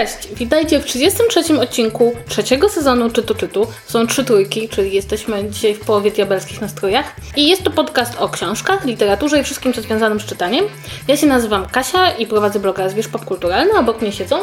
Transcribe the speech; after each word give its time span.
Cześć, 0.00 0.28
witajcie 0.34 0.80
w 0.80 0.84
33 0.84 1.60
odcinku 1.60 2.12
trzeciego 2.28 2.68
sezonu 2.68 3.10
Czytu 3.10 3.34
Czytu. 3.34 3.66
Są 3.86 4.06
trzy 4.06 4.24
trójki, 4.24 4.68
czyli 4.68 4.92
jesteśmy 4.92 5.50
dzisiaj 5.50 5.74
w 5.74 5.80
połowie 5.80 6.10
diabelskich 6.10 6.60
nastrojach. 6.60 7.16
I 7.36 7.48
jest 7.48 7.62
to 7.62 7.70
podcast 7.70 8.18
o 8.18 8.28
książkach, 8.28 8.84
literaturze 8.84 9.40
i 9.40 9.44
wszystkim, 9.44 9.72
co 9.72 9.82
związanym 9.82 10.20
z 10.20 10.24
czytaniem. 10.24 10.64
Ja 11.08 11.16
się 11.16 11.26
nazywam 11.26 11.66
Kasia 11.66 12.10
i 12.10 12.26
prowadzę 12.26 12.60
bloga 12.60 12.88
Zwierz 12.88 13.08
Popkulturalny, 13.08 13.78
obok 13.78 14.02
mnie 14.02 14.12
siedzą 14.12 14.36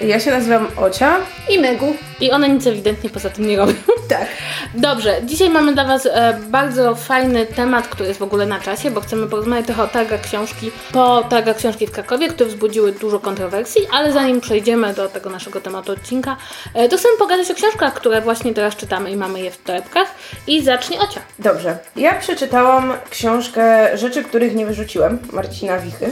ja 0.00 0.20
się 0.20 0.30
nazywam 0.30 0.66
Ocia 0.76 1.16
i 1.50 1.58
Megu. 1.58 1.96
I 2.20 2.30
one 2.30 2.48
nic 2.48 2.66
ewidentnie 2.66 3.10
poza 3.10 3.30
tym 3.30 3.48
nie 3.48 3.56
robią. 3.56 3.74
Tak. 4.18 4.28
Dobrze, 4.74 5.16
dzisiaj 5.24 5.50
mamy 5.50 5.74
dla 5.74 5.84
Was 5.84 6.06
e, 6.06 6.38
bardzo 6.48 6.94
fajny 6.94 7.46
temat, 7.46 7.88
który 7.88 8.08
jest 8.08 8.20
w 8.20 8.22
ogóle 8.22 8.46
na 8.46 8.60
czasie, 8.60 8.90
bo 8.90 9.00
chcemy 9.00 9.26
porozmawiać 9.26 9.66
trochę 9.66 9.82
o 9.82 9.88
targach 9.88 10.20
książki, 10.20 10.70
po 10.92 11.22
targach 11.22 11.56
książki 11.56 11.86
w 11.86 11.90
Krakowie, 11.90 12.28
które 12.28 12.50
wzbudziły 12.50 12.92
dużo 12.92 13.20
kontrowersji, 13.20 13.82
ale 13.92 14.12
zanim 14.12 14.40
przejdziemy 14.40 14.94
do 14.94 15.08
tego 15.08 15.30
naszego 15.30 15.60
tematu 15.60 15.92
odcinka, 15.92 16.36
e, 16.74 16.88
to 16.88 16.96
chcemy 16.96 17.18
pogadać 17.18 17.50
o 17.50 17.54
książkach, 17.54 17.94
które 17.94 18.20
właśnie 18.20 18.54
teraz 18.54 18.76
czytamy 18.76 19.10
i 19.10 19.16
mamy 19.16 19.40
je 19.40 19.50
w 19.50 19.62
torebkach. 19.62 20.08
I 20.46 20.62
zacznie 20.62 21.00
Ocia. 21.00 21.20
Dobrze. 21.38 21.78
Ja 21.96 22.14
przeczytałam 22.14 22.92
książkę 23.10 23.98
Rzeczy, 23.98 24.24
których 24.24 24.54
nie 24.54 24.66
wyrzuciłem, 24.66 25.18
Marcina 25.32 25.78
Wichy. 25.78 26.10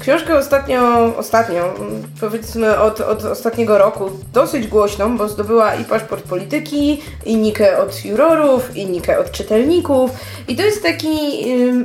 Książkę 0.00 0.38
ostatnio, 0.38 1.12
ostatnio, 1.16 1.74
powiedzmy 2.20 2.78
od, 2.78 3.00
od 3.00 3.24
ostatniego 3.24 3.78
roku, 3.78 4.10
dosyć 4.32 4.66
głośną, 4.66 5.16
bo 5.16 5.28
zdobyła 5.28 5.74
i 5.74 5.84
paszport 5.84 6.24
polityki, 6.24 7.02
i 7.26 7.36
nikę 7.44 7.78
od 7.78 8.04
jurorów, 8.04 8.76
i 8.76 8.86
nikę 8.86 9.18
od 9.18 9.30
czytelników. 9.30 10.10
I 10.48 10.56
to 10.56 10.62
jest 10.62 10.82
taki 10.82 11.16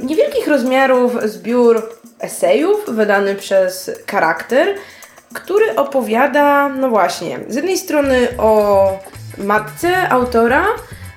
niewielkich 0.03 0.47
rozmiarów 0.47 1.17
zbiór 1.25 1.89
esejów 2.19 2.85
wydany 2.87 3.35
przez 3.35 3.91
charakter, 4.11 4.67
który 5.33 5.75
opowiada, 5.75 6.69
no 6.69 6.89
właśnie, 6.89 7.39
z 7.47 7.55
jednej 7.55 7.77
strony 7.77 8.27
o 8.37 8.99
matce 9.37 10.09
autora, 10.09 10.65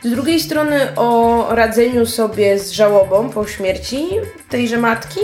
z 0.04 0.10
drugiej 0.10 0.40
strony 0.40 0.96
o 0.96 1.46
radzeniu 1.50 2.06
sobie 2.06 2.58
z 2.58 2.70
żałobą 2.70 3.30
po 3.30 3.46
śmierci 3.46 4.08
tejże 4.48 4.78
matki, 4.78 5.20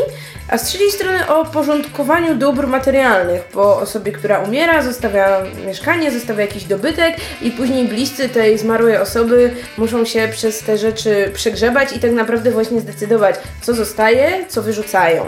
a 0.49 0.59
z 0.59 0.65
trzeciej 0.65 0.91
strony 0.91 1.27
o 1.29 1.45
porządkowaniu 1.45 2.35
dóbr 2.35 2.67
materialnych, 2.67 3.43
bo 3.55 3.79
osobie, 3.79 4.13
która 4.13 4.39
umiera, 4.39 4.83
zostawia 4.83 5.43
mieszkanie, 5.67 6.11
zostawia 6.11 6.41
jakiś 6.41 6.65
dobytek 6.65 7.17
i 7.43 7.51
później 7.51 7.89
bliscy 7.89 8.29
tej 8.29 8.59
zmarłej 8.59 8.97
osoby 8.97 9.51
muszą 9.79 10.05
się 10.05 10.29
przez 10.33 10.59
te 10.59 10.79
rzeczy 10.79 11.31
przegrzebać 11.35 11.97
i 11.97 12.01
tak 12.01 12.13
naprawdę 12.13 12.51
właśnie 12.51 12.81
zdecydować, 12.81 13.37
co 13.63 13.75
zostaje, 13.75 14.45
co 14.49 14.63
wyrzucają. 14.63 15.25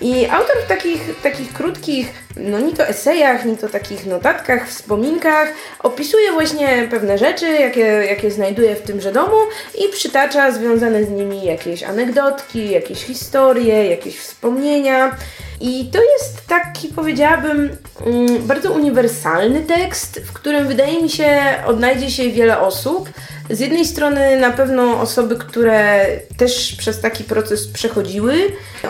I 0.00 0.26
autor 0.26 0.56
w 0.64 0.68
takich, 0.68 1.20
takich 1.22 1.52
krótkich, 1.52 2.12
no 2.36 2.58
ni 2.58 2.72
to 2.72 2.86
esejach, 2.88 3.44
ni 3.44 3.56
to 3.56 3.68
takich 3.68 4.06
notatkach, 4.06 4.68
wspominkach 4.68 5.48
opisuje 5.82 6.32
właśnie 6.32 6.88
pewne 6.90 7.18
rzeczy, 7.18 7.46
jakie, 7.46 7.80
jakie 7.80 8.30
znajduje 8.30 8.76
w 8.76 8.82
tymże 8.82 9.12
domu 9.12 9.36
i 9.78 9.92
przytacza 9.92 10.50
związane 10.50 11.04
z 11.04 11.10
nimi 11.10 11.44
jakieś 11.44 11.82
anegdotki, 11.82 12.70
jakieś 12.70 13.04
historie, 13.04 13.90
jakieś 13.90 14.18
wspomnienia. 14.18 15.16
I 15.60 15.90
to 15.92 15.98
jest 16.02 16.46
taki, 16.46 16.88
powiedziałabym, 16.88 17.76
mm, 18.06 18.46
bardzo 18.46 18.72
uniwersalny 18.72 19.60
tekst, 19.60 20.20
w 20.24 20.32
którym 20.32 20.68
wydaje 20.68 21.02
mi 21.02 21.10
się 21.10 21.40
odnajdzie 21.66 22.10
się 22.10 22.30
wiele 22.30 22.60
osób. 22.60 23.08
Z 23.50 23.60
jednej 23.60 23.84
strony 23.84 24.40
na 24.40 24.50
pewno 24.50 25.00
osoby, 25.00 25.36
które 25.36 26.06
też 26.36 26.74
przez 26.78 27.00
taki 27.00 27.24
proces 27.24 27.68
przechodziły, 27.68 28.34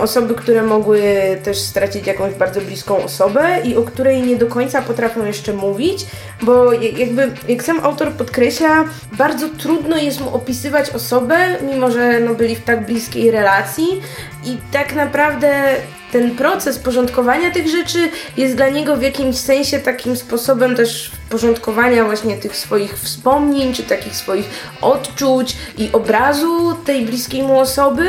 osoby, 0.00 0.34
które 0.34 0.62
mogły 0.62 1.02
też 1.44 1.58
stracić 1.58 2.06
jakąś 2.06 2.34
bardzo 2.34 2.60
bliską 2.60 3.04
osobę 3.04 3.60
i 3.64 3.76
o 3.76 3.82
której 3.82 4.22
nie 4.22 4.36
do 4.36 4.46
końca 4.46 4.82
potrafią 4.82 5.26
jeszcze 5.26 5.52
mówić, 5.52 6.06
bo 6.42 6.72
jakby, 6.72 7.32
jak 7.48 7.62
sam 7.62 7.80
autor 7.82 8.12
podkreśla, 8.12 8.84
bardzo 9.12 9.48
trudno 9.48 9.96
jest 9.96 10.20
mu 10.20 10.34
opisywać 10.34 10.90
osobę, 10.90 11.36
mimo 11.62 11.90
że 11.90 12.20
no, 12.20 12.34
byli 12.34 12.56
w 12.56 12.64
tak 12.64 12.86
bliskiej 12.86 13.30
relacji 13.30 14.02
i 14.44 14.56
tak 14.72 14.94
naprawdę 14.94 15.76
ten 16.12 16.36
proces 16.36 16.78
porządkowania 16.78 17.50
tych 17.50 17.68
rzeczy 17.68 18.08
jest 18.36 18.56
dla 18.56 18.68
niego 18.68 18.96
w 18.96 19.02
jakimś 19.02 19.36
sensie 19.36 19.78
takim 19.78 20.16
sposobem 20.16 20.76
też 20.76 21.10
porządkowania 21.30 22.04
właśnie 22.04 22.36
tych 22.36 22.56
swoich 22.56 22.98
wspomnień, 22.98 23.72
czy 23.72 23.82
takich 23.82 24.16
swoich 24.16 24.50
odczuć 24.80 25.56
i 25.78 25.90
obrazu 25.92 26.74
tej 26.84 27.04
bliskiej 27.04 27.42
mu 27.42 27.60
osoby. 27.60 28.08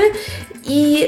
I 0.67 1.07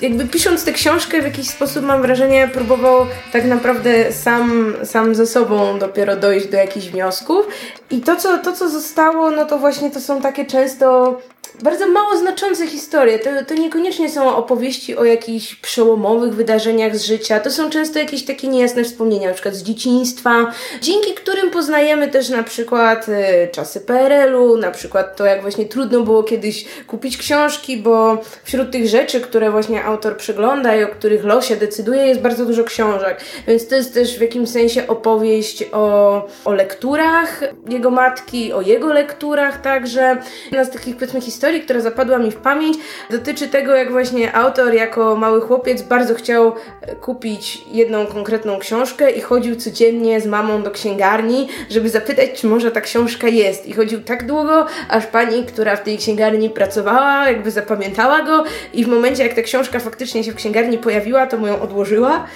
jakby 0.00 0.26
pisząc 0.26 0.64
tę 0.64 0.72
książkę 0.72 1.22
w 1.22 1.24
jakiś 1.24 1.48
sposób 1.48 1.84
mam 1.84 2.02
wrażenie 2.02 2.48
próbował 2.52 3.06
tak 3.32 3.44
naprawdę 3.44 4.12
sam, 4.12 4.74
sam 4.84 5.14
ze 5.14 5.26
sobą 5.26 5.78
dopiero 5.78 6.16
dojść 6.16 6.46
do 6.46 6.56
jakichś 6.56 6.86
wniosków. 6.86 7.46
I 7.90 8.00
to 8.00 8.16
co, 8.16 8.38
to, 8.38 8.52
co 8.52 8.70
zostało, 8.70 9.30
no 9.30 9.44
to 9.44 9.58
właśnie 9.58 9.90
to 9.90 10.00
są 10.00 10.20
takie 10.20 10.44
często 10.44 11.18
bardzo 11.62 11.88
mało 11.88 12.16
znaczące 12.16 12.66
historie. 12.66 13.18
To, 13.18 13.30
to 13.48 13.54
niekoniecznie 13.54 14.10
są 14.10 14.36
opowieści 14.36 14.96
o 14.96 15.04
jakichś 15.04 15.54
przełomowych 15.54 16.34
wydarzeniach 16.34 16.96
z 16.96 17.04
życia. 17.04 17.40
To 17.40 17.50
są 17.50 17.70
często 17.70 17.98
jakieś 17.98 18.24
takie 18.24 18.48
niejasne 18.48 18.84
wspomnienia, 18.84 19.28
na 19.28 19.34
przykład 19.34 19.54
z 19.54 19.62
dzieciństwa, 19.62 20.52
dzięki 20.80 21.14
którym 21.14 21.50
poznajemy 21.50 22.08
też 22.08 22.28
na 22.28 22.42
przykład 22.42 23.08
y, 23.08 23.48
czasy 23.52 23.80
PRL-u, 23.80 24.56
na 24.56 24.70
przykład 24.70 25.16
to, 25.16 25.24
jak 25.24 25.42
właśnie 25.42 25.64
trudno 25.64 26.00
było 26.00 26.22
kiedyś 26.22 26.64
kupić 26.86 27.16
książki, 27.16 27.76
bo 27.76 28.18
wśród 28.44 28.70
tych 28.70 28.88
rzeczy, 28.88 29.20
które 29.20 29.50
właśnie 29.50 29.84
autor 29.84 30.16
przegląda 30.16 30.76
i 30.76 30.84
o 30.84 30.88
których 30.88 31.24
losie 31.24 31.56
decyduje, 31.56 32.06
jest 32.06 32.20
bardzo 32.20 32.46
dużo 32.46 32.64
książek. 32.64 33.20
Więc 33.48 33.68
to 33.68 33.76
jest 33.76 33.94
też 33.94 34.18
w 34.18 34.20
jakimś 34.20 34.48
sensie 34.48 34.86
opowieść 34.86 35.64
o, 35.72 36.26
o 36.44 36.52
lekturach 36.52 37.40
jego 37.68 37.90
matki, 37.90 38.52
o 38.52 38.60
jego 38.60 38.92
lekturach 38.92 39.60
także. 39.60 40.16
Jedna 40.44 40.64
z 40.64 40.70
takich, 40.70 40.94
powiedzmy, 40.94 41.20
historii, 41.20 41.35
historii, 41.36 41.60
która 41.60 41.80
zapadła 41.80 42.18
mi 42.18 42.30
w 42.30 42.36
pamięć, 42.36 42.78
dotyczy 43.10 43.48
tego, 43.48 43.74
jak 43.74 43.92
właśnie 43.92 44.36
autor 44.36 44.74
jako 44.74 45.16
mały 45.16 45.40
chłopiec 45.40 45.82
bardzo 45.82 46.14
chciał 46.14 46.52
e, 46.80 46.94
kupić 46.94 47.64
jedną 47.72 48.06
konkretną 48.06 48.58
książkę 48.58 49.10
i 49.10 49.20
chodził 49.20 49.56
codziennie 49.56 50.20
z 50.20 50.26
mamą 50.26 50.62
do 50.62 50.70
księgarni, 50.70 51.48
żeby 51.70 51.88
zapytać, 51.88 52.30
czy 52.34 52.46
może 52.46 52.70
ta 52.70 52.80
książka 52.80 53.28
jest. 53.28 53.66
I 53.66 53.72
chodził 53.72 54.02
tak 54.02 54.26
długo, 54.26 54.66
aż 54.88 55.06
pani, 55.06 55.44
która 55.44 55.76
w 55.76 55.82
tej 55.82 55.98
księgarni 55.98 56.50
pracowała, 56.50 57.28
jakby 57.28 57.50
zapamiętała 57.50 58.22
go. 58.22 58.44
I 58.72 58.84
w 58.84 58.88
momencie, 58.88 59.22
jak 59.22 59.34
ta 59.34 59.42
książka 59.42 59.78
faktycznie 59.78 60.24
się 60.24 60.32
w 60.32 60.36
księgarni 60.36 60.78
pojawiła, 60.78 61.26
to 61.26 61.36
mu 61.36 61.46
ją 61.46 61.60
odłożyła, 61.60 62.26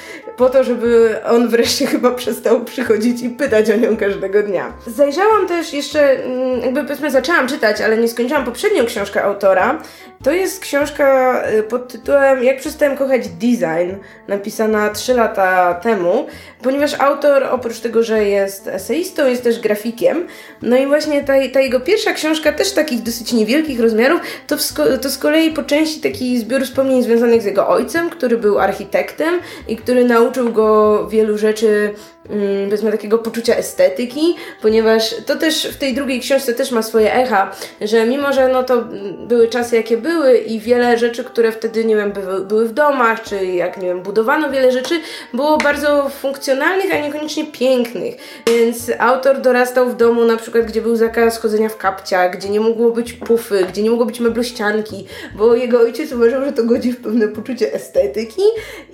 po 0.41 0.51
to, 0.51 0.65
żeby 0.65 1.17
on 1.25 1.49
wreszcie 1.49 1.87
chyba 1.87 2.11
przestał 2.11 2.65
przychodzić 2.65 3.23
i 3.23 3.31
pytać 3.31 3.71
o 3.71 3.77
nią 3.77 3.97
każdego 3.97 4.43
dnia. 4.43 4.73
Zajrzałam 4.87 5.49
też 5.49 5.73
jeszcze, 5.73 6.25
mm, 6.25 6.61
jakby 6.61 6.83
powiedzmy 6.83 7.11
zaczęłam 7.11 7.49
czytać, 7.49 7.81
ale 7.81 7.97
nie 7.97 8.09
skończyłam 8.09 8.45
poprzednią 8.45 8.87
książkę 8.87 9.23
autora. 9.23 9.79
To 10.25 10.33
jest 10.33 10.61
książka 10.61 11.43
y, 11.59 11.63
pod 11.63 11.89
tytułem 11.89 12.45
Jak 12.45 12.59
przestałem 12.59 12.97
kochać 12.97 13.29
design, 13.29 13.95
napisana 14.29 14.91
3 14.91 15.15
lata 15.15 15.75
temu, 15.75 16.27
ponieważ 16.63 16.95
autor 17.01 17.45
oprócz 17.45 17.81
tego, 17.81 18.03
że 18.03 18.25
jest 18.25 18.69
eseistą, 18.69 19.27
jest 19.27 19.45
też 19.45 19.61
grafikiem. 19.61 20.27
No 20.63 20.77
i 20.77 20.87
właśnie 20.87 21.25
ta, 21.25 21.33
ta 21.53 21.61
jego 21.61 21.81
pierwsza 21.81 22.13
książka, 22.13 22.53
też 22.53 22.73
takich 22.73 23.03
dosyć 23.03 23.33
niewielkich 23.33 23.81
rozmiarów, 23.81 24.21
to, 24.47 24.57
to 25.03 25.11
z 25.11 25.19
kolei 25.19 25.51
po 25.51 25.63
części 25.63 26.01
taki 26.01 26.39
zbiór 26.39 26.63
wspomnień 26.63 27.03
związanych 27.03 27.43
z 27.43 27.45
jego 27.45 27.69
ojcem, 27.69 28.11
który 28.11 28.39
był 28.39 28.59
architektem 28.59 29.41
i 29.69 29.77
który 29.77 30.05
nauczył 30.05 30.30
go 30.53 31.07
wielu 31.09 31.39
rzeczy 31.39 31.95
Mm, 32.29 32.65
powiedzmy 32.65 32.93
takiego 32.93 33.19
poczucia 33.19 33.57
estetyki, 33.57 34.37
ponieważ 34.63 35.15
to 35.27 35.37
też 35.37 35.67
w 35.67 35.77
tej 35.77 35.95
drugiej 35.95 36.21
książce 36.21 36.55
też 36.55 36.71
ma 36.71 36.83
swoje 36.83 37.15
echa, 37.15 37.57
że 37.81 38.07
mimo, 38.07 38.33
że 38.33 38.49
no 38.49 38.63
to 38.63 38.85
były 39.27 39.49
czasy 39.49 39.77
jakie 39.77 39.97
były 39.97 40.39
i 40.39 40.61
wiele 40.61 40.99
rzeczy, 40.99 41.25
które 41.25 41.53
wtedy, 41.53 41.85
nie 41.85 41.97
wiem, 41.97 42.13
były, 42.13 42.41
były 42.41 42.69
w 42.69 42.73
domach, 42.73 43.23
czy 43.23 43.47
jak, 43.47 43.77
nie 43.77 43.89
wiem, 43.89 44.03
budowano 44.03 44.51
wiele 44.51 44.73
rzeczy, 44.73 45.01
było 45.35 45.59
bardzo 45.59 46.09
funkcjonalnych, 46.09 46.95
a 46.95 46.99
niekoniecznie 46.99 47.47
pięknych. 47.47 48.15
Więc 48.47 48.91
autor 48.99 49.41
dorastał 49.41 49.91
w 49.91 49.97
domu 49.97 50.25
na 50.25 50.37
przykład, 50.37 50.65
gdzie 50.65 50.83
był 50.83 50.97
zakaz 50.97 51.39
chodzenia 51.39 51.69
w 51.69 51.77
kapciach, 51.77 52.37
gdzie 52.37 52.49
nie 52.49 52.61
mogło 52.61 52.91
być 52.91 53.13
pufy, 53.13 53.67
gdzie 53.69 53.83
nie 53.83 53.91
mogło 53.91 54.07
być 54.07 54.21
meblościanki, 54.21 55.07
bo 55.35 55.55
jego 55.55 55.81
ojciec 55.81 56.13
uważał, 56.13 56.45
że 56.45 56.53
to 56.53 56.65
godzi 56.65 56.93
w 56.93 57.03
pewne 57.03 57.29
poczucie 57.29 57.75
estetyki 57.75 58.43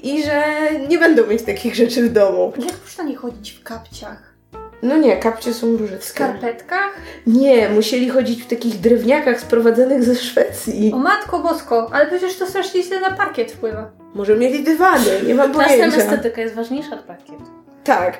i 0.03 0.23
że 0.23 0.43
nie 0.89 0.99
będą 0.99 1.25
mieć 1.26 1.43
takich 1.43 1.75
rzeczy 1.75 2.02
w 2.08 2.12
domu. 2.12 2.52
Jak 2.58 2.75
można 2.84 3.05
nie 3.05 3.17
chodzić 3.17 3.50
w 3.50 3.62
kapciach? 3.62 4.37
No 4.82 4.96
nie, 4.96 5.17
kapcie 5.17 5.55
są 5.55 5.76
różne. 5.76 5.99
W 5.99 6.05
skarpetkach? 6.05 6.90
Nie, 7.26 7.69
musieli 7.69 8.08
chodzić 8.08 8.43
w 8.43 8.46
takich 8.46 8.81
drewniakach 8.81 9.40
sprowadzonych 9.40 10.05
ze 10.05 10.14
Szwecji. 10.17 10.93
O 10.94 10.99
matko 10.99 11.38
bosko, 11.38 11.90
ale 11.93 12.06
przecież 12.06 12.37
to 12.37 12.46
strasznie 12.46 12.82
źle 12.82 13.00
na 13.00 13.11
parkiet 13.11 13.52
wpływa. 13.52 13.90
Może 14.14 14.37
mieli 14.37 14.64
dywany, 14.64 15.23
nie 15.26 15.34
mam 15.34 15.52
pojęcia. 15.52 15.84
Czasem 15.84 16.00
estetyka 16.00 16.40
jest 16.40 16.55
ważniejsza 16.55 16.94
od 16.94 17.00
parkietu. 17.00 17.56
Tak. 17.87 18.19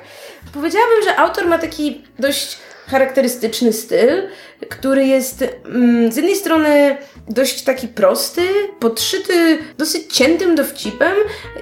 Powiedziałabym, 0.53 1.03
że 1.03 1.15
autor 1.15 1.47
ma 1.47 1.57
taki 1.57 2.03
dość 2.19 2.57
charakterystyczny 2.87 3.73
styl, 3.73 4.23
który 4.69 5.05
jest 5.05 5.43
mm, 5.65 6.11
z 6.11 6.15
jednej 6.15 6.35
strony 6.35 6.97
dość 7.27 7.63
taki 7.63 7.87
prosty, 7.87 8.41
podszyty 8.79 9.57
dosyć 9.77 10.13
ciętym 10.13 10.55
dowcipem, 10.55 11.15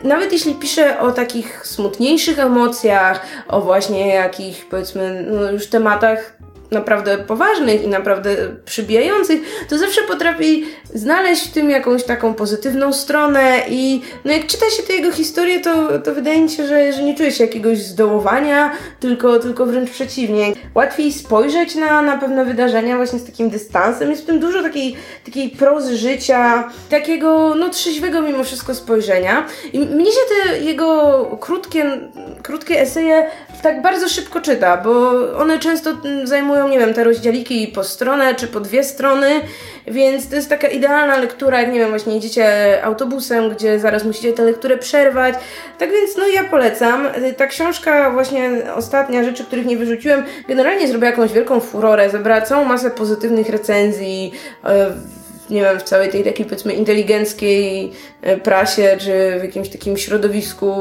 nawet 0.03 0.33
jeśli 0.33 0.55
pisze 0.55 0.99
o 0.99 1.11
takich 1.11 1.67
smutniejszych 1.67 2.39
emocjach, 2.39 3.25
o 3.47 3.61
właśnie 3.61 4.07
jakich 4.07 4.65
powiedzmy 4.69 5.25
no 5.31 5.51
już 5.51 5.67
tematach 5.67 6.37
naprawdę 6.71 7.17
poważnych 7.17 7.83
i 7.83 7.87
naprawdę 7.87 8.35
przybijających, 8.65 9.39
to 9.69 9.77
zawsze 9.77 10.01
potrafi 10.01 10.63
znaleźć 10.93 11.47
w 11.47 11.51
tym 11.51 11.69
jakąś 11.69 12.03
taką 12.03 12.33
pozytywną 12.33 12.93
stronę 12.93 13.61
i 13.69 14.01
no 14.25 14.31
jak 14.31 14.47
czyta 14.47 14.65
się 14.69 14.83
tę 14.83 14.93
jego 14.93 15.11
historię, 15.11 15.59
to, 15.59 15.99
to 15.99 16.13
wydaje 16.13 16.41
mi 16.41 16.49
się, 16.49 16.67
że, 16.67 16.93
że 16.93 17.03
nie 17.03 17.15
czuje 17.15 17.31
się 17.31 17.43
jakiegoś 17.43 17.77
zdołowania, 17.77 18.71
tylko, 18.99 19.39
tylko 19.39 19.65
wręcz 19.65 19.89
przeciwnie. 19.89 20.53
Łatwiej 20.75 21.13
spojrzeć 21.13 21.75
na, 21.75 22.01
na 22.01 22.17
pewne 22.17 22.45
wydarzenia 22.45 22.95
właśnie 22.95 23.19
z 23.19 23.25
takim 23.25 23.49
dystansem. 23.49 24.09
Jest 24.09 24.23
w 24.23 24.25
tym 24.25 24.39
dużo 24.39 24.63
takiej, 24.63 24.95
takiej 25.25 25.49
prozy 25.49 25.97
życia, 25.97 26.69
takiego 26.89 27.55
no 27.55 27.69
trzeźwego 27.69 28.21
mimo 28.21 28.43
wszystko 28.43 28.75
spojrzenia. 28.75 29.45
I 29.73 29.79
mnie 29.79 30.11
się 30.11 30.19
te 30.29 30.59
jego 30.59 31.25
krótkie, 31.41 31.99
krótkie 32.43 32.81
eseje 32.81 33.25
tak 33.61 33.81
bardzo 33.81 34.09
szybko 34.09 34.41
czyta, 34.41 34.77
bo 34.77 35.11
one 35.37 35.59
często 35.59 35.91
zajmują, 36.23 36.67
nie 36.67 36.79
wiem, 36.79 36.93
te 36.93 37.03
rozdzieliki 37.03 37.67
po 37.67 37.83
stronę 37.83 38.35
czy 38.35 38.47
po 38.47 38.59
dwie 38.59 38.83
strony, 38.83 39.41
więc 39.87 40.29
to 40.29 40.35
jest 40.35 40.49
taka 40.49 40.67
idealna 40.67 41.17
lektura, 41.17 41.61
jak 41.61 41.73
nie 41.73 41.79
wiem, 41.79 41.89
właśnie 41.89 42.17
idziecie 42.17 42.47
autobusem, 42.83 43.49
gdzie 43.49 43.79
zaraz 43.79 44.03
musicie 44.03 44.33
tę 44.33 44.43
lekturę 44.43 44.77
przerwać. 44.77 45.35
Tak 45.77 45.91
więc, 45.91 46.17
no 46.17 46.27
ja 46.27 46.43
polecam. 46.43 47.07
Ta 47.37 47.47
książka, 47.47 48.11
właśnie 48.11 48.49
ostatnia 48.75 49.23
rzeczy, 49.23 49.43
których 49.43 49.65
nie 49.65 49.77
wyrzuciłem, 49.77 50.23
generalnie 50.47 50.87
zrobiła 50.87 51.09
jakąś 51.09 51.33
wielką 51.33 51.59
furorę, 51.59 52.09
zebrała 52.09 52.41
całą 52.41 52.65
masę 52.65 52.91
pozytywnych 52.91 53.49
recenzji. 53.49 54.31
Yy, 54.63 55.24
nie 55.49 55.61
wiem, 55.61 55.79
w 55.79 55.83
całej 55.83 56.09
tej 56.09 56.23
takiej 56.23 56.45
powiedzmy 56.45 56.73
inteligenckiej 56.73 57.91
e, 58.21 58.37
prasie, 58.37 58.97
czy 58.99 59.39
w 59.39 59.43
jakimś 59.43 59.69
takim 59.69 59.97
środowisku 59.97 60.73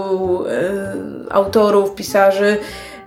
e, 0.46 0.84
autorów, 1.30 1.94
pisarzy. 1.94 2.56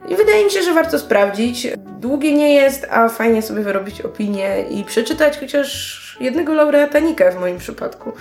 I 0.10 0.16
wydaje 0.16 0.46
mi 0.46 0.52
się, 0.52 0.64
że 0.64 0.74
warto 0.74 1.00
sprawdzić. 1.00 1.68
Długie 2.00 2.34
nie 2.34 2.56
jest, 2.56 2.88
a 2.90 3.10
fajnie 3.10 3.42
sobie 3.42 3.62
wyrobić 3.62 4.02
opinię 4.02 4.66
i 4.70 4.84
przeczytać 4.84 5.40
chociaż 5.40 6.18
jednego 6.20 6.54
laureata 6.54 7.00
Nika 7.00 7.32
w 7.32 7.40
moim 7.40 7.58
przypadku. 7.58 8.12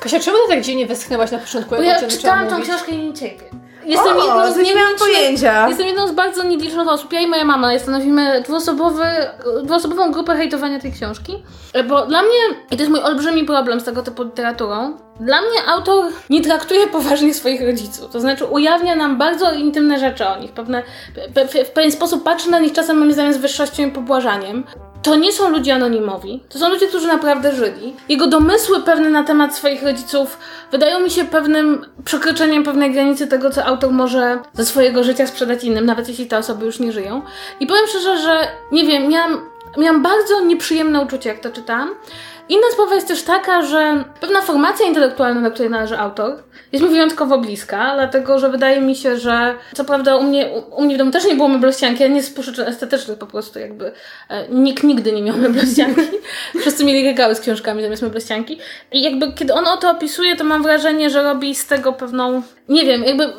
Kasia, 0.00 0.20
czemu 0.20 0.36
ty 0.46 0.54
tak 0.54 0.60
dziwnie 0.62 0.86
westchnęłaś 0.86 1.30
na 1.30 1.38
początku? 1.38 1.74
Bo 1.76 1.82
ja 1.82 2.08
czytałam 2.08 2.48
tą 2.48 2.62
książkę 2.62 2.92
i 2.92 2.98
nie 2.98 3.14
cierpię. 3.14 3.44
Jestem 3.84 4.16
o, 4.16 4.24
jedną 4.24 4.52
z 4.52 4.56
nie 4.56 4.74
miałam 4.74 4.96
pojęcia. 4.98 5.68
Jestem 5.68 5.86
jedną 5.86 6.08
z 6.08 6.12
bardzo 6.12 6.42
nielicznych 6.42 6.88
osób. 6.88 7.12
Ja 7.12 7.20
i 7.20 7.26
moja 7.26 7.44
mama 7.44 7.78
stanowimy 7.78 8.42
dwuosobowy, 8.42 9.04
dwuosobową 9.62 10.12
grupę 10.12 10.36
hejtowania 10.36 10.80
tej 10.80 10.92
książki. 10.92 11.42
Bo 11.88 12.06
dla 12.06 12.22
mnie, 12.22 12.56
i 12.70 12.76
to 12.76 12.82
jest 12.82 12.90
mój 12.90 13.00
olbrzymi 13.00 13.44
problem 13.44 13.80
z 13.80 13.84
tego 13.84 14.02
typu 14.02 14.22
literaturą, 14.22 14.96
dla 15.20 15.40
mnie 15.40 15.64
autor 15.66 16.04
nie 16.30 16.40
traktuje 16.40 16.86
poważnie 16.86 17.34
swoich 17.34 17.62
rodziców. 17.62 18.10
To 18.10 18.20
znaczy 18.20 18.44
ujawnia 18.44 18.96
nam 18.96 19.18
bardzo 19.18 19.52
intymne 19.52 19.98
rzeczy 19.98 20.26
o 20.26 20.38
nich. 20.38 20.52
Pewne, 20.52 20.82
w 21.64 21.70
pewien 21.70 21.92
sposób 21.92 22.24
patrzy 22.24 22.50
na 22.50 22.58
nich 22.58 22.72
czasem 22.72 22.98
moim 22.98 23.12
zdaniem 23.12 23.34
z 23.34 23.36
wyższością 23.36 23.82
i 23.82 23.90
pobłażaniem. 23.90 24.64
To 25.02 25.16
nie 25.16 25.32
są 25.32 25.50
ludzie 25.50 25.74
anonimowi. 25.74 26.42
To 26.48 26.58
są 26.58 26.68
ludzie, 26.68 26.86
którzy 26.86 27.06
naprawdę 27.06 27.54
żyli. 27.54 27.96
Jego 28.08 28.26
domysły 28.26 28.82
pewne 28.82 29.10
na 29.10 29.24
temat 29.24 29.56
swoich 29.56 29.82
rodziców 29.82 30.38
wydają 30.72 31.00
mi 31.00 31.10
się 31.10 31.24
pewnym 31.24 31.86
przekroczeniem 32.04 32.64
pewnej 32.64 32.92
granicy 32.92 33.26
tego, 33.26 33.50
co 33.50 33.64
autor 33.64 33.90
może 33.90 34.38
ze 34.52 34.66
swojego 34.66 35.04
życia 35.04 35.26
sprzedać 35.26 35.64
innym, 35.64 35.86
nawet 35.86 36.08
jeśli 36.08 36.26
te 36.26 36.38
osoby 36.38 36.66
już 36.66 36.80
nie 36.80 36.92
żyją. 36.92 37.22
I 37.60 37.66
powiem 37.66 37.86
szczerze, 37.86 38.18
że 38.18 38.48
nie 38.72 38.86
wiem, 38.86 39.08
miałam, 39.08 39.40
miałam 39.78 40.02
bardzo 40.02 40.40
nieprzyjemne 40.40 41.00
uczucie, 41.00 41.28
jak 41.28 41.40
to 41.40 41.50
czytałam. 41.50 41.90
Inna 42.48 42.66
sprawa 42.72 42.94
jest 42.94 43.08
też 43.08 43.22
taka, 43.22 43.62
że 43.62 44.04
pewna 44.20 44.42
formacja 44.42 44.86
intelektualna, 44.86 45.40
do 45.40 45.50
której 45.50 45.70
należy 45.70 45.98
autor, 45.98 46.42
jest 46.72 46.84
mi 46.84 46.90
wyjątkowo 46.90 47.38
bliska, 47.38 47.92
dlatego 47.94 48.38
że 48.38 48.50
wydaje 48.50 48.80
mi 48.80 48.96
się, 48.96 49.16
że 49.18 49.54
co 49.74 49.84
prawda 49.84 50.16
u 50.16 50.22
mnie, 50.22 50.50
u 50.70 50.84
mnie 50.84 50.94
w 50.94 50.98
domu 50.98 51.10
też 51.10 51.24
nie 51.24 51.34
było 51.34 51.48
meblościanki, 51.48 52.04
a 52.04 52.06
nie 52.06 52.22
z 52.22 52.30
przyczyn 52.30 52.68
estetycznych 52.68 53.18
po 53.18 53.26
prostu 53.26 53.58
jakby 53.58 53.92
e, 54.28 54.48
nikt 54.48 54.82
nigdy 54.82 55.12
nie 55.12 55.22
miał 55.22 55.36
meblościanki. 55.36 56.00
Wszyscy 56.60 56.84
mieli 56.84 57.06
regały 57.06 57.34
z 57.34 57.40
książkami 57.40 57.82
zamiast 57.82 58.02
meblościanki. 58.02 58.58
I 58.92 59.02
jakby 59.02 59.32
kiedy 59.32 59.54
on 59.54 59.66
o 59.66 59.76
to 59.76 59.90
opisuje, 59.90 60.36
to 60.36 60.44
mam 60.44 60.62
wrażenie, 60.62 61.10
że 61.10 61.22
robi 61.22 61.54
z 61.54 61.66
tego 61.66 61.92
pewną, 61.92 62.42
nie 62.68 62.84
wiem, 62.84 63.04
jakby 63.04 63.24
e, 63.24 63.30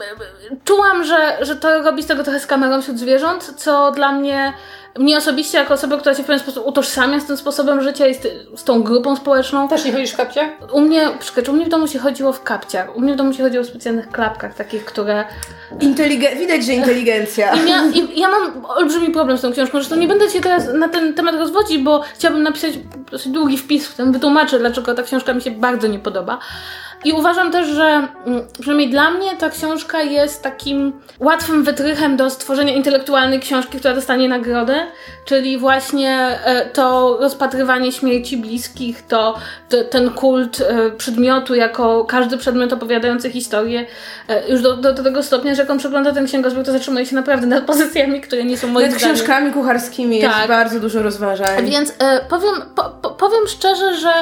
czułam, 0.63 1.03
że, 1.03 1.37
że 1.41 1.55
to 1.55 1.81
robi 1.81 2.03
z 2.03 2.07
tego 2.07 2.23
trochę 2.23 2.39
z 2.39 2.47
kamerą 2.47 2.81
wśród 2.81 2.99
zwierząt, 2.99 3.53
co 3.57 3.91
dla 3.91 4.11
mnie 4.11 4.53
mnie 4.99 5.17
osobiście, 5.17 5.57
jako 5.57 5.73
osoba, 5.73 5.97
która 5.97 6.15
się 6.15 6.23
w 6.23 6.25
pewien 6.25 6.39
sposób 6.39 6.67
utożsamia 6.67 7.19
z 7.19 7.25
tym 7.25 7.37
sposobem 7.37 7.81
życia 7.83 8.07
i 8.07 8.15
z, 8.15 8.21
z 8.55 8.63
tą 8.63 8.83
grupą 8.83 9.15
społeczną. 9.15 9.67
Też 9.67 9.85
nie 9.85 9.91
chodzisz 9.91 10.11
w 10.11 10.17
kapciach? 10.17 10.49
U 10.71 10.81
mnie, 10.81 11.09
przecież 11.19 11.49
u 11.49 11.53
mnie 11.53 11.65
w 11.65 11.69
domu 11.69 11.87
się 11.87 11.99
chodziło 11.99 12.33
w 12.33 12.43
kapciach. 12.43 12.95
U 12.95 13.01
mnie 13.01 13.13
w 13.13 13.15
domu 13.15 13.33
się 13.33 13.43
chodziło 13.43 13.63
w 13.63 13.67
specjalnych 13.67 14.09
klapkach, 14.09 14.55
takich, 14.55 14.85
które... 14.85 15.25
Inteligen- 15.79 16.37
widać, 16.37 16.65
że 16.65 16.73
inteligencja. 16.73 17.53
I, 17.53 17.69
ja, 17.69 17.85
I 17.93 18.19
ja 18.19 18.29
mam 18.29 18.65
olbrzymi 18.65 19.09
problem 19.09 19.37
z 19.37 19.41
tą 19.41 19.51
książką, 19.51 19.77
zresztą 19.77 19.95
nie 19.95 20.07
będę 20.07 20.29
się 20.29 20.41
teraz 20.41 20.63
na 20.73 20.89
ten 20.89 21.13
temat 21.13 21.35
rozwodzić, 21.35 21.77
bo 21.77 22.01
chciałabym 22.13 22.43
napisać 22.43 22.73
dosyć 23.11 23.31
długi 23.31 23.57
wpis, 23.57 23.87
w 23.87 23.93
którym 23.93 24.11
wytłumaczę, 24.11 24.59
dlaczego 24.59 24.93
ta 24.93 25.03
książka 25.03 25.33
mi 25.33 25.41
się 25.41 25.51
bardzo 25.51 25.87
nie 25.87 25.99
podoba. 25.99 26.39
I 27.05 27.13
uważam 27.13 27.51
też, 27.51 27.67
że 27.67 28.07
mm, 28.25 28.43
przynajmniej 28.59 28.89
dla 28.89 29.11
mnie 29.11 29.37
ta 29.37 29.49
książka 29.49 30.01
jest 30.01 30.41
takim 30.41 30.93
łatwym 31.19 31.63
wytrychem 31.63 32.17
do 32.17 32.29
stworzenia 32.29 32.73
intelektualnej 32.73 33.39
książki, 33.39 33.77
która 33.77 33.95
dostanie 33.95 34.29
nagrodę, 34.29 34.75
czyli 35.25 35.57
właśnie 35.57 36.39
e, 36.45 36.65
to 36.65 37.17
rozpatrywanie 37.21 37.91
śmierci 37.91 38.37
bliskich, 38.37 39.01
to, 39.07 39.37
ten 39.89 40.09
kult 40.09 40.61
e, 40.61 40.91
przedmiotu 40.91 41.55
jako 41.55 42.05
każdy 42.05 42.37
przedmiot 42.37 42.73
opowiadający 42.73 43.29
historię, 43.29 43.85
e, 44.27 44.49
już 44.49 44.61
do, 44.61 44.77
do, 44.77 44.93
do 44.93 45.03
tego 45.03 45.23
stopnia, 45.23 45.55
że 45.55 45.61
jak 45.61 45.71
on 45.71 45.77
przegląda 45.77 46.11
ten 46.11 46.27
księgozbiór, 46.27 46.65
to 46.65 46.71
zatrzymuje 46.71 47.05
się 47.05 47.15
naprawdę 47.15 47.47
nad 47.47 47.63
pozycjami, 47.63 48.21
które 48.21 48.43
nie 48.43 48.57
są 48.57 48.67
moim 48.67 48.89
Nad 48.89 48.97
książkami 48.97 49.51
kucharskimi 49.51 50.21
tak. 50.21 50.37
jest 50.37 50.47
bardzo 50.47 50.79
dużo 50.79 51.03
rozważań. 51.03 51.65
Więc 51.65 51.93
powiem, 52.29 52.53
po, 52.75 52.83
po, 52.83 53.02
powiem 53.23 53.47
szczerze, 53.47 53.95
że 53.95 54.13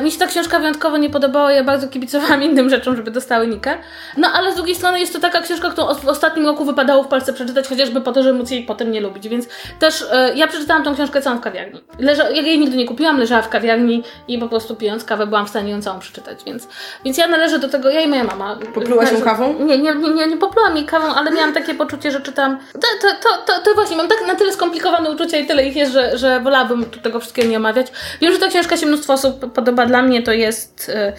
mi 0.00 0.10
się 0.10 0.18
ta 0.18 0.26
książka 0.26 0.58
wyjątkowo 0.58 0.96
nie 0.96 1.10
podobała, 1.10 1.52
ja 1.52 1.64
bardzo 1.64 1.88
kibicowałam 1.88 2.42
innym 2.42 2.70
rzeczom, 2.70 2.96
żeby 2.96 3.10
dostały 3.10 3.46
Nikę. 3.46 3.78
No 4.16 4.28
ale 4.34 4.52
z 4.52 4.54
drugiej 4.54 4.74
strony 4.74 5.00
jest 5.00 5.12
to 5.12 5.20
taka 5.20 5.40
książka, 5.40 5.70
którą 5.70 5.94
w 5.94 6.08
ostatnim 6.08 6.46
roku 6.46 6.64
wypadało 6.64 7.02
w 7.02 7.08
Polsce 7.08 7.32
przeczytać, 7.32 7.68
chociażby 7.68 8.00
po 8.00 8.12
to, 8.12 8.22
żeby 8.22 8.38
móc 8.38 8.50
jej 8.50 8.62
potem 8.62 8.90
nie 8.90 9.00
lubić. 9.00 9.28
Więc 9.28 9.48
też 9.78 10.04
e, 10.12 10.32
ja 10.34 10.46
przeczytałam 10.46 10.84
tą 10.84 10.94
książkę 10.94 11.22
całą 11.22 11.38
w 11.38 11.40
kawiarni. 11.40 11.80
Leża, 11.98 12.30
ja 12.30 12.42
jej 12.42 12.58
nigdy 12.58 12.76
nie 12.76 12.86
kupiłam, 12.86 13.18
leżała 13.18 13.42
w 13.42 13.48
kawiarni 13.48 14.02
i 14.28 14.38
po 14.38 14.48
prostu 14.48 14.76
pijąc 14.76 15.04
kawę 15.04 15.26
byłam 15.26 15.46
w 15.46 15.48
stanie 15.48 15.72
ją 15.72 15.82
całą 15.82 15.98
przeczytać. 15.98 16.44
Więc, 16.46 16.68
więc 17.04 17.18
ja 17.18 17.28
należę 17.28 17.58
do 17.58 17.68
tego, 17.68 17.90
ja 17.90 18.00
i 18.00 18.08
moja 18.08 18.24
mama. 18.24 18.58
Poplułaś 18.74 19.12
ją 19.12 19.20
kawą? 19.20 19.54
Nie, 19.58 19.78
nie, 19.78 19.94
nie, 19.94 20.10
nie, 20.10 20.26
nie 20.26 20.36
poplułam 20.36 20.76
jej 20.76 20.86
kawą, 20.86 21.14
ale 21.14 21.30
miałam 21.30 21.52
takie 21.52 21.74
poczucie, 21.74 22.10
że 22.10 22.20
czytam. 22.20 22.58
To, 22.72 22.80
to, 22.80 23.08
to, 23.22 23.28
to, 23.46 23.62
to 23.64 23.74
właśnie, 23.74 23.96
mam 23.96 24.08
tak 24.08 24.18
na 24.26 24.34
tyle 24.34 24.52
skomplikowane 24.52 25.10
uczucia 25.10 25.38
i 25.38 25.46
tyle 25.46 25.66
ich 25.66 25.76
jest, 25.76 25.92
że, 25.92 26.18
że 26.18 26.40
wolałabym 26.40 26.84
tego 26.84 27.20
wszystkiego 27.20 27.48
nie 27.48 27.56
omawiać. 27.56 27.86
Wiem, 28.20 28.31
że 28.32 28.38
ta 28.38 28.48
książka 28.48 28.76
się 28.76 28.86
mnóstwo 28.86 29.12
osób 29.12 29.52
podoba. 29.52 29.86
Dla 29.86 30.02
mnie 30.02 30.22
to 30.22 30.32
jest. 30.32 30.88
Yy, 30.88 31.12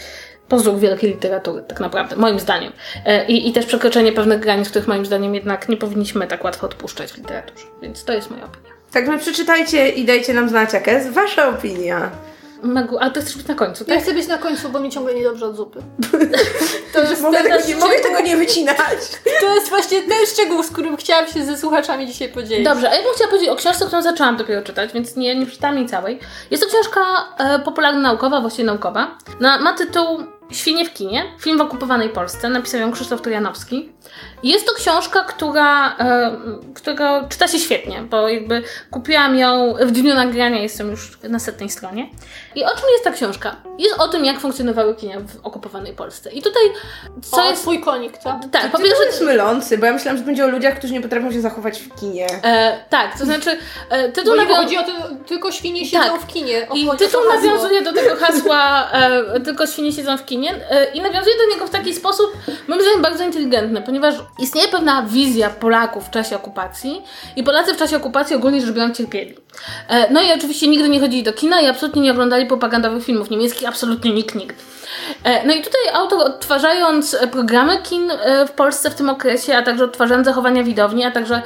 pozór 0.50 0.80
wielkiej 0.80 1.10
literatury, 1.10 1.64
tak 1.68 1.80
naprawdę, 1.80 2.16
moim 2.16 2.40
zdaniem. 2.40 2.72
E, 3.06 3.26
I, 3.26 3.50
I 3.50 3.54
też 3.54 3.66
przekroczenie 3.66 4.12
pewnych 4.12 4.40
granic, 4.40 4.70
których 4.70 4.88
moim 4.88 5.06
zdaniem 5.06 5.36
jednak 5.36 5.70
nie 5.70 5.78
powinniśmy 5.78 6.28
tak 6.28 6.44
łatwo 6.44 6.66
odpuszczać 6.68 7.12
w 7.12 7.18
literaturze. 7.18 7.66
Więc 7.82 8.04
to 8.04 8.14
jest 8.14 8.30
moja 8.30 8.44
opinia. 8.44 8.70
Tak, 8.92 9.08
my 9.08 9.20
przeczytajcie 9.20 9.90
i 9.90 10.06
dajcie 10.06 10.34
nam 10.34 10.50
znać, 10.50 10.74
jaka 10.74 10.92
jest 10.92 11.10
Wasza 11.10 11.50
opinia. 11.50 12.12
Magu, 12.64 12.98
ale 12.98 13.12
to 13.12 13.22
chcesz 13.22 13.38
być 13.38 13.48
na 13.48 13.56
końcu, 13.56 13.86
tak? 13.86 13.96
Ja 13.96 14.02
chcę 14.02 14.14
być 14.14 14.28
na 14.28 14.38
końcu, 14.38 14.70
bo 14.70 14.80
mi 14.80 14.90
ciągle 14.90 15.14
niedobrze 15.16 15.46
od 15.46 15.56
zupy. 15.56 15.80
To 16.94 17.02
jest 17.02 17.22
mogę, 17.22 17.44
tego 17.44 17.68
nie, 17.68 17.76
mogę 17.76 18.00
tego 18.00 18.20
nie 18.20 18.38
wycinać. 18.38 18.78
To 19.42 19.56
jest 19.56 19.70
właśnie 19.70 20.02
ten 20.02 20.26
szczegół, 20.34 20.64
z 20.64 20.72
którym 20.72 20.98
chciałam 20.98 21.28
się 21.28 21.46
ze 21.46 21.58
słuchaczami 21.58 22.08
dzisiaj 22.08 22.30
podzielić. 22.30 22.66
Dobrze, 22.66 22.90
a 22.90 22.96
ja 22.96 23.04
bym 23.04 23.14
chciała 23.14 23.30
powiedzieć 23.30 23.50
o 23.50 23.56
książce, 23.56 23.86
którą 23.86 24.02
zaczęłam 24.02 24.38
dopiero 24.38 24.62
czytać, 24.62 24.94
więc 24.94 25.16
nie, 25.16 25.36
nie 25.36 25.46
przeczytałam 25.46 25.78
jej 25.78 25.88
całej. 25.88 26.20
Jest 26.52 26.64
to 26.64 26.70
książka 26.70 27.02
e, 27.38 27.60
popularno-naukowa, 27.60 28.42
właściwie 28.42 28.66
naukowa. 28.66 29.18
No, 29.40 29.60
ma 29.60 29.74
tytuł 29.74 30.20
Świnie 30.54 30.86
w 30.86 30.94
kinie, 30.94 31.24
film 31.40 31.58
w 31.58 31.62
okupowanej 31.62 32.10
Polsce, 32.10 32.50
napisał 32.50 32.80
ją 32.80 32.92
Krzysztof 32.92 33.22
Trojanowski. 33.22 33.92
Jest 34.44 34.68
to 34.68 34.74
książka, 34.74 35.24
która, 35.24 35.98
e, 35.98 36.38
która 36.74 37.28
czyta 37.30 37.48
się 37.48 37.60
świetnie, 37.60 38.02
bo 38.02 38.30
jakby 38.30 38.64
kupiłam 38.92 39.36
ją 39.36 39.74
w 39.82 39.92
dniu 39.92 40.16
nagrania, 40.16 40.62
jestem 40.62 40.92
już 40.92 41.20
na 41.24 41.40
setnej 41.40 41.70
stronie. 41.70 42.10
I 42.56 42.64
o 42.64 42.70
czym 42.70 42.90
jest 42.92 43.04
ta 43.04 43.12
książka? 43.12 43.56
Jest 43.80 44.00
o 44.00 44.08
tym, 44.08 44.26
jak 44.26 44.40
funkcjonowały 44.40 44.96
kinia 44.96 45.20
w 45.20 45.46
okupowanej 45.46 45.94
Polsce. 45.94 46.32
I 46.32 46.42
tutaj, 46.42 46.64
co 47.22 47.44
o, 47.44 47.50
jest... 47.50 47.62
twój 47.62 47.82
konik, 47.82 48.18
co? 48.18 48.40
Tak, 48.52 48.72
po 48.72 48.78
pierwsze... 48.78 49.06
jest 49.06 49.22
mylący, 49.22 49.78
bo 49.78 49.86
ja 49.86 49.94
myślałam, 49.94 50.18
że 50.18 50.24
będzie 50.24 50.46
o 50.46 50.48
ludziach, 50.48 50.78
którzy 50.78 50.94
nie 50.94 51.02
potrafią 51.02 51.32
się 51.32 51.42
zachować 51.42 51.80
w 51.80 52.00
kinie. 52.00 52.28
E, 52.44 52.80
tak, 52.90 53.20
to 53.20 53.26
znaczy... 53.26 53.58
E, 53.90 54.10
tytuł 54.10 54.32
bo 54.32 54.38
nawią... 54.38 54.56
chodzi 54.56 54.78
o 54.78 54.84
to, 54.84 54.92
tylko 55.26 55.52
świnie 55.52 55.86
siedzą 55.86 56.04
tak. 56.04 56.22
w 56.22 56.28
kinie. 56.28 56.68
O, 56.70 56.76
I 56.76 56.90
tytuł 56.98 57.22
nawiązuje 57.36 57.82
do 57.82 57.94
tego 57.94 58.16
hasła 58.16 58.92
e, 58.92 59.40
tylko 59.40 59.68
świnie 59.68 59.92
siedzą 59.92 60.18
w 60.18 60.26
kinie 60.26 60.56
e, 60.70 60.86
i 60.86 61.02
nawiązuje 61.02 61.36
do 61.38 61.54
niego 61.54 61.68
w 61.68 61.70
taki 61.70 61.94
sposób, 61.94 62.38
moim 62.68 62.82
zdaniem, 62.82 63.02
bardzo 63.02 63.24
inteligentny, 63.24 63.82
ponieważ 63.82 64.16
istnieje 64.40 64.68
pewna 64.68 65.04
wizja 65.04 65.50
Polaków 65.50 66.08
w 66.08 66.10
czasie 66.10 66.36
okupacji 66.36 67.02
i 67.36 67.44
Polacy 67.44 67.74
w 67.74 67.78
czasie 67.78 67.98
okupacji 67.98 68.36
ogólnie 68.36 68.62
rzecz 68.62 68.72
biorąc 68.72 68.98
cierpieli. 68.98 69.36
E, 69.88 70.14
no 70.14 70.22
i 70.22 70.32
oczywiście 70.32 70.68
nigdy 70.68 70.90
nie 70.90 71.00
chodzili 71.00 71.24
do 71.24 71.34
kina 71.34 71.62
i 71.62 71.68
absolutnie 71.68 72.02
nie 72.02 72.12
oglądali 72.12 72.46
propagandowych 72.46 73.06
filmów 73.06 73.30
niemieckich, 73.30 73.68
absolutnie 73.68 74.14
nikt 74.14 74.36
nigdy. 74.36 74.56
E, 75.24 75.48
no 75.48 75.54
i 75.54 75.58
tutaj 75.62 75.82
autor 75.94 76.20
odtwarzając 76.20 77.18
programy 77.32 77.78
kin 77.78 78.12
e, 78.12 78.48
w 78.48 78.52
Polsce 78.52 78.90
w 78.90 78.96
tym 78.96 79.10
okresie, 79.10 79.58
a 79.58 79.62
także 79.62 79.86
odtwarzając 79.86 80.28
zachowania 80.28 80.64
widowni, 80.64 81.06
a 81.06 81.12
także 81.12 81.42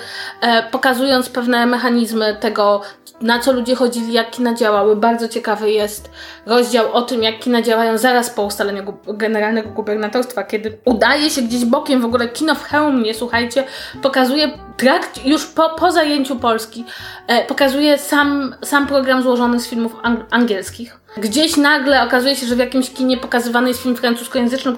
pokazując 0.72 1.30
pewne 1.30 1.66
mechanizmy 1.66 2.38
tego, 2.40 2.82
na 3.22 3.40
co 3.40 3.52
ludzie 3.52 3.76
chodzili, 3.76 4.14
jak 4.14 4.32
kina 4.32 4.54
działały. 4.54 4.96
Bardzo 4.96 5.28
ciekawy 5.28 5.72
jest 5.72 6.12
rozdział 6.46 6.94
o 6.94 7.02
tym, 7.02 7.24
jak 7.24 7.40
kina 7.40 7.62
działają 7.62 7.98
zaraz 7.98 8.30
po 8.30 8.44
ustaleniu 8.44 8.98
generalnego 9.08 9.70
gubernatorstwa, 9.70 10.44
kiedy 10.44 10.78
udaje 10.86 11.30
się 11.30 11.42
gdzieś 11.42 11.66
bokiem 11.66 12.02
w 12.02 12.06
ogóle 12.06 12.28
kino 12.28 12.56
w 12.56 12.64
Chełmie, 12.78 13.14
słuchajcie, 13.14 13.64
pokazuje 14.02 14.52
trakt 14.78 15.26
już 15.26 15.46
po, 15.46 15.70
po 15.70 15.92
zajęciu 15.92 16.36
Polski, 16.36 16.86
e, 17.28 17.46
pokazuje 17.46 17.98
sam, 17.98 18.56
sam 18.64 18.88
program 18.88 19.24
złożony 19.24 19.60
z 19.60 19.68
filmów 19.68 19.96
ang 20.04 20.20
angielskich. 20.32 21.00
Gdzieś 21.18 21.58
nagle 21.58 22.04
okazuje 22.04 22.36
się, 22.36 22.48
że 22.48 22.56
w 22.56 22.60
jakimś 22.60 22.90
kinie 22.90 23.18
pokazywany 23.18 23.68
jest 23.68 23.82
film 23.82 23.96
francuskojęzyczny, 23.96 24.74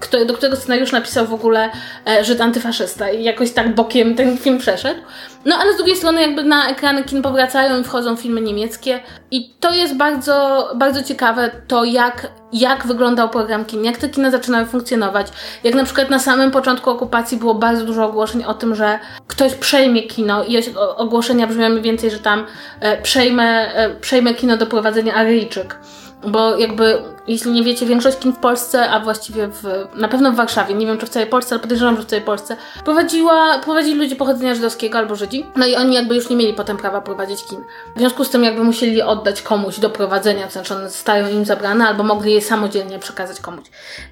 kto, 0.00 0.24
do 0.24 0.34
którego 0.34 0.56
scenariusz 0.56 0.92
napisał 0.92 1.26
w 1.26 1.34
ogóle 1.34 1.70
e, 2.08 2.24
Żyd 2.24 2.40
antyfaszysta 2.40 3.10
i 3.10 3.24
jakoś 3.24 3.52
tak 3.52 3.74
bokiem 3.74 4.14
ten 4.14 4.38
film 4.38 4.58
przeszedł. 4.58 5.00
No 5.44 5.56
ale 5.56 5.72
z 5.72 5.76
drugiej 5.76 5.96
strony 5.96 6.20
jakby 6.20 6.44
na 6.44 6.68
ekrany 6.68 7.04
kin 7.04 7.22
powracają 7.22 7.80
i 7.80 7.84
wchodzą 7.84 8.16
filmy 8.16 8.40
niemieckie 8.40 9.00
i 9.30 9.50
to 9.60 9.74
jest 9.74 9.96
bardzo, 9.96 10.68
bardzo 10.74 11.02
ciekawe 11.02 11.50
to 11.68 11.84
jak, 11.84 12.26
jak 12.52 12.86
wyglądał 12.86 13.28
program 13.28 13.64
kin, 13.64 13.84
jak 13.84 13.96
te 13.96 14.08
kina 14.08 14.30
zaczynały 14.30 14.66
funkcjonować. 14.66 15.26
Jak 15.64 15.74
na 15.74 15.84
przykład 15.84 16.10
na 16.10 16.18
samym 16.18 16.50
początku 16.50 16.90
okupacji 16.90 17.38
było 17.38 17.54
bardzo 17.54 17.84
dużo 17.84 18.04
ogłoszeń 18.04 18.44
o 18.44 18.54
tym, 18.54 18.74
że 18.74 18.98
ktoś 19.26 19.54
przejmie 19.54 20.02
kino 20.02 20.44
i 20.44 20.62
ogłoszenia 20.96 21.46
brzmiały 21.46 21.80
więcej, 21.80 22.10
że 22.10 22.18
tam 22.18 22.46
e, 22.80 23.02
przejmę, 23.02 23.74
e, 23.74 23.90
przejmę 23.90 24.34
kino 24.34 24.56
do 24.56 24.66
prowadzenia 24.66 25.14
Aryjczyk. 25.30 25.78
Bo 26.26 26.58
jakby 26.58 27.02
jeśli 27.30 27.50
nie 27.50 27.62
wiecie, 27.62 27.86
większość 27.86 28.18
kin 28.18 28.32
w 28.32 28.38
Polsce, 28.38 28.90
a 28.90 29.00
właściwie 29.00 29.48
w, 29.48 29.62
na 29.94 30.08
pewno 30.08 30.32
w 30.32 30.34
Warszawie, 30.34 30.74
nie 30.74 30.86
wiem 30.86 30.98
czy 30.98 31.06
w 31.06 31.08
całej 31.08 31.28
Polsce, 31.28 31.54
ale 31.54 31.62
podejrzewam, 31.62 31.96
że 31.96 32.02
w 32.02 32.06
całej 32.06 32.24
Polsce, 32.24 32.56
prowadziła, 32.84 33.58
prowadzili 33.58 33.98
ludzie 33.98 34.16
pochodzenia 34.16 34.54
żydowskiego 34.54 34.98
albo 34.98 35.16
Żydzi. 35.16 35.46
No 35.56 35.66
i 35.66 35.76
oni 35.76 35.94
jakby 35.94 36.14
już 36.14 36.30
nie 36.30 36.36
mieli 36.36 36.54
potem 36.54 36.76
prawa 36.76 37.00
prowadzić 37.00 37.44
kin. 37.44 37.58
W 37.96 37.98
związku 37.98 38.24
z 38.24 38.30
tym 38.30 38.44
jakby 38.44 38.64
musieli 38.64 39.02
oddać 39.02 39.42
komuś 39.42 39.78
do 39.78 39.90
prowadzenia, 39.90 40.46
to 40.46 40.52
znaczy 40.52 40.74
one 40.74 40.90
zostają 40.90 41.28
im 41.28 41.44
zabrane, 41.44 41.88
albo 41.88 42.02
mogli 42.02 42.34
je 42.34 42.42
samodzielnie 42.42 42.98
przekazać 42.98 43.40
komuś. 43.40 43.64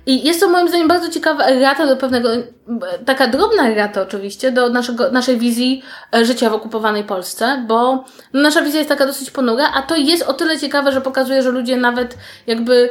I 0.06 0.24
jest 0.26 0.40
to 0.40 0.48
moim 0.48 0.68
zdaniem 0.68 0.88
bardzo 0.88 1.08
ciekawa 1.08 1.44
errata 1.44 1.86
do 1.86 1.96
pewnego, 1.96 2.28
taka 3.06 3.26
drobna 3.26 3.68
errata 3.68 4.02
oczywiście, 4.02 4.52
do 4.52 4.68
naszego, 4.68 5.10
naszej 5.10 5.38
wizji 5.38 5.82
e, 6.14 6.24
życia 6.24 6.50
w 6.50 6.54
okupowanej 6.54 7.04
Polsce, 7.04 7.64
bo 7.68 8.04
nasza 8.32 8.62
wizja 8.62 8.78
jest 8.78 8.88
taka 8.88 9.06
dosyć 9.06 9.30
ponura, 9.30 9.72
a 9.74 9.82
to 9.82 9.96
jest 9.96 10.22
o 10.22 10.32
tyle 10.32 10.58
ciekawe, 10.58 10.92
że 10.92 11.00
pokazuje, 11.00 11.42
że 11.42 11.50
ludzie 11.50 11.76
nawet 11.76 12.16
jakby 12.46 12.90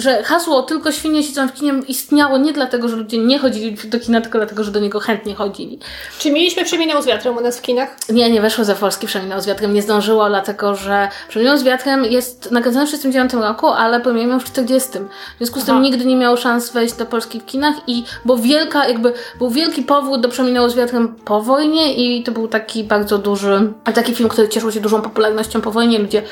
że 0.00 0.22
hasło 0.22 0.62
tylko 0.62 0.92
świnie 0.92 1.22
siedzą 1.22 1.48
w 1.48 1.52
kinie 1.52 1.72
istniało 1.88 2.38
nie 2.38 2.52
dlatego, 2.52 2.88
że 2.88 2.96
ludzie 2.96 3.18
nie 3.18 3.38
chodzili 3.38 3.76
do 3.84 4.00
kina, 4.00 4.20
tylko 4.20 4.38
dlatego, 4.38 4.64
że 4.64 4.70
do 4.70 4.80
niego 4.80 5.00
chętnie 5.00 5.34
chodzili. 5.34 5.78
Czy 6.18 6.32
mieliśmy 6.32 6.64
Przemienę 6.64 7.02
z 7.02 7.06
wiatrem 7.06 7.36
u 7.36 7.40
nas 7.40 7.58
w 7.58 7.62
kinach? 7.62 7.96
Nie, 8.08 8.30
nie 8.30 8.40
weszło 8.40 8.64
ze 8.64 8.74
Polski 8.74 9.06
Przemienę 9.06 9.42
z 9.42 9.46
wiatrem, 9.46 9.74
nie 9.74 9.82
zdążyło, 9.82 10.28
dlatego 10.28 10.74
że 10.74 11.08
Przemienę 11.28 11.58
z 11.58 11.62
wiatrem 11.62 12.04
jest 12.04 12.50
nakręcone 12.50 12.86
w 12.86 12.90
1939 12.90 13.48
roku, 13.48 13.66
ale 13.66 14.00
premierem 14.00 14.40
w 14.40 14.44
40. 14.44 14.88
W 14.88 15.38
związku 15.38 15.60
z 15.60 15.64
tym 15.64 15.82
nigdy 15.82 16.04
nie 16.04 16.16
miało 16.16 16.36
szans 16.36 16.72
wejść 16.72 16.94
do 16.94 17.06
Polski 17.06 17.40
w 17.40 17.44
kinach 17.44 17.74
i 17.86 18.04
bo 18.24 18.36
wielka, 18.36 18.88
jakby 18.88 19.12
był 19.38 19.50
wielki 19.50 19.82
powrót 19.82 20.20
do 20.20 20.28
Przemienę 20.28 20.70
z 20.70 20.74
wiatrem 20.74 21.14
po 21.24 21.42
wojnie 21.42 21.94
i 21.94 22.22
to 22.22 22.32
był 22.32 22.48
taki 22.48 22.84
bardzo 22.84 23.18
duży, 23.18 23.72
taki 23.94 24.14
film, 24.14 24.28
który 24.28 24.48
cieszył 24.48 24.72
się 24.72 24.80
dużą 24.80 25.02
popularnością 25.02 25.60
po 25.60 25.70
wojnie. 25.70 25.98
Ludzie, 25.98 26.22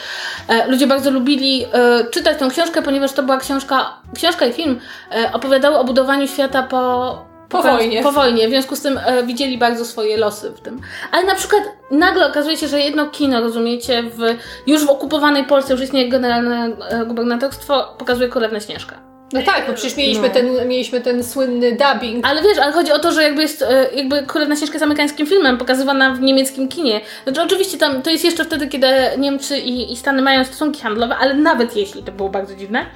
e, 0.49 0.69
ludzie 0.69 0.87
bardzo 0.87 1.11
lubili 1.11 1.65
e, 1.73 2.05
czytać 2.11 2.39
tę 2.39 2.49
książkę, 2.49 2.83
ponieważ 2.83 3.14
to 3.15 3.23
była 3.23 3.39
książka, 3.39 3.97
książka 4.15 4.47
i 4.47 4.53
film 4.53 4.81
e, 5.13 5.33
opowiadały 5.33 5.79
o 5.79 5.85
budowaniu 5.85 6.29
świata 6.29 6.63
po, 6.63 7.25
po, 7.49 7.63
wojnie. 7.63 8.03
Po 8.03 8.13
wojnie, 8.13 8.47
w 8.47 8.51
związku 8.51 8.77
z 8.77 8.83
tym 8.83 9.01
e, 9.07 9.23
widzieli 9.23 9.59
bardzo 9.59 9.85
swoje 9.85 10.17
losy 10.17 10.51
w 10.51 10.61
tym. 10.61 10.81
Ale 11.13 11.25
na 11.25 11.35
przykład 11.35 11.63
nagle 11.91 12.27
okazuje 12.27 12.57
się, 12.57 12.69
że 12.69 12.81
jedno 12.81 13.07
kino, 13.07 13.41
rozumiecie, 13.41 14.03
w, 14.03 14.21
już 14.67 14.87
w 14.87 14.91
okupowanej 14.91 15.45
Polsce, 15.45 15.73
już 15.73 15.83
istnieje 15.83 16.09
generalne 16.09 16.77
e, 16.89 17.07
gubernatorstwo, 17.07 17.95
pokazuje 17.99 18.29
Królewna 18.29 18.61
Śnieżka. 18.61 19.14
No 19.35 19.43
tak, 19.43 19.67
bo 19.67 19.73
przecież 19.73 19.97
mieliśmy, 19.97 20.29
no. 20.29 20.35
ten, 20.35 20.69
mieliśmy 20.69 21.01
ten 21.01 21.25
słynny 21.25 21.73
dubbing. 21.73 22.27
Ale 22.27 22.43
wiesz, 22.43 22.59
ale 22.59 22.73
chodzi 22.73 22.93
o 22.93 22.99
to, 22.99 23.13
że 23.13 23.23
jakby 23.23 23.43
jest, 23.43 23.63
e, 23.63 23.87
jakby 23.95 24.23
Królewna 24.23 24.57
Śnieżka 24.57 24.75
jest 24.75 24.83
amerykańskim 24.83 25.27
filmem, 25.27 25.59
pokazywana 25.59 26.15
w 26.15 26.21
niemieckim 26.21 26.69
kinie. 26.69 27.01
Znaczy 27.25 27.43
oczywiście 27.43 27.79
tam, 27.79 28.03
to 28.03 28.11
jest 28.11 28.25
jeszcze 28.25 28.45
wtedy, 28.45 28.69
kiedy 28.69 28.87
Niemcy 29.19 29.59
i, 29.59 29.93
i 29.93 29.97
Stany 29.97 30.23
mają 30.23 30.45
stosunki 30.45 30.81
handlowe, 30.81 31.17
ale 31.17 31.35
nawet 31.35 31.77
jeśli 31.77 32.03
to 32.03 32.13
było 32.13 32.29
bardzo 32.29 32.55
dziwne, 32.55 32.87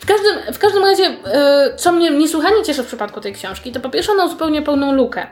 w 0.00 0.06
każdym, 0.06 0.54
w 0.54 0.58
każdym 0.58 0.82
razie, 0.84 1.02
yy, 1.02 1.16
co 1.76 1.92
mnie 1.92 2.10
niesłychanie 2.10 2.62
cieszy 2.62 2.82
w 2.82 2.86
przypadku 2.86 3.20
tej 3.20 3.32
książki, 3.32 3.72
to 3.72 3.80
po 3.80 3.90
pierwsze 3.90 4.12
ona 4.12 4.24
uzupełnia 4.24 4.62
pełną 4.62 4.92
lukę, 4.92 5.26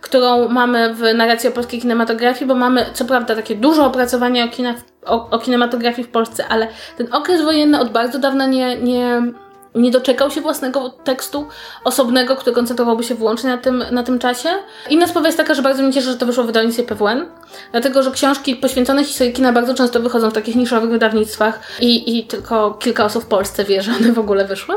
którą 0.00 0.48
mamy 0.48 0.94
w 0.94 1.14
narracji 1.14 1.48
o 1.48 1.52
polskiej 1.52 1.80
kinematografii, 1.80 2.46
bo 2.46 2.54
mamy 2.54 2.86
co 2.92 3.04
prawda 3.04 3.34
takie 3.34 3.54
dużo 3.54 3.86
opracowania 3.86 4.44
o, 4.44 4.48
kinach, 4.48 4.76
o, 5.06 5.30
o 5.30 5.38
kinematografii 5.38 6.08
w 6.08 6.10
Polsce, 6.10 6.44
ale 6.48 6.68
ten 6.98 7.14
okres 7.14 7.42
wojenny 7.42 7.80
od 7.80 7.90
bardzo 7.90 8.18
dawna 8.18 8.46
nie, 8.46 8.76
nie 8.76 9.22
nie 9.74 9.90
doczekał 9.90 10.30
się 10.30 10.40
własnego 10.40 10.90
tekstu 10.90 11.48
osobnego, 11.84 12.36
który 12.36 12.54
koncentrowałby 12.56 13.04
się 13.04 13.14
wyłącznie 13.14 13.50
na 13.50 13.58
tym, 13.58 13.84
na 13.90 14.02
tym 14.02 14.18
czasie. 14.18 14.48
Inna 14.90 15.06
sprawa 15.06 15.28
jest 15.28 15.38
taka, 15.38 15.54
że 15.54 15.62
bardzo 15.62 15.82
mnie 15.82 15.92
cieszy, 15.92 16.10
że 16.10 16.16
to 16.16 16.26
wyszło 16.26 16.44
w 16.44 16.46
wydawnictwie 16.46 16.82
PWN, 16.82 17.26
dlatego 17.72 18.02
że 18.02 18.10
książki 18.10 18.56
poświęcone 18.56 19.04
historii 19.04 19.32
kina 19.32 19.52
bardzo 19.52 19.74
często 19.74 20.00
wychodzą 20.00 20.30
w 20.30 20.32
takich 20.32 20.56
niszowych 20.56 20.90
wydawnictwach 20.90 21.60
i, 21.80 22.18
i 22.18 22.24
tylko 22.24 22.74
kilka 22.74 23.04
osób 23.04 23.24
w 23.24 23.26
Polsce 23.26 23.64
wie, 23.64 23.82
że 23.82 23.92
one 24.00 24.12
w 24.12 24.18
ogóle 24.18 24.44
wyszły. 24.44 24.74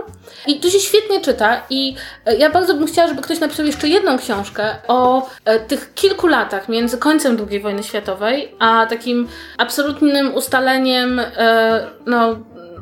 I 0.47 0.59
to 0.59 0.69
się 0.69 0.79
świetnie 0.79 1.21
czyta 1.21 1.61
i 1.69 1.95
e, 2.25 2.35
ja 2.35 2.49
bardzo 2.49 2.73
bym 2.73 2.87
chciała, 2.87 3.07
żeby 3.07 3.21
ktoś 3.21 3.39
napisał 3.39 3.65
jeszcze 3.65 3.87
jedną 3.87 4.17
książkę 4.17 4.75
o 4.87 5.29
e, 5.45 5.59
tych 5.59 5.93
kilku 5.93 6.27
latach 6.27 6.69
między 6.69 6.97
końcem 6.97 7.37
II 7.49 7.59
wojny 7.59 7.83
światowej, 7.83 8.55
a 8.59 8.85
takim 8.85 9.27
absolutnym 9.57 10.35
ustaleniem 10.35 11.19
e, 11.19 11.87
no, 12.05 12.35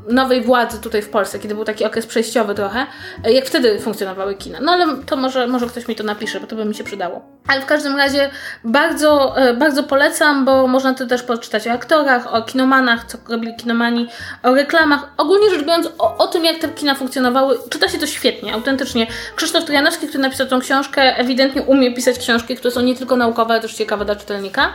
nowej 0.10 0.42
władzy 0.42 0.82
tutaj 0.82 1.02
w 1.02 1.10
Polsce, 1.10 1.40
kiedy 1.40 1.56
był 1.56 1.66
taki 1.66 1.86
okres 1.86 2.06
przejściowy 2.06 2.56
trochę, 2.56 2.86
jak 3.24 3.46
wtedy 3.46 3.80
funkcjonowały 3.80 4.36
kina. 4.36 4.60
No 4.62 4.72
ale 4.72 4.86
to 5.06 5.16
może, 5.16 5.48
może 5.48 5.68
ktoś 5.68 5.88
mi 5.88 5.96
to 5.96 6.04
napisze, 6.04 6.40
bo 6.40 6.48
to 6.48 6.56
by 6.56 6.66
mi 6.66 6.76
się 6.76 6.84
przydało. 6.84 7.22
Ale 7.48 7.62
w 7.62 7.66
każdym 7.66 7.96
razie 7.96 8.30
bardzo, 8.64 9.38
e, 9.38 9.54
bardzo 9.54 9.84
polecam, 9.84 10.46
bo 10.46 10.68
można 10.68 10.94
tu 10.94 11.08
też 11.08 11.24
poczytać 11.24 11.68
o 11.68 11.72
aktorach, 11.72 12.34
o 12.34 12.42
kinomanach, 12.42 13.06
co 13.06 13.18
robili 13.30 13.56
kinomani, 13.56 14.08
o 14.44 14.56
reklamach. 14.56 15.00
Ogólnie 15.18 15.50
rzecz 15.50 15.62
biorąc, 15.62 15.90
o, 15.98 16.18
o 16.18 16.28
tym, 16.28 16.46
jak 16.46 16.58
te 16.58 16.68
kina 16.68 16.96
funkcjonowały, 16.96 17.58
czyta 17.70 17.90
się 17.90 17.98
to 17.98 18.08
świetnie, 18.08 18.54
autentycznie. 18.54 19.08
Krzysztof 19.36 19.66
Trojanowski, 19.66 20.08
który 20.08 20.24
napisał 20.24 20.48
tą 20.48 20.60
książkę, 20.60 21.18
ewidentnie 21.18 21.62
umie 21.62 21.94
pisać 21.94 22.20
książki, 22.20 22.56
które 22.56 22.72
są 22.72 22.82
nie 22.82 22.96
tylko 22.96 23.16
naukowe, 23.16 23.54
ale 23.54 23.62
też 23.62 23.74
ciekawe 23.74 24.06
dla 24.06 24.16
czytelnika. 24.16 24.74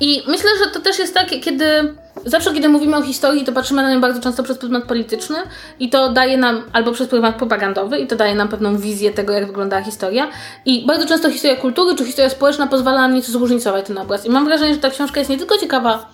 I 0.00 0.22
myślę, 0.26 0.50
że 0.64 0.70
to 0.70 0.80
też 0.80 0.98
jest 0.98 1.14
tak, 1.14 1.28
kiedy 1.40 1.94
zawsze, 2.24 2.54
kiedy 2.54 2.68
mówimy 2.68 2.96
o 2.96 3.02
historii, 3.02 3.44
to 3.44 3.52
patrzymy 3.52 3.82
na 3.82 3.94
nią 3.94 4.00
bardzo 4.00 4.20
często 4.20 4.42
przez 4.42 4.58
pryzmat 4.58 4.84
polityczny 4.84 5.36
i 5.80 5.90
to 5.90 6.12
daje 6.12 6.38
nam, 6.38 6.62
albo 6.72 6.92
przez 6.92 7.08
pryzmat 7.08 7.36
propagandowy, 7.36 7.98
i 7.98 8.06
to 8.06 8.16
daje 8.16 8.34
nam 8.34 8.48
pewną 8.48 8.78
wizję 8.78 9.10
tego, 9.10 9.32
jak 9.32 9.46
wyglądała 9.46 9.82
historia. 9.82 10.28
I 10.64 10.86
bardzo 10.86 11.06
często 11.06 11.30
historia 11.30 11.56
kultury 11.56 11.94
czy 11.96 12.04
historia 12.04 12.30
społeczna 12.30 12.66
pozwala 12.66 13.00
nam 13.00 13.14
nieco 13.14 13.32
zróżnicować 13.32 13.86
ten 13.86 13.98
obraz. 13.98 14.26
I 14.26 14.30
mam 14.30 14.44
wrażenie, 14.44 14.74
że 14.74 14.80
ta 14.80 14.90
książka 14.90 15.20
jest 15.20 15.30
nie 15.30 15.38
tylko 15.38 15.58
ciekawa 15.58 16.06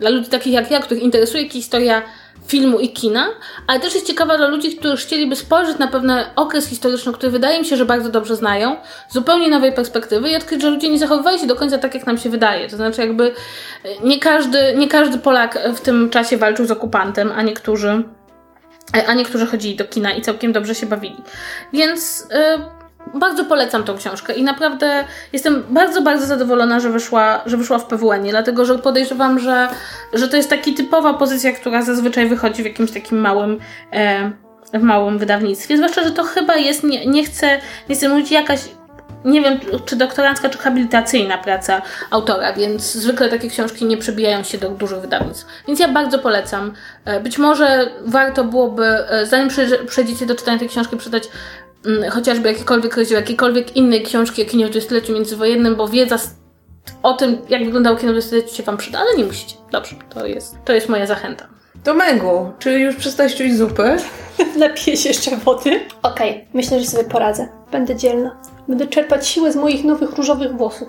dla 0.00 0.10
ludzi 0.10 0.30
takich 0.30 0.52
jak 0.52 0.70
ja, 0.70 0.80
których 0.80 1.02
interesuje 1.02 1.50
historia 1.50 2.02
filmu 2.46 2.80
i 2.80 2.88
kina, 2.88 3.26
ale 3.66 3.80
też 3.80 3.94
jest 3.94 4.06
ciekawa 4.06 4.36
dla 4.36 4.48
ludzi, 4.48 4.76
którzy 4.76 4.96
chcieliby 4.96 5.36
spojrzeć 5.36 5.78
na 5.78 5.86
pewien 5.86 6.12
okres 6.36 6.66
historyczny, 6.66 7.12
który 7.12 7.32
wydaje 7.32 7.58
mi 7.58 7.64
się, 7.64 7.76
że 7.76 7.84
bardzo 7.84 8.08
dobrze 8.08 8.36
znają, 8.36 8.76
z 9.08 9.14
zupełnie 9.14 9.48
nowej 9.48 9.72
perspektywy 9.72 10.30
i 10.30 10.36
odkryć, 10.36 10.62
że 10.62 10.70
ludzie 10.70 10.88
nie 10.88 10.98
zachowywali 10.98 11.38
się 11.38 11.46
do 11.46 11.56
końca 11.56 11.78
tak, 11.78 11.94
jak 11.94 12.06
nam 12.06 12.18
się 12.18 12.30
wydaje. 12.30 12.68
To 12.68 12.76
znaczy 12.76 13.00
jakby 13.00 13.34
e, 13.84 13.88
nie 14.04 14.18
każdy, 14.18 14.74
nie 14.76 14.88
każdy 14.88 15.18
Polak 15.18 15.58
w 15.76 15.80
tym 15.80 16.10
czasie 16.10 16.36
walczył 16.36 16.66
z 16.66 16.70
okupantem, 16.70 17.32
a 17.36 17.42
niektórzy 17.42 18.04
e, 18.96 19.06
a 19.06 19.14
niektórzy 19.14 19.46
chodzili 19.46 19.76
do 19.76 19.84
kina 19.84 20.12
i 20.12 20.22
całkiem 20.22 20.52
dobrze 20.52 20.74
się 20.74 20.86
bawili. 20.86 21.16
Więc 21.72 22.26
yy, 22.30 22.81
bardzo 23.14 23.44
polecam 23.44 23.84
tą 23.84 23.96
książkę 23.96 24.32
i 24.32 24.42
naprawdę 24.42 25.04
jestem 25.32 25.62
bardzo, 25.70 26.02
bardzo 26.02 26.26
zadowolona, 26.26 26.80
że 26.80 26.90
wyszła, 26.90 27.40
że 27.46 27.56
wyszła 27.56 27.78
w 27.78 27.86
PWN, 27.86 28.22
dlatego 28.22 28.64
że 28.64 28.78
podejrzewam, 28.78 29.38
że, 29.38 29.68
że 30.12 30.28
to 30.28 30.36
jest 30.36 30.50
taka 30.50 30.70
typowa 30.76 31.14
pozycja, 31.14 31.52
która 31.52 31.82
zazwyczaj 31.82 32.28
wychodzi 32.28 32.62
w 32.62 32.66
jakimś 32.66 32.90
takim 32.90 33.18
małym. 33.18 33.58
E, 33.92 34.30
w 34.74 34.82
małym 34.82 35.18
wydawnictwie, 35.18 35.76
zwłaszcza, 35.76 36.02
że 36.02 36.10
to 36.10 36.24
chyba 36.24 36.56
jest, 36.56 36.84
nie, 36.84 37.06
nie 37.06 37.24
chcę, 37.24 37.60
nie 37.88 37.94
chcę 37.94 38.08
mówić 38.08 38.30
jakaś 38.30 38.60
nie 39.24 39.40
wiem, 39.40 39.60
czy 39.86 39.96
doktorancka, 39.96 40.48
czy 40.48 40.58
habilitacyjna 40.58 41.38
praca 41.38 41.82
autora, 42.10 42.52
więc 42.52 42.92
zwykle 42.92 43.28
takie 43.28 43.50
książki 43.50 43.84
nie 43.84 43.96
przebijają 43.96 44.42
się 44.42 44.58
do 44.58 44.68
dużych 44.68 45.00
wydawnictw. 45.00 45.46
Więc 45.68 45.80
ja 45.80 45.88
bardzo 45.88 46.18
polecam. 46.18 46.72
E, 47.04 47.20
być 47.20 47.38
może 47.38 47.90
warto 48.06 48.44
byłoby, 48.44 48.84
e, 48.84 49.26
zanim 49.26 49.48
przejdziecie 49.86 50.26
do 50.26 50.34
czytania 50.34 50.58
tej 50.58 50.68
książki, 50.68 50.96
przeczytać 50.96 51.28
chociażby 52.10 52.48
jakikolwiek 52.48 52.96
rozdział, 52.96 53.20
jakiejkolwiek 53.20 53.76
innej 53.76 54.02
książki 54.02 54.42
o 54.42 54.44
kinie 54.44 54.66
w 54.66 54.70
dwudziestoleciu 54.70 55.12
międzywojennym, 55.12 55.76
bo 55.76 55.88
wiedza 55.88 56.18
o 57.02 57.12
tym, 57.14 57.38
jak 57.48 57.64
wyglądało 57.64 57.96
kino 57.96 58.12
w 58.12 58.14
dwudziestoleciu 58.14 58.54
się 58.54 58.62
Wam 58.62 58.76
przyda, 58.76 58.98
ale 58.98 59.16
nie 59.16 59.24
musicie. 59.24 59.56
Dobrze, 59.72 59.96
to 60.14 60.26
jest, 60.26 60.56
to 60.64 60.72
jest 60.72 60.88
moja 60.88 61.06
zachęta. 61.06 61.48
To 61.84 61.94
Megu, 61.94 62.52
czy 62.58 62.80
już 62.80 62.96
przestałeś 62.96 63.34
czuć 63.34 63.56
zupę? 63.56 63.96
Napiję 64.56 64.96
się 65.00 65.08
jeszcze 65.08 65.36
wody. 65.36 65.80
Okej, 66.02 66.48
myślę, 66.54 66.80
że 66.80 66.86
sobie 66.86 67.04
poradzę. 67.04 67.48
Będę 67.72 67.96
dzielna. 67.96 68.36
Będę 68.68 68.86
czerpać 68.86 69.28
siłę 69.28 69.52
z 69.52 69.56
moich 69.56 69.84
nowych 69.84 70.10
różowych 70.16 70.56
włosów. 70.56 70.88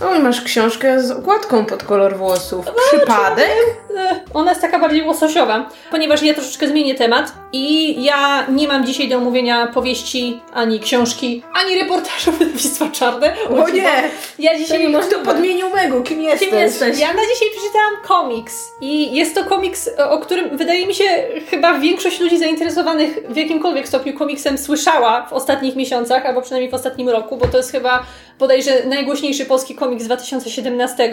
Oj, 0.00 0.18
masz 0.18 0.40
książkę 0.40 1.02
z 1.02 1.10
okładką 1.10 1.66
pod 1.66 1.82
kolor 1.84 2.16
włosów. 2.16 2.66
Przypadek? 2.88 3.50
E, 3.96 4.20
Ona 4.34 4.50
jest 4.50 4.60
taka 4.60 4.78
bardziej 4.78 5.02
łososiowa, 5.02 5.70
ponieważ 5.90 6.22
ja 6.22 6.34
troszeczkę 6.34 6.68
zmienię 6.68 6.94
temat 6.94 7.32
i 7.52 8.04
ja 8.04 8.46
nie 8.48 8.68
mam 8.68 8.86
dzisiaj 8.86 9.08
do 9.08 9.16
omówienia 9.16 9.66
powieści, 9.66 10.40
ani 10.52 10.80
książki, 10.80 11.42
ani 11.54 11.78
reportażu 11.78 12.32
wydawnictwa 12.38 12.88
Czarne. 12.92 13.34
O 13.62 13.68
nie! 13.68 14.10
Ja 14.38 14.58
dzisiaj 14.58 14.94
Kto 15.02 15.18
podmienił 15.18 15.70
Megu? 15.70 16.02
Kim 16.02 16.22
jesteś? 16.22 16.48
Kim 16.48 16.58
jesteś? 16.58 16.98
Ja 16.98 17.08
na 17.08 17.22
dzisiaj 17.22 17.48
przeczytałam 17.50 17.94
komiks 18.04 18.54
i 18.80 19.16
jest 19.16 19.34
to 19.34 19.44
komiks, 19.44 19.90
o 20.10 20.18
którym 20.18 20.56
wydaje 20.56 20.86
mi 20.86 20.94
się 20.94 21.04
chyba 21.50 21.78
większość 21.78 22.20
ludzi 22.20 22.38
zainteresowanych 22.38 23.18
w 23.28 23.36
jakimkolwiek 23.36 23.88
stopniu 23.88 24.18
komiksem 24.18 24.58
słyszała 24.58 25.26
w 25.26 25.32
ostatnich 25.32 25.76
miesiącach, 25.76 26.26
albo 26.26 26.42
przynajmniej 26.42 26.70
w 26.70 26.74
ostatnim 26.74 27.08
roku, 27.08 27.36
bo 27.36 27.46
to 27.46 27.56
jest 27.56 27.72
chyba 27.72 28.02
bodajże 28.38 28.70
najgłośniejszy 28.86 29.44
polski 29.44 29.74
komiks 29.74 30.02
z 30.02 30.06
2017. 30.06 31.10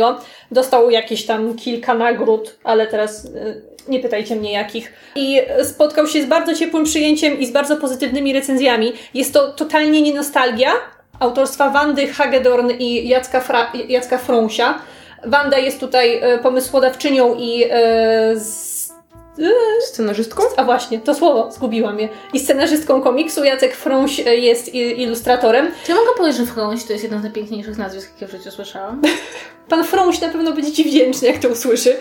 Dostał 0.52 0.90
jakieś 0.90 1.26
tam 1.26 1.56
kilka 1.56 1.94
nagród, 1.94 2.56
ale 2.64 2.88
teraz 2.88 3.26
y, 3.26 3.62
nie 3.88 4.00
pytajcie 4.00 4.36
mnie 4.36 4.52
jakich. 4.52 4.94
I 5.16 5.42
spotkał 5.64 6.08
się 6.08 6.22
z 6.24 6.26
bardzo 6.26 6.56
ciepłym 6.56 6.84
przyjęciem 6.84 7.40
i 7.40 7.46
z 7.46 7.52
bardzo 7.52 7.78
pozytywnymi 7.78 8.34
recenzjami. 8.34 8.94
Jest 9.14 9.34
to 9.34 9.52
totalnie 9.52 10.02
nie 10.02 10.14
nostalgia, 10.14 10.72
autorstwa 11.20 11.70
Wandy 11.70 12.08
Hagedorn 12.08 12.72
i 12.80 13.08
Jacka, 13.08 13.40
Fra- 13.40 13.72
Jacka 13.90 14.18
Frąsia. 14.18 14.80
Wanda 15.26 15.58
jest 15.58 15.80
tutaj 15.80 16.20
e, 16.22 16.38
pomysłodawczynią 16.38 17.36
i 17.36 17.64
e, 17.64 17.70
z, 18.36 18.73
Scenarzystką? 19.82 20.44
a 20.58 20.64
właśnie, 20.64 21.00
to 21.00 21.16
słowo, 21.16 21.52
zgubiłam 21.52 22.00
je. 22.00 22.10
I 22.34 22.40
scenarzystką 22.40 23.02
komiksu, 23.02 23.44
Jacek 23.44 23.76
Frąś 23.76 24.20
e, 24.20 24.36
jest 24.36 24.74
ilustratorem. 24.74 25.72
Czy 25.86 25.92
ja 25.92 25.98
mogę 25.98 26.10
powiedzieć, 26.18 26.40
że 26.40 26.46
Frąś 26.46 26.84
to 26.84 26.94
jest 26.94 27.04
jedno 27.04 27.20
z 27.20 27.24
najpiękniejszych 27.24 27.78
nazwisk, 27.78 28.12
jakie 28.14 28.28
w 28.28 28.38
życiu 28.38 28.52
słyszałam? 28.52 29.02
Pan 29.70 29.84
Frąś 29.84 30.22
na 30.22 30.30
pewno 30.30 30.54
będzie 30.54 30.72
Ci 30.72 30.84
wdzięczny, 30.84 31.28
jak 31.28 31.38
to 31.38 31.48
usłyszy. 31.48 31.98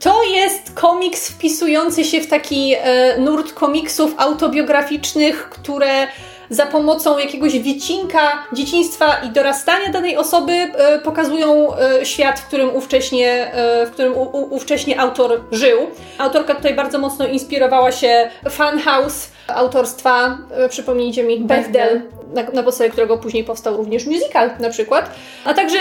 To 0.00 0.24
jest 0.24 0.72
komiks 0.74 1.30
wpisujący 1.30 2.04
się 2.04 2.20
w 2.20 2.26
taki 2.26 2.74
e, 2.78 3.18
nurt 3.18 3.52
komiksów 3.52 4.14
autobiograficznych, 4.16 5.48
które 5.50 6.06
za 6.52 6.66
pomocą 6.66 7.18
jakiegoś 7.18 7.58
wycinka 7.58 8.46
dzieciństwa 8.52 9.16
i 9.16 9.30
dorastania 9.30 9.92
danej 9.92 10.16
osoby 10.16 10.52
e, 10.52 10.98
pokazują 10.98 11.76
e, 11.76 12.06
świat, 12.06 12.40
w 12.40 12.46
którym 12.46 12.76
ówcześnie, 12.76 13.52
e, 13.54 13.86
w 13.86 13.90
którym 13.90 14.12
u, 14.12 14.22
u, 14.22 14.54
ówcześnie 14.54 15.00
autor 15.00 15.40
żył. 15.52 15.78
Autorka 16.18 16.54
tutaj 16.54 16.74
bardzo 16.74 16.98
mocno 16.98 17.26
inspirowała 17.26 17.92
się 17.92 18.30
Funhouse 18.50 19.28
autorstwa, 19.46 20.38
przypomnijcie 20.68 21.22
mi, 21.22 21.40
Bechdel, 21.40 22.02
na, 22.34 22.42
na 22.42 22.62
podstawie 22.62 22.90
którego 22.90 23.18
później 23.18 23.44
powstał 23.44 23.76
również 23.76 24.06
musical 24.06 24.50
na 24.60 24.70
przykład. 24.70 25.10
A 25.44 25.54
także 25.54 25.78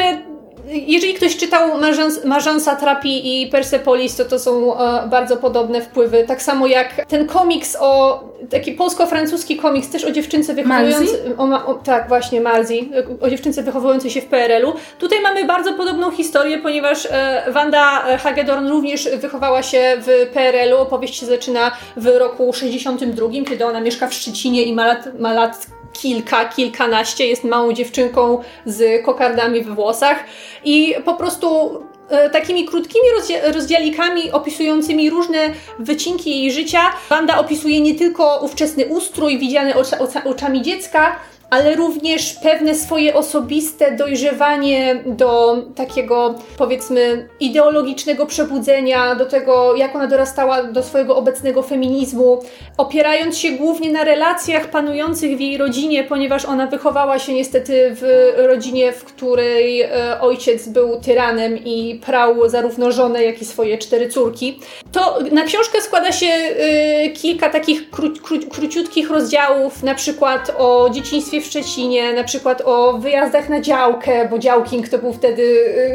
jeżeli 0.72 1.13
ktoś 1.13 1.38
czytał 1.38 1.70
Marżans- 1.79 2.25
Marżansa 2.25 2.75
Trapi 2.75 3.43
i 3.43 3.48
Persepolis, 3.48 4.15
to 4.15 4.25
to 4.25 4.39
są 4.39 4.79
e, 4.79 5.08
bardzo 5.08 5.38
podobne 5.38 5.81
wpływy. 5.81 6.24
Tak 6.27 6.41
samo 6.41 6.67
jak 6.67 7.05
ten 7.05 7.27
komiks 7.27 7.77
o, 7.79 8.24
taki 8.50 8.72
polsko-francuski 8.72 9.58
komiks 9.58 9.89
też 9.89 10.05
o 10.05 10.12
dziewczynce 10.12 10.53
wychowującej... 10.53 11.20
O, 11.38 11.67
o, 11.67 11.74
tak, 11.74 12.08
właśnie, 12.08 12.41
Marzi. 12.41 12.91
O 13.22 13.29
dziewczynce 13.29 13.63
wychowującej 13.63 14.12
się 14.12 14.22
w 14.22 14.25
PRL-u. 14.25 14.74
Tutaj 15.00 15.22
mamy 15.22 15.46
bardzo 15.46 15.74
podobną 15.74 16.12
historię, 16.12 16.58
ponieważ 16.58 17.08
e, 17.12 17.43
Wanda 17.51 18.17
Hagedorn 18.17 18.67
również 18.67 19.10
wychowała 19.17 19.63
się 19.63 19.98
w 19.98 20.34
PRL-u. 20.34 20.77
Opowieść 20.77 21.20
się 21.20 21.25
zaczyna 21.25 21.72
w 21.98 22.05
roku 22.05 22.53
62, 22.53 23.27
kiedy 23.50 23.65
ona 23.65 23.81
mieszka 23.81 24.08
w 24.08 24.13
Szczecinie 24.13 24.63
i 24.63 24.74
ma 24.74 24.88
lat, 24.88 25.20
ma 25.20 25.34
lat 25.34 25.67
kilka, 26.01 26.46
kilkanaście, 26.46 27.27
jest 27.27 27.44
małą 27.44 27.74
dziewczynką 27.74 28.42
z 28.66 29.05
kokardami 29.05 29.61
we 29.61 29.75
włosach 29.75 30.24
i 30.64 30.96
po 31.05 31.14
prostu 31.14 31.79
e, 32.09 32.29
takimi 32.29 32.66
krótkimi 32.66 33.05
rozdzia- 33.20 33.53
rozdziałikami 33.53 34.31
opisującymi 34.31 35.09
różne 35.09 35.37
wycinki 35.79 36.29
jej 36.29 36.51
życia. 36.51 36.79
Wanda 37.09 37.37
opisuje 37.40 37.81
nie 37.81 37.96
tylko 37.96 38.40
ówczesny 38.44 38.85
ustrój 38.85 39.37
widziany 39.40 39.74
oczami 40.25 40.61
dziecka, 40.61 41.16
ale 41.51 41.75
również 41.75 42.33
pewne 42.33 42.75
swoje 42.75 43.16
osobiste 43.16 43.96
dojrzewanie 43.96 45.03
do 45.05 45.57
takiego, 45.75 46.35
powiedzmy, 46.57 47.29
ideologicznego 47.40 48.25
przebudzenia, 48.25 49.16
do 49.16 49.25
tego, 49.25 49.75
jak 49.75 49.96
ona 49.96 50.07
dorastała 50.07 50.64
do 50.64 50.83
swojego 50.83 51.16
obecnego 51.16 51.64
feminizmu, 51.64 52.44
opierając 52.77 53.37
się 53.37 53.51
głównie 53.51 53.92
na 53.92 54.03
relacjach 54.03 54.70
panujących 54.70 55.37
w 55.37 55.40
jej 55.40 55.57
rodzinie, 55.57 56.03
ponieważ 56.03 56.46
ona 56.46 56.68
wychowała 56.68 57.20
się 57.20 57.33
niestety 57.33 57.96
w 57.96 58.33
rodzinie, 58.37 58.92
w 58.92 59.03
której 59.03 59.81
e, 59.81 60.22
ojciec 60.22 60.68
był 60.68 61.00
tyranem 61.00 61.57
i 61.57 62.01
prał 62.05 62.50
zarówno 62.50 62.92
żonę, 62.92 63.24
jak 63.24 63.42
i 63.42 63.46
swoje 63.46 63.77
cztery 63.77 64.09
córki. 64.09 64.59
To 64.92 65.20
na 65.31 65.44
książkę 65.44 65.81
składa 65.81 66.11
się 66.11 66.27
e, 66.27 67.09
kilka 67.09 67.50
takich 67.50 67.90
kró, 67.90 68.09
kró, 68.24 68.37
króciutkich 68.51 69.09
rozdziałów, 69.09 69.83
na 69.83 69.96
przykład 69.96 70.51
o 70.57 70.90
dzieciństwie 70.90 71.41
w 71.42 71.46
Szczecinie, 71.46 72.14
na 72.14 72.24
przykład 72.24 72.62
o 72.66 72.94
wyjazdach 72.94 73.50
na 73.50 73.62
działkę, 73.62 74.27
bo 74.30 74.40
działking 74.40 74.90
to 74.90 74.98
był 74.98 75.14
wtedy, 75.14 75.44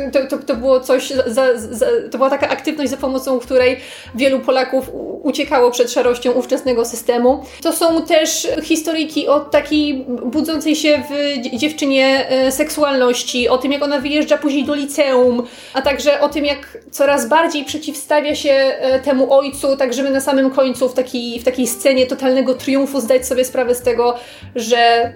e, 0.07 0.11
to, 0.11 0.27
to, 0.27 0.45
to 0.45 0.57
było 0.57 0.81
coś, 0.81 1.13
za, 1.27 1.59
za, 1.59 1.87
to 2.11 2.19
była 2.19 2.31
taka 2.31 2.49
aktywność, 2.49 2.91
za 2.91 2.97
pomocą 2.97 3.39
której 3.39 3.81
wielu 4.15 4.41
Polaków 4.41 4.91
uciekało 5.23 5.71
przed 5.71 5.91
szarością 5.93 6.33
ówczesnego 6.33 6.85
systemu. 6.85 7.45
To 7.63 7.73
są 7.73 8.03
też 8.03 8.49
historyjki 8.63 9.29
o 9.29 9.41
takiej 9.41 10.07
budzącej 10.25 10.77
się 10.77 11.03
w 11.11 11.43
dzie- 11.43 11.59
dziewczynie 11.59 12.29
e, 12.29 12.53
seksualności, 12.53 13.49
o 13.49 13.59
tym 13.59 13.73
jak 13.73 13.83
ona 13.83 13.99
wyjeżdża 14.01 14.39
później 14.39 14.65
do 14.65 14.75
liceum, 14.75 15.43
a 15.75 15.83
także 15.83 16.21
o 16.21 16.29
tym 16.29 16.45
jak 16.45 16.79
coraz 16.91 17.29
bardziej 17.29 17.65
przeciwstawia 17.65 18.35
się 18.35 18.51
e, 18.51 19.01
temu 19.01 19.33
ojcu, 19.33 19.77
tak 19.77 19.95
żeby 19.95 20.11
na 20.11 20.21
samym 20.21 20.51
końcu 20.51 20.89
w 20.89 20.95
takiej, 20.95 21.41
w 21.41 21.45
takiej 21.45 21.67
scenie 21.67 22.07
totalnego 22.07 22.55
triumfu 22.55 23.01
zdać 23.01 23.27
sobie 23.27 23.45
sprawę 23.45 23.75
z 23.75 23.83
tego, 23.83 24.15
że, 24.55 25.13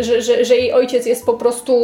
że, 0.00 0.22
że, 0.22 0.44
że 0.44 0.56
jej 0.56 0.72
ojciec 0.72 1.06
jest 1.06 1.26
po 1.26 1.34
prostu, 1.34 1.74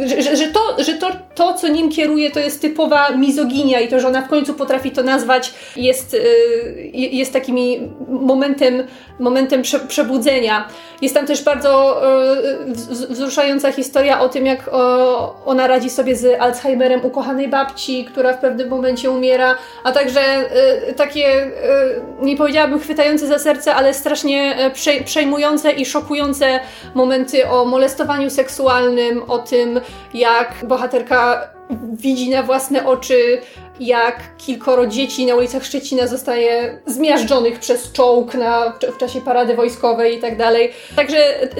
e, 0.00 0.08
że, 0.08 0.22
że, 0.22 0.36
że, 0.36 0.46
to, 0.46 0.60
że 0.82 0.92
to, 0.94 1.06
to, 1.34 1.54
co 1.54 1.68
nim 1.68 1.90
kieruje, 1.90 2.30
to 2.30 2.40
jest 2.40 2.60
typowa 2.60 3.10
mizoginia 3.10 3.80
i 3.80 3.88
to, 3.88 4.00
że 4.00 4.08
ona 4.08 4.22
w 4.22 4.28
końcu 4.28 4.54
potrafi 4.54 4.90
to 4.90 5.02
nazwać, 5.02 5.52
jest, 5.76 6.14
e, 6.14 6.18
jest 6.92 7.32
takimi 7.32 7.90
momentem, 8.08 8.82
momentem 9.18 9.62
prze, 9.62 9.80
przebudzenia. 9.80 10.68
Jest 11.02 11.14
tam 11.14 11.26
też 11.26 11.42
bardzo 11.42 12.02
wz- 12.66 13.06
wzruszająca 13.10 13.72
historia 13.72 14.20
o 14.20 14.28
tym, 14.28 14.46
jak 14.46 14.70
ona 15.46 15.66
radzi 15.66 15.90
sobie 15.90 16.16
z 16.16 16.40
Alzheimerem 16.40 17.04
ukochanej 17.04 17.48
babci, 17.48 18.04
która 18.04 18.32
w 18.32 18.38
pewnym 18.40 18.68
momencie 18.68 19.10
umiera, 19.10 19.58
a 19.84 19.92
także 19.92 20.20
takie, 20.96 21.50
nie 22.22 22.36
powiedziałabym 22.36 22.78
chwytające 22.80 23.26
za 23.26 23.38
serce, 23.38 23.74
ale 23.74 23.94
strasznie 23.94 24.56
e, 24.56 24.70
przej- 24.70 25.04
przejmujące 25.04 25.72
i 25.72 25.86
szokujące 25.86 26.43
momenty 26.94 27.48
o 27.48 27.64
molestowaniu 27.64 28.30
seksualnym, 28.30 29.22
o 29.22 29.38
tym, 29.38 29.80
jak 30.14 30.54
bohaterka 30.68 31.48
widzi 31.92 32.30
na 32.30 32.42
własne 32.42 32.86
oczy, 32.86 33.40
jak 33.80 34.36
kilkoro 34.36 34.86
dzieci 34.86 35.26
na 35.26 35.34
ulicach 35.34 35.64
Szczecina 35.64 36.06
zostaje 36.06 36.78
zmiażdżonych 36.86 37.58
przez 37.58 37.92
czołg 37.92 38.34
na, 38.34 38.72
w 38.94 38.98
czasie 38.98 39.20
parady 39.20 39.54
wojskowej 39.54 40.18
i 40.18 40.20
tak 40.20 40.36
dalej. 40.36 40.72
Także 40.96 41.16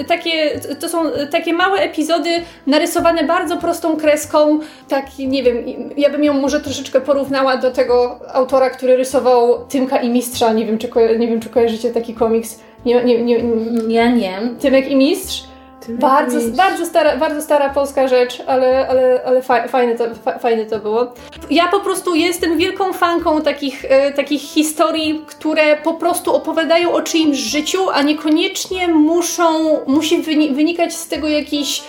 takie, 0.07 0.59
to 0.79 0.89
są 0.89 1.03
takie 1.31 1.53
małe 1.53 1.79
epizody 1.79 2.29
narysowane 2.67 3.23
bardzo 3.23 3.57
prostą 3.57 3.97
kreską. 3.97 4.59
Tak, 4.87 5.05
nie 5.19 5.43
wiem, 5.43 5.65
ja 5.97 6.09
bym 6.09 6.23
ją 6.23 6.33
może 6.33 6.61
troszeczkę 6.61 7.01
porównała 7.01 7.57
do 7.57 7.71
tego 7.71 8.19
autora, 8.33 8.69
który 8.69 8.97
rysował 8.97 9.65
Tymka 9.65 9.97
i 9.97 10.09
Mistrza. 10.09 10.53
Nie 10.53 10.65
wiem, 10.65 10.77
czy, 10.77 10.89
nie 11.19 11.27
wiem, 11.27 11.39
czy 11.41 11.49
kojarzycie 11.49 11.91
taki 11.91 12.13
komiks. 12.13 12.59
Nie, 12.85 13.03
nie, 13.03 13.21
nie, 13.21 13.43
nie. 13.43 13.93
Ja 13.93 14.11
nie. 14.11 14.39
Tymek 14.61 14.87
i 14.91 14.95
Mistrz. 14.95 15.43
Bardzo, 15.89 16.37
bardzo, 16.57 16.85
stara, 16.85 17.17
bardzo 17.17 17.41
stara 17.41 17.69
polska 17.69 18.07
rzecz, 18.07 18.43
ale, 18.47 18.87
ale, 18.89 19.21
ale 19.25 19.41
fa- 19.41 19.67
fajne, 19.67 19.95
to, 19.95 20.03
fa- 20.15 20.39
fajne 20.39 20.65
to 20.65 20.79
było. 20.79 21.13
Ja 21.49 21.67
po 21.67 21.79
prostu 21.79 22.15
jestem 22.15 22.57
wielką 22.57 22.93
fanką 22.93 23.41
takich, 23.41 23.85
e, 23.89 24.11
takich 24.13 24.41
historii, 24.41 25.21
które 25.27 25.77
po 25.77 25.93
prostu 25.93 26.35
opowiadają 26.35 26.91
o 26.93 27.01
czyimś 27.01 27.37
życiu, 27.37 27.89
a 27.93 28.01
niekoniecznie 28.01 28.87
muszą, 28.87 29.43
musi 29.87 30.17
wyni- 30.21 30.53
wynikać 30.53 30.93
z 30.93 31.07
tego 31.07 31.27
jakiś 31.27 31.83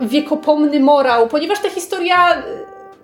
wiekopomny 0.00 0.80
morał, 0.80 1.26
ponieważ 1.28 1.60
ta 1.60 1.70
historia 1.70 2.42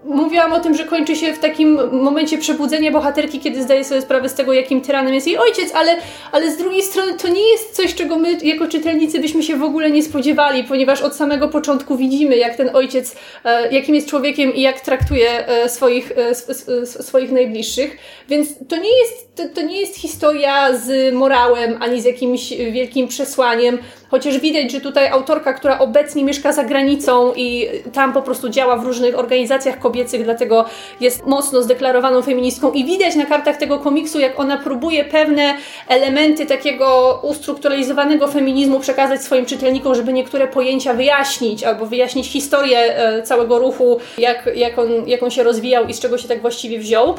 mówiłam 0.04 0.52
o 0.52 0.60
tym, 0.60 0.74
że 0.74 0.84
kończy 0.84 1.16
się 1.16 1.32
w 1.32 1.38
takim 1.38 1.78
momencie 2.02 2.38
przebudzenia 2.38 2.90
bohaterki, 2.90 3.40
kiedy 3.40 3.62
zdaje 3.62 3.84
sobie 3.84 4.02
sprawę 4.02 4.28
z 4.28 4.34
tego, 4.34 4.52
jakim 4.52 4.80
tyranem 4.80 5.14
jest 5.14 5.26
jej 5.26 5.38
ojciec, 5.38 5.74
ale, 5.74 5.96
ale 6.32 6.52
z 6.52 6.56
drugiej 6.56 6.82
strony 6.82 7.14
to 7.14 7.28
nie 7.28 7.50
jest 7.52 7.76
coś, 7.76 7.94
czego 7.94 8.18
my 8.18 8.38
jako 8.42 8.68
czytelnicy 8.68 9.20
byśmy 9.20 9.42
się 9.42 9.56
w 9.56 9.62
ogóle 9.62 9.90
nie 9.90 10.02
spodziewali, 10.02 10.64
ponieważ 10.64 11.02
od 11.02 11.16
samego 11.16 11.48
początku 11.48 11.96
widzimy, 11.96 12.36
jak 12.36 12.56
ten 12.56 12.76
ojciec, 12.76 13.16
e, 13.44 13.72
jakim 13.72 13.94
jest 13.94 14.08
człowiekiem 14.08 14.54
i 14.54 14.60
jak 14.60 14.80
traktuje 14.80 15.46
e, 15.46 15.68
swoich, 15.68 16.12
e, 16.16 16.86
swoich 16.86 17.32
najbliższych. 17.32 17.96
Więc 18.28 18.48
to 18.68 18.76
nie, 18.76 18.98
jest, 18.98 19.36
to, 19.36 19.42
to 19.54 19.62
nie 19.62 19.80
jest 19.80 19.96
historia 19.96 20.76
z 20.76 21.14
morałem, 21.14 21.82
ani 21.82 22.00
z 22.00 22.04
jakimś 22.04 22.50
wielkim 22.50 23.08
przesłaniem, 23.08 23.78
chociaż 24.10 24.38
widać, 24.38 24.72
że 24.72 24.80
tutaj 24.80 25.08
autorka, 25.08 25.52
która 25.52 25.78
obecnie 25.78 26.24
mieszka 26.24 26.52
za 26.52 26.64
granicą 26.64 27.32
i 27.36 27.68
tam 27.92 28.12
po 28.12 28.22
prostu 28.22 28.48
działa 28.48 28.76
w 28.76 28.84
różnych 28.84 29.18
organizacjach 29.18 29.78
kobiecych, 29.90 30.24
dlatego 30.24 30.64
jest 31.00 31.26
mocno 31.26 31.62
zdeklarowaną 31.62 32.22
feministką 32.22 32.72
i 32.72 32.84
widać 32.84 33.14
na 33.14 33.26
kartach 33.26 33.56
tego 33.56 33.78
komiksu, 33.78 34.20
jak 34.20 34.40
ona 34.40 34.58
próbuje 34.58 35.04
pewne 35.04 35.54
elementy 35.88 36.46
takiego 36.46 37.20
ustrukturalizowanego 37.22 38.28
feminizmu 38.28 38.80
przekazać 38.80 39.22
swoim 39.22 39.46
czytelnikom, 39.46 39.94
żeby 39.94 40.12
niektóre 40.12 40.48
pojęcia 40.48 40.94
wyjaśnić 40.94 41.64
albo 41.64 41.86
wyjaśnić 41.86 42.26
historię 42.26 42.78
e, 42.78 43.22
całego 43.22 43.58
ruchu, 43.58 44.00
jak, 44.18 44.50
jak, 44.54 44.78
on, 44.78 44.88
jak 45.06 45.22
on 45.22 45.30
się 45.30 45.42
rozwijał 45.42 45.86
i 45.86 45.94
z 45.94 46.00
czego 46.00 46.18
się 46.18 46.28
tak 46.28 46.40
właściwie 46.40 46.78
wziął. 46.78 47.14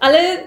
Ale, 0.00 0.18
e, 0.18 0.38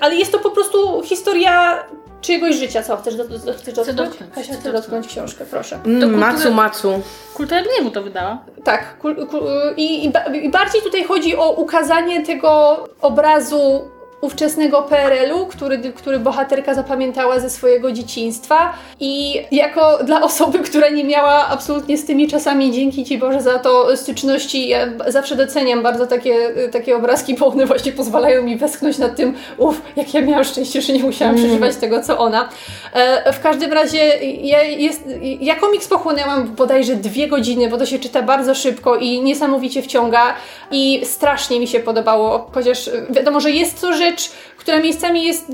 ale 0.00 0.14
jest 0.14 0.32
to 0.32 0.38
po 0.38 0.50
prostu 0.50 1.02
historia 1.02 1.84
czyjegoś 2.22 2.56
życia. 2.56 2.82
Co, 2.82 2.96
chcesz, 2.96 3.14
do, 3.14 3.24
do, 3.24 3.38
chcesz 3.38 3.74
dotknąć? 3.74 3.96
dotknąć? 3.96 4.34
Kasia, 4.34 4.54
chcę 4.54 4.72
dotknąć 4.72 5.06
książkę, 5.06 5.44
proszę. 5.50 5.78
Mm, 5.84 6.18
macu, 6.18 6.52
macu. 6.52 7.02
Kultura 7.34 7.62
gniewu 7.62 7.90
to 7.90 8.02
wydała. 8.02 8.44
Tak. 8.64 8.98
Kul, 8.98 9.26
kul, 9.26 9.40
i, 9.76 10.04
i, 10.06 10.12
I 10.42 10.50
bardziej 10.50 10.82
tutaj 10.82 11.04
chodzi 11.04 11.36
o 11.36 11.50
ukazanie 11.52 12.26
tego 12.26 12.84
obrazu 13.00 13.90
ówczesnego 14.22 14.82
PRL-u, 14.82 15.46
który, 15.46 15.78
który 15.78 16.18
bohaterka 16.18 16.74
zapamiętała 16.74 17.40
ze 17.40 17.50
swojego 17.50 17.92
dzieciństwa. 17.92 18.72
I 19.00 19.42
jako 19.50 20.04
dla 20.04 20.22
osoby, 20.22 20.58
która 20.58 20.88
nie 20.88 21.04
miała 21.04 21.48
absolutnie 21.48 21.98
z 21.98 22.04
tymi 22.04 22.28
czasami, 22.28 22.72
dzięki 22.72 23.04
Ci 23.04 23.18
Boże 23.18 23.42
za 23.42 23.58
to 23.58 23.96
styczności, 23.96 24.68
ja 24.68 24.88
zawsze 25.08 25.36
doceniam 25.36 25.82
bardzo 25.82 26.06
takie, 26.06 26.34
takie 26.72 26.96
obrazki, 26.96 27.34
bo 27.34 27.46
one 27.46 27.66
właśnie 27.66 27.92
pozwalają 27.92 28.42
mi 28.42 28.56
westchnąć 28.56 28.98
nad 28.98 29.16
tym, 29.16 29.34
uff, 29.58 29.82
jak 29.96 30.14
ja 30.14 30.20
miałam 30.20 30.44
szczęście, 30.44 30.82
że 30.82 30.92
nie 30.92 31.02
musiałam 31.02 31.34
mm. 31.34 31.46
przeżywać 31.46 31.76
tego, 31.76 32.02
co 32.02 32.18
ona. 32.18 32.48
E, 32.92 33.32
w 33.32 33.40
każdym 33.40 33.72
razie 33.72 33.98
ja, 34.42 34.62
jest, 34.62 35.04
ja 35.40 35.54
komiks 35.56 35.88
pochłonęłam 35.88 36.54
bodajże 36.54 36.96
dwie 36.96 37.28
godziny, 37.28 37.68
bo 37.68 37.78
to 37.78 37.86
się 37.86 37.98
czyta 37.98 38.22
bardzo 38.22 38.54
szybko 38.54 38.96
i 38.96 39.22
niesamowicie 39.22 39.82
wciąga 39.82 40.34
i 40.70 41.00
strasznie 41.04 41.60
mi 41.60 41.66
się 41.66 41.80
podobało, 41.80 42.50
chociaż 42.54 42.90
wiadomo, 43.10 43.40
że 43.40 43.50
jest 43.50 43.80
to 43.80 43.92
rzecz, 43.92 44.11
rzecz, 44.12 44.32
która 44.56 44.80
miejscami 44.80 45.24
jest 45.24 45.48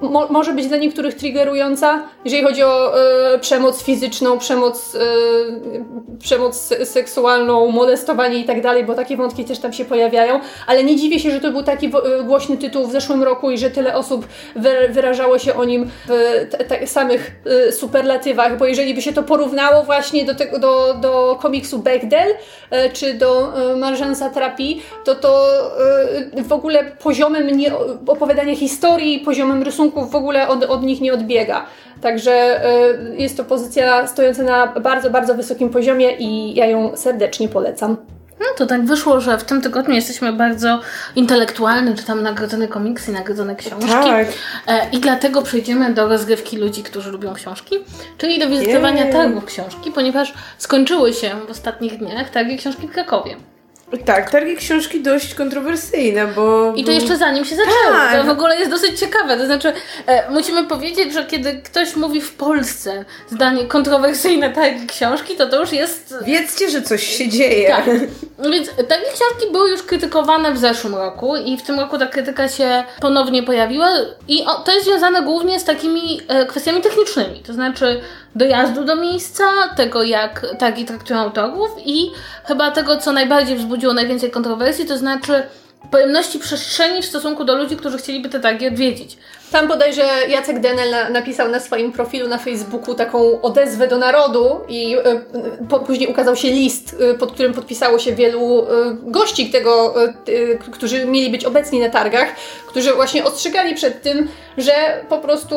mo 0.00 0.26
może 0.30 0.52
być 0.52 0.66
dla 0.66 0.76
niektórych 0.76 1.14
triggerująca, 1.14 2.02
jeżeli 2.24 2.42
chodzi 2.42 2.62
o 2.62 3.00
e, 3.34 3.38
przemoc 3.38 3.82
fizyczną, 3.82 4.38
przemoc, 4.38 4.94
e, 4.94 4.98
przemoc 6.18 6.74
seksualną, 6.84 7.70
molestowanie 7.70 8.38
i 8.38 8.44
tak 8.44 8.62
dalej, 8.62 8.84
bo 8.84 8.94
takie 8.94 9.16
wątki 9.16 9.44
też 9.44 9.58
tam 9.58 9.72
się 9.72 9.84
pojawiają, 9.84 10.40
ale 10.66 10.84
nie 10.84 10.96
dziwię 10.96 11.18
się, 11.18 11.30
że 11.30 11.40
to 11.40 11.50
był 11.50 11.62
taki 11.62 11.86
e, 11.86 12.24
głośny 12.24 12.56
tytuł 12.56 12.86
w 12.86 12.92
zeszłym 12.92 13.22
roku 13.22 13.50
i 13.50 13.58
że 13.58 13.70
tyle 13.70 13.94
osób 13.94 14.26
wyrażało 14.90 15.38
się 15.38 15.54
o 15.54 15.64
nim 15.64 15.90
w 16.84 16.88
samych 16.90 17.32
superlatywach, 17.70 18.58
bo 18.58 18.66
jeżeli 18.66 18.94
by 18.94 19.02
się 19.02 19.12
to 19.12 19.22
porównało 19.22 19.82
właśnie 19.82 20.24
do, 20.24 20.34
tego, 20.34 20.58
do, 20.58 20.94
do 20.94 21.38
komiksu 21.42 21.78
Bechdel 21.78 22.34
czy 22.92 23.14
do 23.14 23.52
e, 23.72 23.76
Marżansa 23.76 24.30
Trapi, 24.30 24.82
to 25.04 25.14
to 25.14 25.50
w 26.44 26.52
ogóle 26.52 26.84
poziomem 26.84 27.56
nie, 27.56 27.72
opowiadania 28.06 28.56
historii, 28.56 29.18
poziomem 29.18 29.62
rysunku 29.62 29.89
w 29.90 30.14
ogóle 30.14 30.48
od, 30.48 30.64
od 30.64 30.82
nich 30.82 31.00
nie 31.00 31.14
odbiega. 31.14 31.66
Także 32.00 32.64
y, 33.12 33.16
jest 33.16 33.36
to 33.36 33.44
pozycja 33.44 34.06
stojąca 34.06 34.42
na 34.42 34.66
bardzo, 34.66 35.10
bardzo 35.10 35.34
wysokim 35.34 35.70
poziomie 35.70 36.16
i 36.18 36.54
ja 36.54 36.66
ją 36.66 36.96
serdecznie 36.96 37.48
polecam. 37.48 37.96
No 38.40 38.46
to 38.56 38.66
tak 38.66 38.84
wyszło, 38.84 39.20
że 39.20 39.38
w 39.38 39.44
tym 39.44 39.62
tygodniu 39.62 39.94
jesteśmy 39.94 40.32
bardzo 40.32 40.80
intelektualni, 41.16 41.94
czytamy 41.94 42.22
nagrodzone 42.22 42.68
komiksy, 42.68 43.12
nagrodzone 43.12 43.56
książki. 43.56 43.90
Tak. 43.90 44.28
E, 44.66 44.90
I 44.92 45.00
dlatego 45.00 45.42
przejdziemy 45.42 45.94
do 45.94 46.08
rozgrywki 46.08 46.56
ludzi, 46.56 46.82
którzy 46.82 47.10
lubią 47.10 47.34
książki, 47.34 47.76
czyli 48.18 48.38
do 48.38 48.48
wizytowania 48.48 49.04
yeah. 49.04 49.16
targów 49.16 49.44
książki, 49.44 49.90
ponieważ 49.90 50.34
skończyły 50.58 51.12
się 51.12 51.30
w 51.48 51.50
ostatnich 51.50 51.98
dniach 51.98 52.30
targi 52.30 52.56
książki 52.56 52.88
w 52.88 52.90
Krakowie. 52.90 53.36
Tak, 54.04 54.30
targi 54.30 54.56
książki 54.56 55.00
dość 55.00 55.34
kontrowersyjne, 55.34 56.26
bo... 56.26 56.72
I 56.76 56.84
to 56.84 56.90
jeszcze 56.90 57.16
zanim 57.16 57.44
się 57.44 57.56
zaczęło. 57.56 57.96
Tak. 57.96 58.16
To 58.16 58.24
w 58.24 58.28
ogóle 58.28 58.56
jest 58.56 58.70
dosyć 58.70 59.00
ciekawe. 59.00 59.36
To 59.36 59.46
znaczy, 59.46 59.72
e, 60.06 60.30
musimy 60.30 60.64
powiedzieć, 60.64 61.14
że 61.14 61.24
kiedy 61.24 61.62
ktoś 61.64 61.96
mówi 61.96 62.20
w 62.20 62.34
Polsce 62.34 63.04
zdanie 63.30 63.64
kontrowersyjne 63.64 64.50
targi 64.50 64.86
książki, 64.86 65.36
to 65.36 65.46
to 65.46 65.60
już 65.60 65.72
jest... 65.72 66.14
Wiedzcie, 66.24 66.70
że 66.70 66.82
coś 66.82 67.06
się 67.06 67.28
dzieje. 67.28 67.68
Tak. 67.68 67.84
Więc 68.52 68.68
targi 68.68 69.06
książki 69.14 69.52
były 69.52 69.70
już 69.70 69.82
krytykowane 69.82 70.52
w 70.52 70.58
zeszłym 70.58 70.94
roku 70.94 71.36
i 71.36 71.56
w 71.56 71.62
tym 71.62 71.80
roku 71.80 71.98
ta 71.98 72.06
krytyka 72.06 72.48
się 72.48 72.84
ponownie 73.00 73.42
pojawiła 73.42 73.90
i 74.28 74.44
to 74.64 74.72
jest 74.72 74.86
związane 74.86 75.22
głównie 75.22 75.60
z 75.60 75.64
takimi 75.64 76.20
e, 76.28 76.46
kwestiami 76.46 76.80
technicznymi. 76.80 77.40
To 77.46 77.52
znaczy, 77.52 78.00
dojazdu 78.34 78.84
do 78.84 78.96
miejsca, 78.96 79.44
tego 79.76 80.02
jak 80.02 80.46
targi 80.58 80.84
traktują 80.84 81.18
autorów 81.20 81.70
i 81.84 82.10
chyba 82.44 82.70
tego, 82.70 82.96
co 82.96 83.12
najbardziej 83.12 83.56
wzbudziło 83.56 83.92
najwięcej 83.92 84.30
kontrowersji, 84.30 84.86
to 84.86 84.98
znaczy 84.98 85.42
pojemności 85.90 86.38
przestrzeni 86.38 87.02
w 87.02 87.06
stosunku 87.06 87.44
do 87.44 87.56
ludzi, 87.56 87.76
którzy 87.76 87.98
chcieliby 87.98 88.28
te 88.28 88.40
targi 88.40 88.68
odwiedzić. 88.68 89.18
Tam 89.52 89.68
bodajże 89.68 90.02
Jacek 90.28 90.60
Denel 90.60 90.90
na, 90.90 91.10
napisał 91.10 91.48
na 91.48 91.60
swoim 91.60 91.92
profilu 91.92 92.28
na 92.28 92.38
Facebooku 92.38 92.94
taką 92.94 93.40
odezwę 93.40 93.88
do 93.88 93.98
narodu 93.98 94.60
i 94.68 94.96
y, 94.96 95.00
po, 95.68 95.80
później 95.80 96.08
ukazał 96.08 96.36
się 96.36 96.48
list, 96.48 96.96
y, 97.14 97.18
pod 97.18 97.32
którym 97.32 97.52
podpisało 97.52 97.98
się 97.98 98.12
wielu 98.12 98.62
y, 98.62 98.66
gości 99.02 99.50
tego, 99.50 99.94
którzy 100.72 101.06
mieli 101.06 101.30
być 101.30 101.44
obecni 101.44 101.80
na 101.80 101.88
targach, 101.88 102.28
którzy 102.66 102.92
właśnie 102.92 103.24
ostrzegali 103.24 103.74
przed 103.74 104.02
tym, 104.02 104.28
że 104.58 104.72
po 105.08 105.18
prostu 105.18 105.56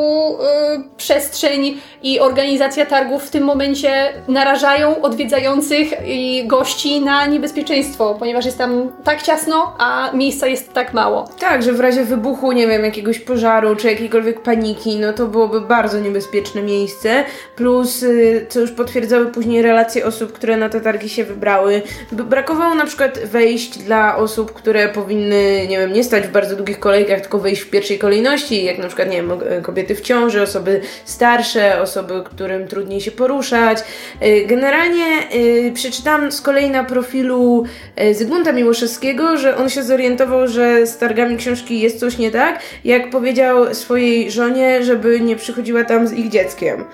przestrzeń 0.98 1.82
i 2.04 2.20
organizacja 2.20 2.86
targów 2.86 3.24
w 3.24 3.30
tym 3.30 3.44
momencie 3.44 4.14
narażają 4.28 5.02
odwiedzających 5.02 5.92
i 6.06 6.48
gości 6.48 7.02
na 7.02 7.26
niebezpieczeństwo, 7.26 8.16
ponieważ 8.20 8.46
jest 8.46 8.58
tam 8.58 8.92
tak 9.04 9.22
ciasno, 9.22 9.76
a 9.78 10.12
miejsca 10.14 10.48
jest 10.48 10.74
tak 10.74 10.94
mało. 10.94 11.30
Tak, 11.40 11.64
że 11.64 11.74
w 11.74 11.80
razie 11.80 12.04
wybuchu, 12.04 12.52
nie 12.52 12.68
wiem, 12.68 12.86
jakiegoś 12.86 13.20
pożaru 13.20 13.76
czy 13.84 13.90
jakiejkolwiek 13.90 14.42
paniki, 14.42 15.00
no 15.00 15.14
to 15.14 15.28
byłoby 15.28 15.62
bardzo 15.62 16.00
niebezpieczne 16.00 16.62
miejsce. 16.62 17.24
Plus, 17.56 18.04
y, 18.04 18.46
co 18.50 18.60
już 18.60 18.72
potwierdzały 18.72 19.26
później 19.26 19.62
relacje 19.62 20.06
osób, 20.06 20.34
które 20.34 20.58
na 20.58 20.70
te 20.70 20.82
targi 20.82 21.10
się 21.10 21.24
wybrały, 21.24 21.82
brakowało 22.12 22.76
na 22.76 22.86
przykład 22.86 23.20
wejść 23.20 23.78
dla 23.78 24.18
osób, 24.18 24.54
które 24.54 24.90
powinny, 24.90 25.68
nie 25.70 25.78
wiem, 25.78 25.94
nie 25.94 26.04
stać 26.04 26.28
w 26.28 26.32
bardzo 26.32 26.56
długich 26.56 26.80
kolejkach, 26.80 27.22
tylko 27.22 27.40
wejść 27.40 27.62
w 27.62 27.70
pierwszej 27.70 28.00
kolejności, 28.00 28.64
jak 28.64 28.78
na 28.78 28.88
przykład, 28.88 29.10
nie 29.10 29.16
wiem, 29.16 29.32
kobiety 29.64 29.96
w 29.96 30.02
ciąży, 30.02 30.42
osoby 30.42 30.82
starsze, 31.06 31.82
osoby, 31.82 32.24
którym 32.26 32.68
trudniej 32.68 33.02
się 33.02 33.12
poruszać. 33.12 33.80
Y, 34.24 34.46
generalnie 34.48 35.06
y, 35.36 35.72
przeczytałam 35.74 36.32
z 36.32 36.42
kolei 36.42 36.70
na 36.70 36.84
profilu 36.84 37.64
Zygmunta 38.12 38.52
Miłoszewskiego, 38.52 39.38
że 39.38 39.58
on 39.58 39.70
się 39.70 39.84
zorientował, 39.84 40.48
że 40.48 40.88
z 40.88 40.98
targami 40.98 41.38
książki 41.38 41.80
jest 41.80 42.00
coś 42.00 42.18
nie 42.18 42.32
tak, 42.32 42.60
jak 42.86 43.10
powiedział 43.10 43.73
swojej 43.76 44.32
żonie, 44.32 44.84
żeby 44.84 45.22
nie 45.22 45.36
przychodziła 45.36 45.84
tam 45.84 46.08
z 46.08 46.14
ich 46.14 46.30
dzieckiem 46.30 46.86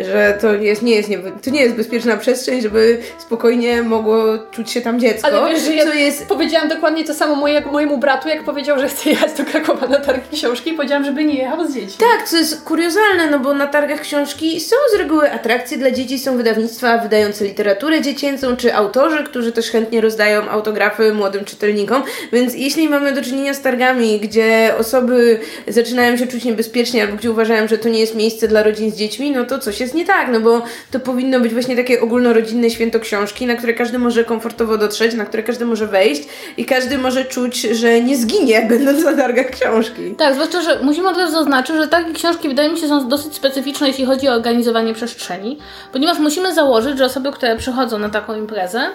że 0.00 0.38
to 0.40 0.54
jest, 0.54 0.82
nie, 0.82 0.94
jest 0.94 1.08
nie, 1.08 1.18
to 1.18 1.50
nie 1.50 1.60
jest 1.60 1.76
bezpieczna 1.76 2.16
przestrzeń, 2.16 2.62
żeby 2.62 2.98
spokojnie 3.18 3.82
mogło 3.82 4.38
czuć 4.50 4.70
się 4.70 4.80
tam 4.80 5.00
dziecko. 5.00 5.28
Ale 5.28 5.54
wiesz, 5.54 5.62
że 5.62 5.74
ja 5.74 5.94
jest... 5.94 6.26
powiedziałam 6.26 6.68
dokładnie 6.68 7.04
to 7.04 7.14
samo 7.14 7.34
moje, 7.36 7.60
mojemu 7.60 7.98
bratu, 7.98 8.28
jak 8.28 8.44
powiedział, 8.44 8.78
że 8.78 8.88
chce 8.88 9.10
jechać 9.10 9.32
do 9.32 9.44
Krakowa 9.44 9.86
na 9.86 10.00
targi 10.00 10.36
książki 10.36 10.70
i 10.70 10.74
powiedziałam, 10.74 11.04
żeby 11.04 11.24
nie 11.24 11.34
jechał 11.34 11.66
z 11.66 11.74
dziećmi. 11.74 11.98
Tak, 11.98 12.28
co 12.28 12.36
jest 12.36 12.62
kuriozalne, 12.62 13.30
no 13.30 13.38
bo 13.38 13.54
na 13.54 13.66
targach 13.66 14.00
książki 14.00 14.60
są 14.60 14.76
z 14.94 14.98
reguły 14.98 15.32
atrakcje 15.32 15.78
dla 15.78 15.90
dzieci, 15.90 16.18
są 16.18 16.36
wydawnictwa 16.36 16.98
wydające 16.98 17.44
literaturę 17.44 18.02
dziecięcą, 18.02 18.56
czy 18.56 18.74
autorzy, 18.74 19.24
którzy 19.24 19.52
też 19.52 19.70
chętnie 19.70 20.00
rozdają 20.00 20.50
autografy 20.50 21.14
młodym 21.14 21.44
czytelnikom, 21.44 22.02
więc 22.32 22.54
jeśli 22.54 22.88
mamy 22.88 23.12
do 23.12 23.22
czynienia 23.22 23.54
z 23.54 23.60
targami, 23.60 24.20
gdzie 24.20 24.74
osoby 24.78 25.40
zaczynają 25.68 26.16
się 26.16 26.26
czuć 26.26 26.44
niebezpiecznie, 26.44 27.02
albo 27.02 27.16
gdzie 27.16 27.30
uważają, 27.30 27.68
że 27.68 27.78
to 27.78 27.88
nie 27.88 28.00
jest 28.00 28.14
miejsce 28.14 28.48
dla 28.48 28.62
rodzin 28.62 28.90
z 28.90 28.96
dziećmi, 28.96 29.30
no 29.30 29.44
to 29.44 29.58
coś 29.58 29.80
jest 29.86 29.94
nie 29.94 30.06
tak, 30.06 30.28
no 30.32 30.40
bo 30.40 30.62
to 30.90 31.00
powinno 31.00 31.40
być 31.40 31.52
właśnie 31.52 31.76
takie 31.76 32.00
ogólnorodzinne 32.00 32.70
święto 32.70 33.00
książki, 33.00 33.46
na 33.46 33.56
które 33.56 33.74
każdy 33.74 33.98
może 33.98 34.24
komfortowo 34.24 34.78
dotrzeć, 34.78 35.14
na 35.14 35.24
które 35.24 35.42
każdy 35.42 35.64
może 35.64 35.86
wejść 35.86 36.22
i 36.56 36.64
każdy 36.64 36.98
może 36.98 37.24
czuć, 37.24 37.60
że 37.60 38.00
nie 38.00 38.16
zginie, 38.16 38.66
będąc 38.68 39.04
na 39.04 39.12
targach 39.12 39.50
książki. 39.50 40.14
Tak, 40.18 40.34
zwłaszcza, 40.34 40.60
że 40.60 40.78
musimy 40.82 41.08
od 41.08 41.16
razu 41.16 41.32
zaznaczyć, 41.32 41.76
że 41.76 41.88
takie 41.88 42.12
książki 42.12 42.48
wydaje 42.48 42.68
mi 42.68 42.78
się 42.78 42.88
są 42.88 43.08
dosyć 43.08 43.34
specyficzne, 43.34 43.88
jeśli 43.88 44.06
chodzi 44.06 44.28
o 44.28 44.32
organizowanie 44.32 44.94
przestrzeni, 44.94 45.58
ponieważ 45.92 46.18
musimy 46.18 46.54
założyć, 46.54 46.98
że 46.98 47.04
osoby, 47.04 47.32
które 47.32 47.56
przychodzą 47.56 47.98
na 47.98 48.08
taką 48.08 48.36
imprezę, 48.36 48.90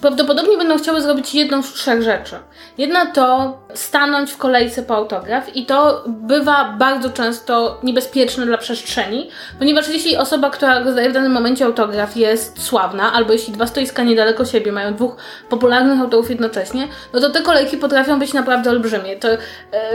prawdopodobnie 0.00 0.58
będą 0.58 0.78
chciały 0.78 1.00
zrobić 1.00 1.34
jedną 1.34 1.62
z 1.62 1.72
trzech 1.72 2.02
rzeczy. 2.02 2.36
Jedna 2.78 3.06
to 3.06 3.58
stanąć 3.74 4.32
w 4.32 4.36
kolejce 4.36 4.82
po 4.82 4.96
autograf 4.96 5.56
i 5.56 5.66
to 5.66 6.04
bywa 6.06 6.74
bardzo 6.78 7.10
często 7.10 7.80
niebezpieczne 7.82 8.46
dla 8.46 8.58
przestrzeni, 8.58 9.30
ponieważ 9.58 9.88
jeśli 9.88 10.16
osoba, 10.16 10.50
która 10.50 10.78
rozdaje 10.78 11.10
w 11.10 11.12
danym 11.12 11.32
momencie 11.32 11.64
autograf 11.64 12.16
jest 12.16 12.62
sławna, 12.62 13.12
albo 13.12 13.32
jeśli 13.32 13.52
dwa 13.52 13.66
stoiska 13.66 14.02
niedaleko 14.02 14.44
siebie 14.44 14.72
mają 14.72 14.94
dwóch 14.94 15.16
popularnych 15.48 16.00
autorów 16.00 16.30
jednocześnie, 16.30 16.88
no 17.12 17.20
to 17.20 17.30
te 17.30 17.42
kolejki 17.42 17.76
potrafią 17.76 18.18
być 18.18 18.32
naprawdę 18.32 18.70
olbrzymie. 18.70 19.16
To 19.16 19.28
e, 19.28 19.38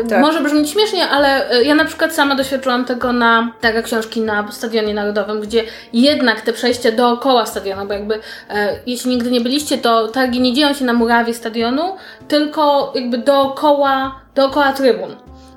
tak. 0.09 0.21
może 0.21 0.41
brzmieć 0.41 0.69
śmiesznie, 0.69 1.07
ale 1.09 1.49
e, 1.49 1.63
ja 1.63 1.75
na 1.75 1.85
przykład 1.85 2.13
sama 2.13 2.35
doświadczyłam 2.35 2.85
tego 2.85 3.13
na 3.13 3.51
taka 3.61 3.81
książki 3.81 4.21
na 4.21 4.51
Stadionie 4.51 4.93
Narodowym, 4.93 5.41
gdzie 5.41 5.63
jednak 5.93 6.41
te 6.41 6.53
przejścia 6.53 6.91
dookoła 6.91 7.45
stadionu, 7.45 7.85
bo 7.85 7.93
jakby 7.93 8.19
e, 8.49 8.79
jeśli 8.85 9.11
nigdy 9.11 9.31
nie 9.31 9.41
byliście, 9.41 9.77
to 9.85 10.07
targi 10.07 10.41
nie 10.41 10.53
dzieją 10.53 10.73
się 10.73 10.85
na 10.85 10.93
murawie 10.93 11.33
stadionu, 11.33 11.95
tylko 12.27 12.91
jakby 12.95 13.17
dookoła, 13.17 14.15
dookoła 14.35 14.73
trybun. 14.73 15.15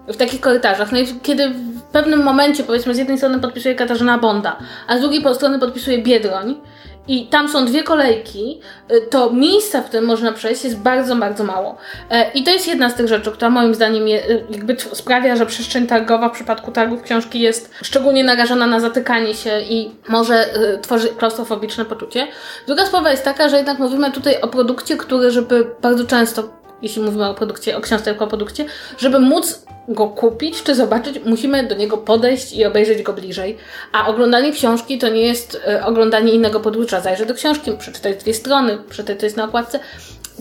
W 0.08 0.16
takich 0.16 0.40
korytarzach. 0.40 0.92
No 0.92 0.98
i 0.98 1.06
kiedy 1.22 1.48
w 1.50 1.82
pewnym 1.82 2.22
momencie, 2.22 2.64
powiedzmy, 2.64 2.94
z 2.94 2.98
jednej 2.98 3.18
strony 3.18 3.38
podpisuje 3.38 3.74
Katarzyna 3.74 4.18
Bonda, 4.18 4.56
a 4.88 4.98
z 4.98 5.00
drugiej 5.00 5.34
strony 5.34 5.58
podpisuje 5.58 6.02
Biedroń, 6.02 6.60
i 7.08 7.26
tam 7.26 7.48
są 7.48 7.64
dwie 7.64 7.82
kolejki, 7.82 8.60
y, 8.92 9.00
to 9.10 9.30
miejsca, 9.30 9.82
w 9.82 9.84
którym 9.84 10.04
można 10.04 10.32
przejść 10.32 10.64
jest 10.64 10.78
bardzo, 10.78 11.16
bardzo 11.16 11.44
mało. 11.44 11.76
E, 12.10 12.30
I 12.32 12.42
to 12.42 12.50
jest 12.50 12.68
jedna 12.68 12.90
z 12.90 12.94
tych 12.94 13.08
rzeczy, 13.08 13.30
która 13.30 13.50
moim 13.50 13.74
zdaniem 13.74 14.08
je, 14.08 14.30
y, 14.30 14.44
jakby 14.50 14.76
sprawia, 14.92 15.36
że 15.36 15.46
przestrzeń 15.46 15.86
targowa 15.86 16.28
w 16.28 16.32
przypadku 16.32 16.72
targów 16.72 17.02
książki 17.02 17.40
jest 17.40 17.74
szczególnie 17.82 18.24
narażona 18.24 18.66
na 18.66 18.80
zatykanie 18.80 19.34
się 19.34 19.60
i 19.60 19.90
może 20.08 20.56
y, 20.56 20.78
tworzy 20.78 21.08
klaustrofobiczne 21.08 21.84
poczucie. 21.84 22.26
Druga 22.66 22.86
sprawa 22.86 23.10
jest 23.10 23.24
taka, 23.24 23.48
że 23.48 23.56
jednak 23.56 23.78
mówimy 23.78 24.12
tutaj 24.12 24.40
o 24.40 24.48
produkcie, 24.48 24.96
który 24.96 25.30
żeby 25.30 25.66
bardzo 25.82 26.04
często 26.04 26.57
jeśli 26.82 27.02
mówimy 27.02 27.28
o 27.28 27.34
produkcie, 27.34 27.76
o 27.76 27.80
książce 27.80 28.10
jako 28.10 28.24
o 28.24 28.28
produkcie, 28.28 28.64
żeby 28.98 29.18
móc 29.18 29.62
go 29.88 30.06
kupić 30.06 30.62
czy 30.62 30.74
zobaczyć, 30.74 31.20
musimy 31.24 31.66
do 31.66 31.74
niego 31.74 31.98
podejść 31.98 32.52
i 32.52 32.64
obejrzeć 32.64 33.02
go 33.02 33.12
bliżej. 33.12 33.56
A 33.92 34.06
oglądanie 34.06 34.52
książki 34.52 34.98
to 34.98 35.08
nie 35.08 35.22
jest 35.22 35.60
e, 35.68 35.84
oglądanie 35.84 36.32
innego 36.32 36.60
podróża. 36.60 37.00
Zajrzę 37.00 37.26
do 37.26 37.34
książki, 37.34 37.72
przeczytaj 37.78 38.16
dwie 38.16 38.34
strony, 38.34 38.78
przeczytaj 38.88 39.18
co 39.18 39.26
jest 39.26 39.36
na 39.36 39.44
okładce. 39.44 39.80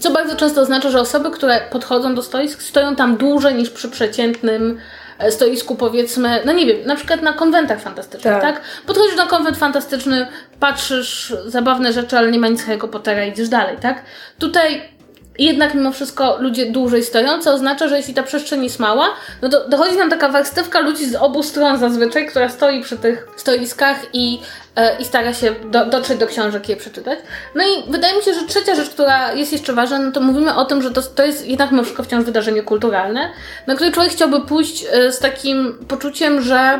Co 0.01 0.11
bardzo 0.11 0.35
często 0.35 0.61
oznacza, 0.61 0.89
że 0.89 0.99
osoby, 0.99 1.31
które 1.31 1.61
podchodzą 1.71 2.15
do 2.15 2.21
stoisk, 2.23 2.61
stoją 2.61 2.95
tam 2.95 3.17
dłużej 3.17 3.55
niż 3.55 3.69
przy 3.69 3.89
przeciętnym 3.89 4.77
e, 5.19 5.31
stoisku, 5.31 5.75
powiedzmy, 5.75 6.41
no 6.45 6.53
nie 6.53 6.65
wiem, 6.65 6.77
na 6.85 6.95
przykład 6.95 7.21
na 7.21 7.33
konwentach 7.33 7.81
fantastycznych, 7.81 8.33
tak? 8.33 8.41
tak? 8.41 8.61
Podchodzisz 8.85 9.15
na 9.15 9.25
konwent 9.25 9.57
fantastyczny, 9.57 10.27
patrzysz, 10.59 11.33
zabawne 11.45 11.93
rzeczy, 11.93 12.17
ale 12.17 12.31
nie 12.31 12.39
ma 12.39 12.47
nic 12.47 12.63
Harry 12.63 12.87
Pottera, 12.87 13.25
idziesz 13.25 13.49
dalej, 13.49 13.77
tak? 13.81 14.03
Tutaj 14.39 14.96
jednak 15.45 15.73
mimo 15.73 15.91
wszystko 15.91 16.37
ludzie 16.39 16.71
dłużej 16.71 17.03
stoją, 17.03 17.41
co 17.41 17.53
oznacza, 17.53 17.87
że 17.87 17.97
jeśli 17.97 18.13
ta 18.13 18.23
przestrzeń 18.23 18.63
jest 18.63 18.79
mała, 18.79 19.07
no 19.41 19.49
to 19.49 19.69
dochodzi 19.69 19.97
nam 19.97 20.09
taka 20.09 20.29
warstewka 20.29 20.79
ludzi 20.79 21.05
z 21.05 21.15
obu 21.15 21.43
stron 21.43 21.77
zazwyczaj, 21.77 22.27
która 22.27 22.49
stoi 22.49 22.83
przy 22.83 22.97
tych 22.97 23.27
stoiskach 23.37 23.97
i, 24.13 24.39
e, 24.75 25.01
i 25.01 25.05
stara 25.05 25.33
się 25.33 25.55
do, 25.71 25.85
dotrzeć 25.85 26.17
do 26.17 26.27
książek 26.27 26.69
i 26.69 26.71
je 26.71 26.77
przeczytać. 26.77 27.19
No 27.55 27.63
i 27.63 27.91
wydaje 27.91 28.17
mi 28.17 28.23
się, 28.23 28.33
że 28.33 28.45
trzecia 28.47 28.75
rzecz, 28.75 28.89
która 28.89 29.33
jest 29.33 29.51
jeszcze 29.53 29.73
ważna, 29.73 29.99
no 29.99 30.11
to 30.11 30.21
mówimy 30.21 30.55
o 30.55 30.65
tym, 30.65 30.81
że 30.81 30.91
to, 30.91 31.01
to 31.01 31.25
jest 31.25 31.47
jednak 31.47 31.71
mimo 31.71 31.83
wszystko 31.83 32.03
wciąż 32.03 32.25
wydarzenie 32.25 32.63
kulturalne, 32.63 33.29
na 33.67 33.75
które 33.75 33.91
człowiek 33.91 34.11
chciałby 34.11 34.41
pójść 34.41 34.85
e, 34.91 35.11
z 35.11 35.19
takim 35.19 35.77
poczuciem, 35.87 36.41
że 36.41 36.79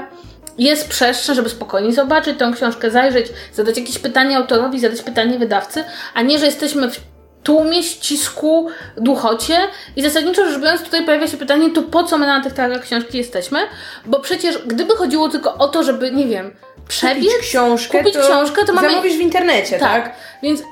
jest 0.57 0.89
przestrzeń, 0.89 1.35
żeby 1.35 1.49
spokojnie 1.49 1.93
zobaczyć 1.93 2.39
tę 2.39 2.51
książkę, 2.55 2.91
zajrzeć, 2.91 3.27
zadać 3.53 3.77
jakieś 3.77 3.99
pytanie 3.99 4.37
autorowi, 4.37 4.79
zadać 4.79 5.01
pytanie 5.01 5.39
wydawcy, 5.39 5.83
a 6.13 6.21
nie, 6.21 6.39
że 6.39 6.45
jesteśmy 6.45 6.91
w 6.91 7.16
tłumie, 7.47 7.83
ścisku, 7.83 8.69
duchocie. 8.97 9.57
I 9.95 10.01
zasadniczo 10.01 10.49
rzecz 10.49 10.61
biorąc, 10.61 10.81
tutaj 10.81 11.05
pojawia 11.05 11.27
się 11.27 11.37
pytanie, 11.37 11.69
to 11.69 11.81
po 11.81 12.03
co 12.03 12.17
my 12.17 12.25
na 12.25 12.43
tych 12.43 12.53
targach 12.53 12.81
książki 12.81 13.17
jesteśmy? 13.17 13.59
Bo 14.05 14.19
przecież 14.19 14.57
gdyby 14.65 14.95
chodziło 14.95 15.29
tylko 15.29 15.57
o 15.57 15.67
to, 15.67 15.83
żeby, 15.83 16.11
nie 16.11 16.25
wiem, 16.25 16.55
przebiec, 16.87 17.33
kupić 17.33 17.49
książkę, 17.49 17.97
kupić 17.97 18.13
to 18.13 18.19
książkę, 18.19 18.65
to 18.65 18.73
mamy... 18.73 18.89
Zamówisz 18.89 19.17
w 19.17 19.19
internecie, 19.19 19.79
tak? 19.79 20.03
tak? 20.03 20.15
Więc 20.43 20.59
y, 20.59 20.63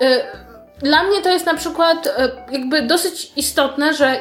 dla 0.80 1.04
mnie 1.04 1.22
to 1.22 1.30
jest 1.30 1.46
na 1.46 1.54
przykład 1.54 2.08
y, 2.08 2.12
jakby 2.52 2.82
dosyć 2.82 3.32
istotne, 3.36 3.94
że 3.94 4.20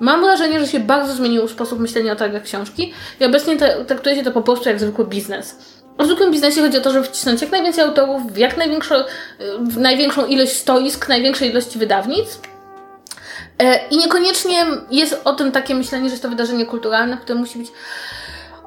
Mam 0.00 0.20
wrażenie, 0.20 0.60
że 0.60 0.66
się 0.66 0.80
bardzo 0.80 1.12
zmienił 1.12 1.48
sposób 1.48 1.80
myślenia 1.80 2.12
o 2.12 2.16
targach 2.16 2.42
książki 2.42 2.92
i 3.20 3.24
obecnie 3.24 3.56
traktuje 3.86 4.16
się 4.16 4.22
to 4.22 4.30
po 4.30 4.42
prostu 4.42 4.68
jak 4.68 4.80
zwykły 4.80 5.06
biznes. 5.06 5.58
W 5.98 6.06
zwykłym 6.06 6.32
biznesie 6.32 6.60
chodzi 6.60 6.78
o 6.78 6.80
to, 6.80 6.92
żeby 6.92 7.06
wcisnąć 7.06 7.42
jak 7.42 7.50
najwięcej 7.50 7.84
autorów, 7.84 8.32
w 8.32 8.36
jak 8.36 8.56
największą, 8.56 8.94
w 9.60 9.78
największą 9.78 10.26
ilość 10.26 10.52
stoisk, 10.52 11.08
największej 11.08 11.50
ilości 11.50 11.78
wydawnictw. 11.78 12.40
E, 13.58 13.88
I 13.88 13.96
niekoniecznie 13.96 14.66
jest 14.90 15.20
o 15.24 15.32
tym 15.32 15.52
takie 15.52 15.74
myślenie, 15.74 16.04
że 16.04 16.12
jest 16.12 16.22
to 16.22 16.28
wydarzenie 16.28 16.66
kulturalne, 16.66 17.16
które 17.16 17.38
musi 17.38 17.58
być 17.58 17.68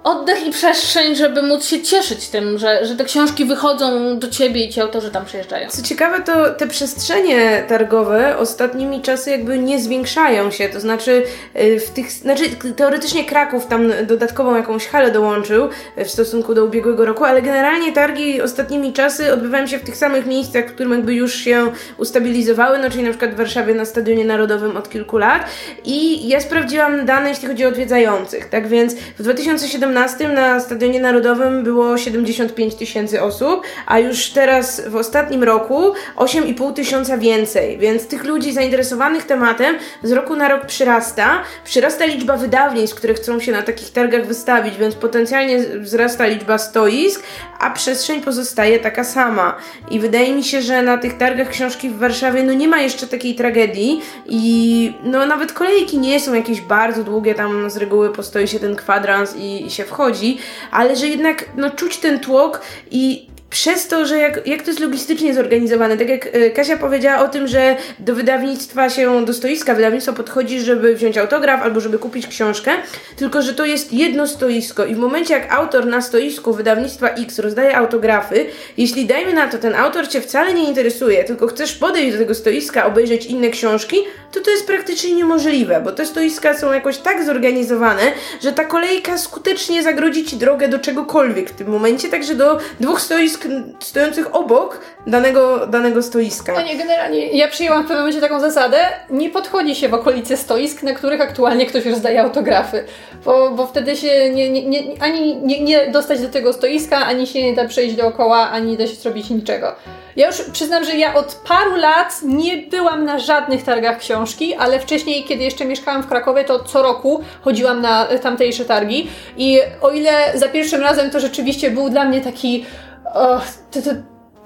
oddech 0.08 0.48
i 0.48 0.52
przestrzeń, 0.52 1.16
żeby 1.16 1.42
móc 1.42 1.66
się 1.66 1.82
cieszyć 1.82 2.28
tym, 2.28 2.58
że, 2.58 2.86
że 2.86 2.96
te 2.96 3.06
książki 3.06 3.46
wychodzą 3.46 4.20
do 4.20 4.28
ciebie 4.28 4.66
i 4.66 4.70
ci 4.70 4.82
autorzy 4.82 5.12
tam 5.12 5.26
przyjeżdżają. 5.26 5.70
Co 5.70 5.82
ciekawe, 5.82 6.22
to 6.22 6.50
te 6.50 6.68
przestrzenie 6.68 7.64
targowe 7.68 8.38
ostatnimi 8.38 9.02
czasy 9.02 9.32
jakby 9.32 9.60
nie 9.60 9.80
zwiększają 9.80 10.52
się, 10.52 10.70
to 10.70 10.80
znaczy 10.80 11.24
y, 11.56 11.80
w 11.80 11.90
tych, 11.90 12.12
znaczy 12.12 12.44
teoretycznie 12.76 13.26
Kraków 13.26 13.66
tam 13.66 13.92
dodatkową 14.08 14.56
jakąś 14.56 14.88
halę 14.88 15.12
dołączył 15.12 15.70
y, 15.98 16.06
w 16.06 16.12
stosunku 16.12 16.54
do 16.54 16.66
ubiegłego 16.66 17.06
roku, 17.06 17.26
ale 17.26 17.42
generalnie 17.42 17.92
targi 17.92 18.42
ostatnimi 18.42 18.94
czasy 18.94 19.34
odbywają 19.34 19.68
się 19.68 19.80
w 19.80 19.84
tych 19.84 19.98
samych 19.98 20.26
miejscach, 20.26 20.66
w 20.68 20.74
którym 20.74 20.92
jakby 20.92 21.14
już 21.14 21.36
się 21.36 21.72
ustabilizowały, 21.98 22.78
no 22.78 22.90
czyli 22.90 23.04
na 23.04 23.10
przykład 23.10 23.32
w 23.32 23.38
Warszawie 23.38 23.74
na 23.74 23.86
Stadionie 23.86 24.26
Narodowym 24.26 24.78
od 24.78 24.90
kilku 24.90 25.18
lat. 25.18 25.46
I 25.86 26.28
ja 26.28 26.42
sprawdziłam 26.42 27.06
dane, 27.06 27.30
jeśli 27.30 27.48
chodzi 27.48 27.66
o 27.66 27.68
odwiedzających, 27.68 28.50
tak 28.50 28.68
więc 28.68 28.96
w 28.96 29.24
2017 29.24 29.97
2017 29.98 30.28
na 30.28 30.60
Stadionie 30.60 31.00
Narodowym 31.00 31.64
było 31.64 31.98
75 31.98 32.76
tysięcy 32.76 33.22
osób, 33.22 33.62
a 33.86 34.00
już 34.00 34.30
teraz 34.30 34.82
w 34.88 34.96
ostatnim 34.96 35.44
roku 35.44 35.94
8,5 36.16 36.74
tysiąca 36.74 37.18
więcej, 37.18 37.78
więc 37.78 38.08
tych 38.08 38.24
ludzi 38.24 38.54
zainteresowanych 38.54 39.26
tematem 39.26 39.76
z 40.04 40.12
roku 40.12 40.36
na 40.36 40.48
rok 40.50 40.66
przyrasta. 40.66 41.44
Przyrasta 41.64 42.06
liczba 42.06 42.38
wydawnictw, 42.38 42.96
które 42.96 43.14
chcą 43.14 43.40
się 43.40 43.52
na 43.52 43.62
takich 43.62 43.92
targach 43.92 44.26
wystawić, 44.26 44.78
więc 44.78 44.96
potencjalnie 44.96 45.60
wzrasta 45.60 46.26
liczba 46.26 46.58
stoisk, 46.58 47.24
a 47.60 47.70
przestrzeń 47.70 48.22
pozostaje 48.22 48.80
taka 48.80 49.04
sama. 49.04 49.56
I 49.92 50.00
wydaje 50.00 50.36
mi 50.36 50.44
się, 50.44 50.62
że 50.62 50.82
na 50.82 50.98
tych 50.98 51.18
targach 51.18 51.50
książki 51.50 51.90
w 51.90 51.98
Warszawie 51.98 52.44
no 52.44 52.54
nie 52.54 52.68
ma 52.68 52.82
jeszcze 52.82 53.08
takiej 53.08 53.36
tragedii 53.36 54.02
i 54.26 54.94
no 55.04 55.26
nawet 55.26 55.54
kolejki 55.54 55.98
nie 55.98 56.20
są 56.20 56.34
jakieś 56.34 56.62
bardzo 56.62 57.04
długie, 57.04 57.36
tam 57.36 57.70
z 57.70 57.78
reguły 57.78 58.14
postoi 58.14 58.48
się 58.48 58.60
ten 58.60 58.76
kwadrans 58.76 59.36
i, 59.36 59.66
i 59.66 59.72
się 59.72 59.87
wchodzi, 59.88 60.38
ale 60.72 60.96
że 60.96 61.08
jednak 61.08 61.46
no, 61.56 61.70
czuć 61.70 61.98
ten 61.98 62.20
tłok 62.20 62.62
i 62.92 63.28
przez 63.50 63.88
to, 63.88 64.06
że 64.06 64.18
jak, 64.18 64.48
jak 64.48 64.62
to 64.62 64.68
jest 64.68 64.80
logistycznie 64.80 65.34
zorganizowane, 65.34 65.98
tak 65.98 66.10
jak 66.10 66.26
e, 66.26 66.50
Kasia 66.50 66.78
powiedziała 66.78 67.26
o 67.26 67.28
tym, 67.28 67.48
że 67.48 67.76
do 68.00 68.16
wydawnictwa 68.16 68.90
się, 68.90 69.26
do 69.26 69.34
stoiska 69.34 69.76
wydawnictwo 69.76 70.14
podchodzi, 70.14 70.60
żeby 70.60 70.96
wziąć 70.96 71.18
autograf 71.18 71.62
albo 71.62 71.80
żeby 71.80 72.00
kupić 72.00 72.28
książkę, 72.28 72.72
tylko 73.16 73.42
że 73.42 73.54
to 73.54 73.66
jest 73.66 73.94
jedno 73.94 74.28
stoisko 74.28 74.86
i 74.86 74.96
w 74.96 74.98
momencie 74.98 75.34
jak 75.34 75.54
autor 75.54 75.86
na 75.86 76.02
stoisku 76.02 76.54
wydawnictwa 76.54 77.10
X 77.10 77.40
rozdaje 77.40 77.78
autografy, 77.78 78.46
jeśli 78.78 79.06
dajmy 79.06 79.34
na 79.34 79.48
to, 79.48 79.58
ten 79.58 79.76
autor 79.76 80.08
Cię 80.08 80.22
wcale 80.22 80.54
nie 80.54 80.68
interesuje, 80.68 81.24
tylko 81.24 81.48
chcesz 81.48 81.76
podejść 81.76 82.12
do 82.12 82.18
tego 82.18 82.36
stoiska, 82.36 82.86
obejrzeć 82.86 83.26
inne 83.26 83.50
książki, 83.50 83.98
to 84.32 84.42
to 84.42 84.52
jest 84.52 84.68
praktycznie 84.68 85.14
niemożliwe, 85.16 85.82
bo 85.82 85.92
te 85.92 86.06
stoiska 86.06 86.58
są 86.58 86.74
jakoś 86.74 86.98
tak 86.98 87.26
zorganizowane, 87.26 88.02
że 88.42 88.52
ta 88.52 88.66
kolejka 88.66 89.18
skutecznie 89.18 89.84
zagrodzi 89.84 90.26
Ci 90.26 90.38
drogę 90.38 90.68
do 90.68 90.80
czegokolwiek 90.80 91.50
w 91.50 91.54
tym 91.54 91.68
momencie, 91.68 92.10
także 92.10 92.36
do 92.36 92.60
dwóch 92.80 93.02
stoisk 93.02 93.37
stojących 93.80 94.36
obok 94.36 94.80
danego, 95.08 95.68
danego 95.68 96.04
stoiska. 96.04 96.54
No 96.54 96.62
nie, 96.62 96.78
generalnie 96.78 97.28
ja 97.28 97.48
przyjęłam 97.48 97.84
w 97.84 97.88
pewnym 97.88 98.00
momencie 98.00 98.22
taką 98.22 98.40
zasadę, 98.40 98.78
nie 99.10 99.30
podchodzi 99.30 99.76
się 99.76 99.90
w 99.90 99.94
okolice 99.94 100.38
stoisk, 100.38 100.84
na 100.84 100.94
których 100.94 101.22
aktualnie 101.22 101.66
ktoś 101.66 101.86
rozdaje 101.86 102.22
autografy, 102.22 102.84
bo, 103.26 103.52
bo 103.52 103.68
wtedy 103.68 103.96
się 103.96 104.30
nie, 104.30 104.50
nie, 104.50 104.66
nie, 104.66 105.02
ani 105.02 105.36
nie, 105.36 105.64
nie 105.64 105.92
dostać 105.92 106.22
do 106.22 106.30
tego 106.30 106.54
stoiska, 106.54 106.98
ani 106.98 107.28
się 107.28 107.44
nie 107.44 107.54
da 107.54 107.68
przejść 107.68 107.96
dookoła, 107.96 108.50
ani 108.50 108.72
nie 108.72 108.78
da 108.78 108.88
się 108.88 108.96
zrobić 108.96 109.30
niczego. 109.30 109.76
Ja 110.18 110.28
już 110.28 110.42
przyznam, 110.42 110.86
że 110.86 110.96
ja 110.96 111.14
od 111.14 111.42
paru 111.48 111.76
lat 111.76 112.20
nie 112.24 112.58
byłam 112.58 113.06
na 113.06 113.20
żadnych 113.20 113.64
targach 113.64 113.98
książki, 113.98 114.56
ale 114.56 114.80
wcześniej, 114.80 115.24
kiedy 115.24 115.44
jeszcze 115.44 115.66
mieszkałam 115.66 116.04
w 116.04 116.08
Krakowie, 116.08 116.44
to 116.44 116.64
co 116.64 116.82
roku 116.82 117.22
chodziłam 117.42 117.82
na 117.82 118.06
tamtejsze 118.06 118.66
targi 118.66 119.10
i 119.38 119.60
o 119.82 119.92
ile 119.92 120.12
za 120.36 120.48
pierwszym 120.48 120.82
razem 120.82 121.12
to 121.12 121.20
rzeczywiście 121.20 121.72
był 121.72 121.90
dla 121.90 122.06
mnie 122.06 122.22
taki 122.22 122.66
oh, 123.14 123.42
to, 123.72 123.82
to, 123.82 123.92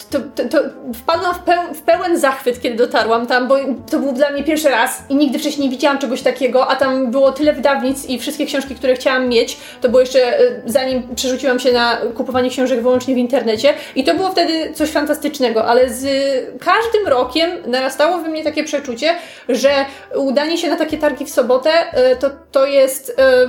to, 0.10 0.20
to, 0.36 0.50
to 0.50 0.70
wpadłam 0.94 1.36
w, 1.36 1.40
peł, 1.40 1.74
w 1.74 1.82
pełen 1.82 2.20
zachwyt, 2.20 2.62
kiedy 2.62 2.76
dotarłam 2.76 3.28
tam, 3.28 3.48
bo 3.48 3.56
to 3.92 4.00
był 4.00 4.12
dla 4.14 4.30
mnie 4.30 4.44
pierwszy 4.44 4.70
raz 4.70 5.04
i 5.10 5.16
nigdy 5.16 5.40
wcześniej 5.40 5.70
nie 5.70 5.76
widziałam 5.76 5.98
czegoś 5.98 6.22
takiego, 6.22 6.68
a 6.68 6.76
tam 6.76 7.12
było 7.12 7.32
tyle 7.32 7.54
wydawnictw 7.54 8.10
i 8.10 8.20
wszystkie 8.20 8.46
książki, 8.46 8.76
które 8.76 8.96
chciałam 8.96 9.30
mieć, 9.30 9.58
to 9.82 9.90
było 9.90 10.00
jeszcze 10.00 10.40
e, 10.40 10.62
zanim 10.66 11.16
przerzuciłam 11.16 11.60
się 11.60 11.72
na 11.72 11.98
kupowanie 12.16 12.50
książek 12.50 12.82
wyłącznie 12.82 13.16
w 13.16 13.18
internecie 13.18 13.74
i 13.96 14.04
to 14.04 14.16
było 14.16 14.32
wtedy 14.32 14.74
coś 14.74 14.90
fantastycznego, 14.90 15.66
ale 15.66 15.90
z 15.90 16.06
każdym 16.60 17.08
rokiem 17.08 17.52
narastało 17.68 18.18
we 18.18 18.30
mnie 18.30 18.44
takie 18.44 18.64
przeczucie, 18.64 19.16
że 19.50 19.86
udanie 20.16 20.58
się 20.58 20.70
na 20.70 20.76
takie 20.76 20.98
targi 20.98 21.26
w 21.26 21.30
sobotę 21.30 21.72
e, 21.92 22.16
to, 22.16 22.30
to 22.52 22.66
jest 22.66 23.16
e, 23.20 23.48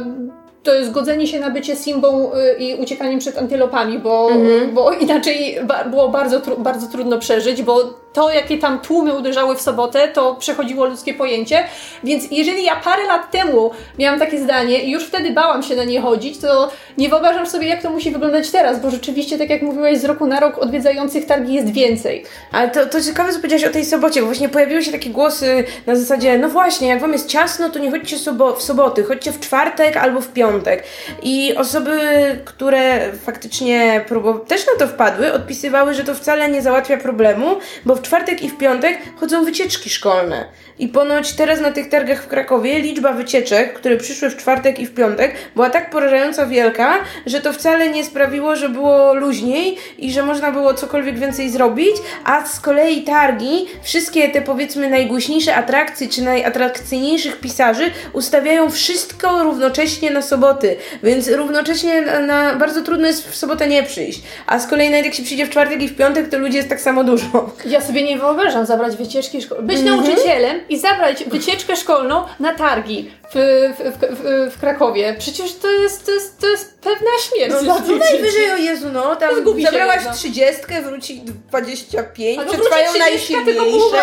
to 0.63 0.75
jest 0.75 0.91
godzenie 0.91 1.27
się 1.27 1.41
na 1.41 1.51
bycie 1.51 1.77
Simbą 1.77 2.33
y, 2.35 2.55
i 2.59 2.75
uciekaniem 2.75 3.19
przed 3.19 3.39
antylopami, 3.39 3.99
bo, 3.99 4.31
mhm. 4.31 4.75
bo 4.75 4.93
inaczej 4.93 5.59
ba 5.65 5.85
było 5.85 6.09
bardzo, 6.09 6.41
tru 6.41 6.57
bardzo 6.57 6.87
trudno 6.87 7.19
przeżyć, 7.19 7.63
bo 7.63 8.02
to, 8.13 8.31
jakie 8.31 8.59
tam 8.59 8.81
tłumy 8.81 9.15
uderzały 9.15 9.57
w 9.57 9.61
sobotę, 9.61 10.09
to 10.09 10.35
przechodziło 10.35 10.87
ludzkie 10.87 11.15
pojęcie. 11.15 11.65
Więc 12.05 12.25
jeżeli 12.31 12.65
ja 12.65 12.77
parę 12.77 13.07
lat 13.07 13.31
temu 13.31 13.71
miałam 13.99 14.19
takie 14.19 14.39
zdanie 14.39 14.83
i 14.83 14.91
już 14.91 15.05
wtedy 15.05 15.31
bałam 15.31 15.63
się 15.63 15.77
na 15.77 15.85
nie 15.85 16.01
chodzić, 16.01 16.39
to 16.39 16.71
nie 16.99 17.09
wyobrażam 17.09 17.47
sobie, 17.47 17.67
jak 17.69 17.83
to 17.83 17.91
musi 17.91 18.11
wyglądać 18.11 18.51
teraz, 18.51 18.81
bo 18.81 18.91
rzeczywiście, 18.91 19.39
tak 19.39 19.51
jak 19.51 19.63
mówiłaś, 19.63 19.99
z 19.99 20.05
roku 20.05 20.27
na 20.27 20.41
rok 20.41 20.59
odwiedzających 20.59 21.27
targi 21.27 21.55
jest 21.55 21.73
więcej. 21.73 22.25
Ale 22.53 22.71
to, 22.71 22.87
to 22.87 23.01
ciekawe, 23.01 23.33
co 23.33 23.37
powiedziałaś 23.37 23.65
o 23.65 23.73
tej 23.73 23.85
sobocie, 23.85 24.21
bo 24.21 24.27
właśnie 24.27 24.49
pojawiły 24.49 24.83
się 24.83 24.93
takie 24.93 25.11
głosy 25.11 25.65
na 25.87 25.97
zasadzie, 25.97 26.39
no 26.39 26.49
właśnie, 26.49 26.89
jak 26.89 27.01
wam 27.01 27.13
jest 27.13 27.29
ciasno, 27.29 27.71
to 27.71 27.79
nie 27.79 27.91
chodźcie 27.91 28.19
sobo 28.19 28.55
w 28.55 28.63
soboty, 28.63 29.05
chodźcie 29.05 29.33
w 29.33 29.41
czwartek 29.41 29.97
albo 29.97 30.21
w 30.21 30.29
piątek. 30.29 30.85
I 31.23 31.55
osoby, 31.57 31.99
które 32.45 33.13
faktycznie 33.13 34.05
też 34.49 34.67
na 34.67 34.73
to 34.79 34.93
wpadły, 34.93 35.33
odpisywały, 35.33 35.95
że 35.95 36.05
to 36.05 36.15
wcale 36.15 36.51
nie 36.51 36.63
załatwia 36.63 36.97
problemu, 36.97 37.57
bo 37.85 37.95
w 37.95 38.02
w 38.03 38.05
czwartek 38.05 38.43
i 38.43 38.49
w 38.49 38.59
piątek 38.59 38.99
chodzą 39.17 39.45
wycieczki 39.45 39.91
szkolne. 39.91 40.45
I 40.79 40.89
ponoć 40.89 41.33
teraz 41.33 41.61
na 41.61 41.71
tych 41.71 41.89
targach 41.89 42.25
w 42.25 42.29
Krakowie 42.29 42.79
liczba 42.79 43.13
wycieczek, 43.13 43.75
które 43.75 43.97
przyszły 43.97 44.31
w 44.31 44.37
czwartek 44.37 44.79
i 44.79 44.87
w 44.87 44.95
piątek, 44.95 45.35
była 45.55 45.71
tak 45.71 45.91
porażająco 45.91 46.47
wielka, 46.47 46.95
że 47.27 47.41
to 47.41 47.53
wcale 47.53 47.89
nie 47.89 48.05
sprawiło, 48.05 48.57
że 48.57 48.69
było 48.69 49.15
luźniej 49.15 49.79
i 49.99 50.13
że 50.13 50.23
można 50.23 50.53
było 50.53 50.75
cokolwiek 50.75 51.19
więcej 51.19 51.51
zrobić, 51.51 51.97
a 52.25 52.47
z 52.47 52.61
kolei 52.61 53.03
targi, 53.03 53.67
wszystkie 53.83 54.29
te 54.29 54.43
powiedzmy 54.43 54.91
najgłośniejsze 54.91 55.55
atrakcje 55.55 56.09
czy 56.09 56.23
najatrakcyjniejszych 56.23 57.41
pisarzy 57.41 57.91
ustawiają 58.13 58.71
wszystko 58.71 59.43
równocześnie 59.43 60.11
na 60.11 60.23
soboty, 60.23 60.77
więc 61.03 61.29
równocześnie 61.29 62.03
na, 62.03 62.21
na 62.21 62.55
bardzo 62.55 62.83
trudno 62.83 63.07
jest 63.07 63.29
w 63.29 63.37
sobotę 63.37 63.69
nie 63.69 63.83
przyjść. 63.83 64.23
A 64.47 64.59
z 64.59 64.67
kolei 64.67 64.91
nawet 64.91 65.05
jak 65.05 65.15
się 65.15 65.23
przyjdzie 65.23 65.47
w 65.47 65.51
czwartek 65.51 65.83
i 65.83 65.89
w 65.89 65.97
piątek, 65.97 66.29
to 66.29 66.39
ludzi 66.39 66.57
jest 66.57 66.69
tak 66.69 66.81
samo 66.81 67.05
dużo. 67.05 67.51
Ja 67.67 67.81
sobie 67.81 67.92
nie 68.01 68.19
wyobrażam 68.19 68.67
zabrać 68.67 68.97
wycieczki 68.97 69.43
szkolnej. 69.43 69.67
Być 69.67 69.79
mm 69.79 69.95
-hmm. 69.95 70.07
nauczycielem 70.07 70.61
i 70.69 70.79
zabrać 70.79 71.25
wycieczkę 71.25 71.77
szkolną 71.77 72.25
na 72.41 72.55
targi 72.55 73.11
w, 73.35 73.37
w, 73.79 74.17
w, 74.17 74.55
w, 74.55 74.61
Krakowie. 74.61 75.17
Przecież 75.19 75.55
to 75.55 75.71
jest, 75.71 76.07
to 76.07 76.13
jest, 76.13 76.41
to 76.41 76.47
jest 76.47 76.81
pewna 76.81 77.11
śmierć. 77.21 77.55
No, 77.67 77.79
no 77.89 77.97
najwyżej, 77.97 78.51
o 78.53 78.57
Jezu, 78.57 78.87
no, 78.93 79.17
tam 79.17 79.41
Zgubi 79.41 79.63
zabrałaś 79.63 80.03
trzydziestkę, 80.15 80.83
wróci 80.83 81.23
25, 81.51 82.39
Albo 82.39 82.53
przetrwają 82.53 82.93
najsilniejsze. 82.99 83.99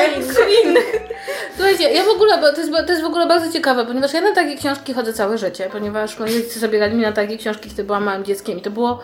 Słuchajcie, 1.55 1.91
ja 1.91 2.03
w 2.03 2.09
ogóle, 2.09 2.37
bo 2.37 2.53
to 2.53 2.61
jest, 2.61 2.71
to 2.71 2.91
jest 2.91 3.01
w 3.01 3.05
ogóle 3.05 3.27
bardzo 3.27 3.53
ciekawe, 3.53 3.85
ponieważ 3.85 4.13
ja 4.13 4.21
na 4.21 4.35
takie 4.35 4.57
książki 4.57 4.93
chodzę 4.93 5.13
całe 5.13 5.37
życie, 5.37 5.69
ponieważ 5.71 6.19
moi 6.19 6.33
rodzice 6.33 6.59
zabierali 6.59 6.95
mi 6.95 7.01
na 7.01 7.11
takie 7.11 7.37
książki, 7.37 7.69
kiedy 7.69 7.83
byłam 7.83 8.03
małym 8.03 8.25
dzieckiem 8.25 8.57
i 8.57 8.61
to 8.61 8.71
było 8.71 8.99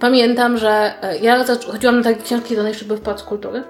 Pamiętam, 0.00 0.58
że 0.58 0.94
e, 1.02 1.18
ja 1.18 1.44
chodziłam 1.72 1.96
na 1.96 2.04
takie 2.04 2.22
książki, 2.22 2.54
jeszcze 2.54 2.84
były 2.84 2.98
w 2.98 3.02
Pałac 3.02 3.22
Kultury 3.22 3.62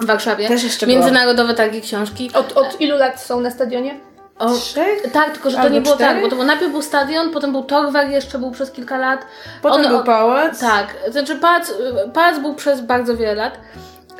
w 0.00 0.06
Warszawie. 0.06 0.48
Też 0.48 0.62
jeszcze 0.64 0.86
Międzynarodowe 0.86 1.54
targi 1.54 1.80
książki. 1.80 2.30
Od, 2.34 2.52
od 2.52 2.80
ilu 2.80 2.96
lat 2.98 3.20
są 3.20 3.40
na 3.40 3.50
stadionie? 3.50 4.00
O, 4.38 4.54
Trzech? 4.54 5.12
Tak, 5.12 5.30
tylko 5.32 5.50
że 5.50 5.56
to 5.56 5.68
nie 5.68 5.80
było 5.80 5.94
cztery? 5.94 6.14
tak, 6.14 6.22
bo 6.22 6.28
to 6.30 6.36
był, 6.36 6.44
najpierw 6.44 6.72
był 6.72 6.82
stadion, 6.82 7.30
potem 7.30 7.52
był 7.52 7.62
Torwar, 7.62 8.08
jeszcze 8.08 8.38
był 8.38 8.50
przez 8.50 8.70
kilka 8.70 8.98
lat. 8.98 9.20
Potem 9.62 9.86
On, 9.86 9.92
był 9.92 10.04
pałac. 10.04 10.60
Tak, 10.60 10.96
znaczy 11.10 11.36
pałac, 11.36 11.72
pałac 12.14 12.38
był 12.38 12.54
przez 12.54 12.80
bardzo 12.80 13.16
wiele 13.16 13.34
lat. 13.34 13.58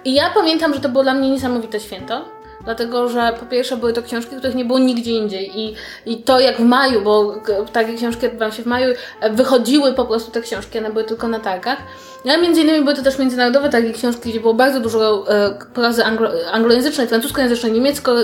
I 0.04 0.14
ja 0.14 0.30
pamiętam, 0.34 0.74
że 0.74 0.80
to 0.80 0.88
było 0.88 1.04
dla 1.04 1.14
mnie 1.14 1.30
niesamowite 1.30 1.80
święto 1.80 2.35
dlatego 2.66 3.08
że 3.08 3.34
po 3.40 3.46
pierwsze 3.46 3.76
były 3.76 3.92
to 3.92 4.02
książki, 4.02 4.36
których 4.36 4.54
nie 4.54 4.64
było 4.64 4.78
nigdzie 4.78 5.10
indziej 5.10 5.60
i, 5.60 5.74
i 6.06 6.16
to 6.22 6.40
jak 6.40 6.56
w 6.56 6.64
maju, 6.64 7.02
bo 7.02 7.34
takie 7.72 7.94
książki 7.94 8.26
odbywają 8.26 8.50
się 8.50 8.62
w 8.62 8.66
maju, 8.66 8.94
e, 9.20 9.30
wychodziły 9.30 9.92
po 9.92 10.04
prostu 10.04 10.30
te 10.30 10.40
książki, 10.40 10.78
one 10.78 10.90
były 10.90 11.04
tylko 11.04 11.28
na 11.28 11.40
targach. 11.40 11.78
No, 12.24 12.32
ale 12.32 12.42
między 12.42 12.60
innymi 12.60 12.80
były 12.80 12.96
to 12.96 13.02
też 13.02 13.18
międzynarodowe 13.18 13.68
takie 13.68 13.92
książki, 13.92 14.30
gdzie 14.30 14.40
było 14.40 14.54
bardzo 14.54 14.80
dużo 14.80 15.24
e, 15.28 15.58
prozy 15.74 16.04
anglo, 16.04 16.30
anglojęzycznej, 16.52 17.06
francuskojęzycznej, 17.06 17.72
niemiecko, 17.72 18.14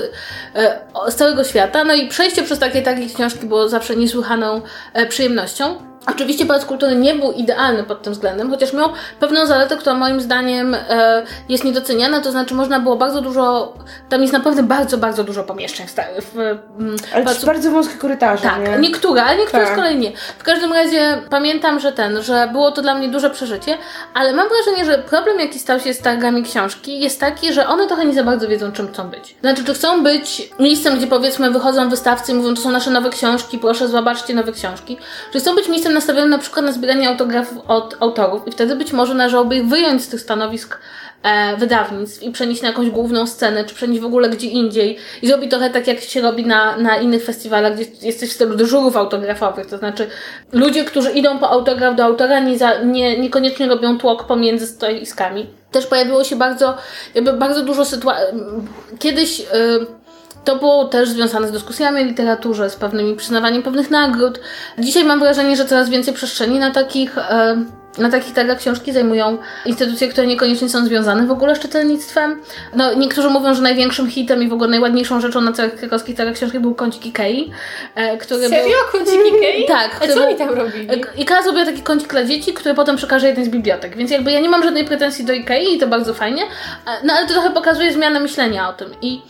e, 0.55 0.81
z 1.09 1.15
całego 1.15 1.45
świata. 1.45 1.85
No 1.85 1.95
i 1.95 2.09
przejście 2.09 2.43
przez 2.43 2.59
takie 2.59 2.83
takie 2.83 3.07
książki 3.07 3.47
było 3.47 3.69
zawsze 3.69 3.97
niesłychaną 3.97 4.63
e, 4.93 5.07
przyjemnością. 5.07 5.92
Oczywiście 6.07 6.47
Pałac 6.47 6.65
Kultury 6.65 6.97
nie 6.97 7.15
był 7.15 7.33
idealny 7.33 7.85
pod 7.85 8.03
tym 8.03 8.13
względem, 8.13 8.51
chociaż 8.51 8.73
miał 8.73 8.89
pewną 9.21 9.47
zaletę, 9.47 9.77
która 9.77 9.95
moim 9.95 10.21
zdaniem 10.21 10.75
e, 10.75 11.27
jest 11.49 11.65
niedoceniana, 11.65 12.21
to 12.21 12.31
znaczy 12.31 12.55
można 12.55 12.81
było 12.81 12.97
bardzo 12.97 13.21
dużo, 13.21 13.75
tam 14.09 14.21
jest 14.23 14.33
naprawdę 14.33 14.63
bardzo, 14.63 14.99
bardzo 14.99 15.25
dużo 15.25 15.45
pomieszczeń 15.45 15.87
w, 15.87 15.93
w, 15.93 16.37
mm, 16.81 16.97
Ale 17.15 17.25
pałacu... 17.25 17.47
bardzo 17.47 17.71
wąskie 17.71 17.99
korytarze, 17.99 18.43
Tak, 18.43 18.69
nie? 18.69 18.79
niektóre, 18.79 19.23
ale 19.23 19.39
niektóre 19.39 19.65
tak. 19.65 19.73
z 19.73 19.77
kolei 19.77 19.99
nie. 19.99 20.13
W 20.39 20.43
każdym 20.43 20.73
razie 20.73 21.19
pamiętam, 21.31 21.81
że 21.81 21.93
ten, 21.93 22.23
że 22.23 22.49
było 22.53 22.73
to 22.73 22.83
dla 22.83 22.95
mnie 22.95 23.09
duże 23.09 23.31
przeżycie, 23.31 23.79
ale 24.15 24.33
mam 24.33 24.49
wrażenie, 24.49 24.85
że 24.85 24.99
problem 24.99 25.41
jaki 25.41 25.59
stał 25.59 25.81
się 25.81 25.95
z 25.95 25.99
targami 25.99 26.43
książki 26.43 27.01
jest 27.01 27.21
taki, 27.21 27.53
że 27.53 27.67
one 27.67 27.87
trochę 27.87 28.05
nie 28.05 28.15
za 28.15 28.25
bardzo 28.25 28.49
wiedzą 28.49 28.73
czym 28.73 28.89
chcą 28.89 29.09
być. 29.09 29.37
Znaczy, 29.41 29.65
czy 29.65 29.75
chcą 29.75 30.03
być 30.03 30.49
miejscem, 30.61 30.97
gdzie 30.99 31.07
powiedzmy 31.07 31.51
wychodzą 31.51 31.89
wystawcy 31.89 32.33
i 32.33 32.35
mówią, 32.35 32.55
to 32.55 32.61
są 32.61 32.71
nasze 32.71 32.91
nowe 32.91 33.11
książki, 33.11 33.59
proszę 33.59 33.89
zobaczcie 33.89 34.35
nowe 34.35 34.53
książki, 34.53 34.97
czy 35.33 35.41
chcą 35.41 35.55
być 35.55 35.69
miejscem 35.69 35.92
nastawiony 35.93 36.29
na 36.29 36.39
przykład 36.39 36.65
na 36.65 36.73
zbieranie 36.73 37.09
autografów 37.09 37.59
od 37.69 37.97
autorów 38.01 38.49
i 38.49 38.51
wtedy 38.51 38.77
być 38.77 38.93
może 38.93 39.15
należałoby 39.15 39.57
ich 39.57 39.67
wyjąć 39.67 40.03
z 40.03 40.09
tych 40.09 40.21
stanowisk 40.21 40.79
e, 41.23 41.57
wydawnictw 41.57 42.23
i 42.23 42.31
przenieść 42.31 42.63
na 42.63 42.69
jakąś 42.69 42.91
główną 42.91 43.27
scenę, 43.27 43.65
czy 43.65 43.75
przenieść 43.75 44.03
w 44.03 44.05
ogóle 44.05 44.29
gdzie 44.29 44.47
indziej 44.47 44.99
i 45.23 45.27
zrobić 45.27 45.51
trochę 45.51 45.71
tak, 45.71 45.87
jak 45.87 46.01
się 46.01 46.21
robi 46.21 46.47
na, 46.47 46.77
na 46.77 46.97
innych 46.97 47.25
festiwalach, 47.25 47.75
gdzie 47.75 47.85
jesteś 48.03 48.31
w 48.31 48.33
stylu 48.33 48.57
dyżurów 48.57 48.97
autografowych, 48.97 49.67
to 49.67 49.79
znaczy 49.79 50.07
ludzie, 50.53 50.85
którzy 50.85 51.11
idą 51.11 51.39
po 51.39 51.51
autograf 51.51 51.97
do 51.97 52.05
autora, 52.05 52.41
nie 52.41 52.59
za, 52.59 52.83
nie, 52.83 53.19
niekoniecznie 53.19 53.69
robią 53.69 53.99
tłok 53.99 54.27
pomiędzy 54.27 54.67
stoiskami. 54.67 55.47
Też 55.71 55.87
pojawiło 55.87 56.25
się 56.25 56.37
bardzo, 56.37 56.77
jakby 57.15 57.33
bardzo 57.33 57.63
dużo 57.65 57.85
sytuacji. 57.85 58.39
Kiedyś... 58.99 59.39
Yy, 59.39 60.02
to 60.45 60.57
było 60.57 60.85
też 60.85 61.09
związane 61.09 61.49
z 61.49 61.53
dyskusjami 61.53 62.01
o 62.01 62.05
literaturze, 62.05 62.71
z 62.71 62.77
pewnymi 62.77 63.17
przyznawaniem 63.17 63.63
pewnych 63.63 63.91
nagród. 63.91 64.41
Dzisiaj 64.79 65.05
mam 65.05 65.21
wrażenie, 65.21 65.57
że 65.57 65.65
coraz 65.65 65.91
więcej 65.91 66.15
przestrzeni 66.15 66.59
na 66.59 66.71
takich, 66.71 67.19
e, 67.19 67.65
na 67.99 68.11
takich 68.11 68.35
targach 68.35 68.59
książki 68.59 68.93
zajmują 68.93 69.39
instytucje, 69.67 70.09
które 70.09 70.27
niekoniecznie 70.27 70.69
są 70.69 70.87
związane 70.87 71.27
w 71.27 71.31
ogóle 71.31 71.57
z 71.57 71.59
czytelnictwem. 71.59 72.41
No, 72.77 72.95
niektórzy 72.95 73.31
mówią, 73.31 73.55
że 73.55 73.63
największym 73.63 74.11
hitem 74.11 74.43
i 74.43 74.49
w 74.49 74.53
ogóle 74.53 74.71
najładniejszą 74.71 75.21
rzeczą 75.21 75.41
na 75.41 75.53
całych 75.53 75.75
krakowskich 75.75 76.17
targach 76.17 76.35
książki 76.35 76.61
był 76.61 76.75
kącik 76.75 77.07
Ikei. 77.07 77.51
E, 77.95 78.17
który 78.17 78.49
Serio? 78.49 78.79
Był... 78.93 79.01
Kącik 79.01 79.21
Ikei? 79.27 79.67
Tak. 79.73 80.01
A 80.01 80.09
co 80.09 80.27
oni 80.27 80.37
tam 80.37 80.55
robili? 80.55 80.91
E, 80.91 81.21
Ikea 81.21 81.43
zrobiła 81.43 81.65
taki 81.65 81.83
kącik 81.83 82.09
dla 82.09 82.25
dzieci, 82.25 82.53
który 82.53 82.75
potem 82.75 82.97
przekaże 82.97 83.27
jednej 83.27 83.47
z 83.47 83.49
bibliotek. 83.49 83.97
Więc 83.97 84.11
jakby 84.11 84.33
ja 84.33 84.41
nie 84.41 84.49
mam 84.49 84.63
żadnej 84.63 84.85
pretensji 84.85 85.25
do 85.25 85.33
Ikei 85.33 85.75
i 85.75 85.79
to 85.79 85.87
bardzo 85.87 86.15
fajnie. 86.15 86.43
No 87.05 87.13
ale 87.13 87.27
to 87.27 87.33
trochę 87.33 87.51
pokazuje 87.51 87.93
zmianę 87.93 88.21
myślenia 88.21 88.69
o 88.69 88.73
tym. 88.73 88.89
I 89.03 89.23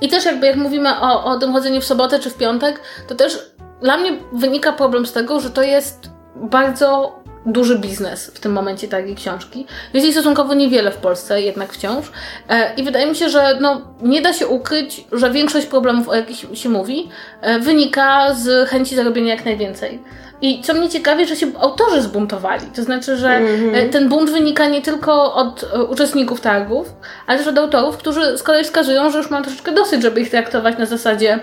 i 0.00 0.08
też 0.08 0.24
jakby 0.24 0.46
jak 0.46 0.56
mówimy 0.56 1.00
o, 1.00 1.24
o 1.24 1.38
tym 1.38 1.52
chodzeniu 1.52 1.80
w 1.80 1.84
sobotę 1.84 2.18
czy 2.18 2.30
w 2.30 2.36
piątek, 2.36 2.80
to 3.08 3.14
też 3.14 3.52
dla 3.80 3.96
mnie 3.96 4.12
wynika 4.32 4.72
problem 4.72 5.06
z 5.06 5.12
tego, 5.12 5.40
że 5.40 5.50
to 5.50 5.62
jest 5.62 6.10
bardzo 6.36 7.21
duży 7.46 7.78
biznes 7.78 8.26
w 8.26 8.40
tym 8.40 8.52
momencie 8.52 8.88
takiej 8.88 9.14
książki. 9.14 9.66
Jest 9.94 10.04
jej 10.04 10.12
stosunkowo 10.12 10.54
niewiele 10.54 10.90
w 10.90 10.96
Polsce, 10.96 11.42
jednak 11.42 11.72
wciąż. 11.72 12.12
E, 12.48 12.74
I 12.74 12.82
wydaje 12.82 13.06
mi 13.06 13.16
się, 13.16 13.28
że 13.28 13.58
no, 13.60 13.82
nie 14.02 14.22
da 14.22 14.32
się 14.32 14.46
ukryć, 14.46 15.04
że 15.12 15.30
większość 15.30 15.66
problemów, 15.66 16.08
o 16.08 16.14
jakich 16.14 16.58
się 16.58 16.68
mówi, 16.68 17.08
e, 17.40 17.58
wynika 17.58 18.34
z 18.34 18.68
chęci 18.68 18.96
zarobienia 18.96 19.34
jak 19.34 19.44
najwięcej. 19.44 19.98
I 20.42 20.62
co 20.62 20.74
mnie 20.74 20.88
ciekawi, 20.88 21.26
że 21.26 21.36
się 21.36 21.46
autorzy 21.60 22.02
zbuntowali. 22.02 22.66
To 22.74 22.82
znaczy, 22.82 23.16
że 23.16 23.28
mm-hmm. 23.28 23.88
ten 23.90 24.08
bunt 24.08 24.30
wynika 24.30 24.66
nie 24.66 24.82
tylko 24.82 25.34
od 25.34 25.64
uczestników 25.88 26.40
targów, 26.40 26.92
ale 27.26 27.38
też 27.38 27.48
od 27.48 27.58
autorów, 27.58 27.96
którzy 27.96 28.38
z 28.38 28.42
kolei 28.42 28.64
wskazują, 28.64 29.10
że 29.10 29.18
już 29.18 29.30
mam 29.30 29.42
troszeczkę 29.42 29.72
dosyć, 29.72 30.02
żeby 30.02 30.20
ich 30.20 30.30
traktować 30.30 30.78
na 30.78 30.86
zasadzie 30.86 31.40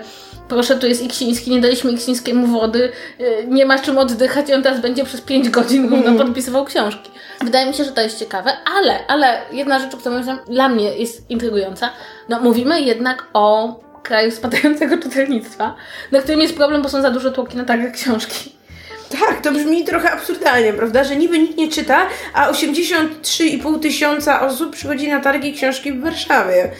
proszę, 0.50 0.76
tu 0.76 0.86
jest 0.86 1.02
Iksiński, 1.02 1.50
nie 1.50 1.60
daliśmy 1.60 1.92
Iksińskiemu 1.92 2.46
wody, 2.46 2.92
e, 3.18 3.46
nie 3.46 3.66
ma 3.66 3.78
czym 3.78 3.98
oddychać 3.98 4.48
i 4.48 4.54
on 4.54 4.62
teraz 4.62 4.80
będzie 4.80 5.04
przez 5.04 5.20
5 5.20 5.48
godzin 5.50 5.84
mm. 5.84 6.16
no, 6.16 6.24
podpisywał 6.24 6.64
książki. 6.64 7.10
Wydaje 7.40 7.66
mi 7.66 7.74
się, 7.74 7.84
że 7.84 7.92
to 7.92 8.00
jest 8.00 8.18
ciekawe, 8.18 8.52
ale, 8.76 9.06
ale 9.06 9.40
jedna 9.52 9.78
rzecz, 9.78 9.96
która 9.96 10.38
dla 10.48 10.68
mnie 10.68 10.98
jest 10.98 11.30
intrygująca, 11.30 11.90
no 12.28 12.40
mówimy 12.40 12.80
jednak 12.80 13.26
o 13.32 13.74
kraju 14.02 14.30
spadającego 14.30 14.98
czytelnictwa, 14.98 15.74
na 16.12 16.20
którym 16.20 16.40
jest 16.40 16.56
problem, 16.56 16.82
bo 16.82 16.88
są 16.88 17.02
za 17.02 17.10
duże 17.10 17.32
tłoki 17.32 17.56
na 17.56 17.64
targach 17.64 17.92
książki. 17.92 18.60
Tak, 19.20 19.40
to 19.40 19.52
brzmi 19.52 19.84
trochę 19.84 20.10
absurdalnie, 20.10 20.72
prawda? 20.72 21.04
Że 21.04 21.16
niby 21.16 21.38
nikt 21.38 21.56
nie 21.56 21.68
czyta, 21.68 22.06
a 22.34 22.50
83,5 22.52 23.80
tysiąca 23.80 24.40
osób 24.40 24.72
przychodzi 24.72 25.08
na 25.08 25.20
targi 25.20 25.52
książki 25.52 25.92
w 25.92 26.00
Warszawie. 26.00 26.70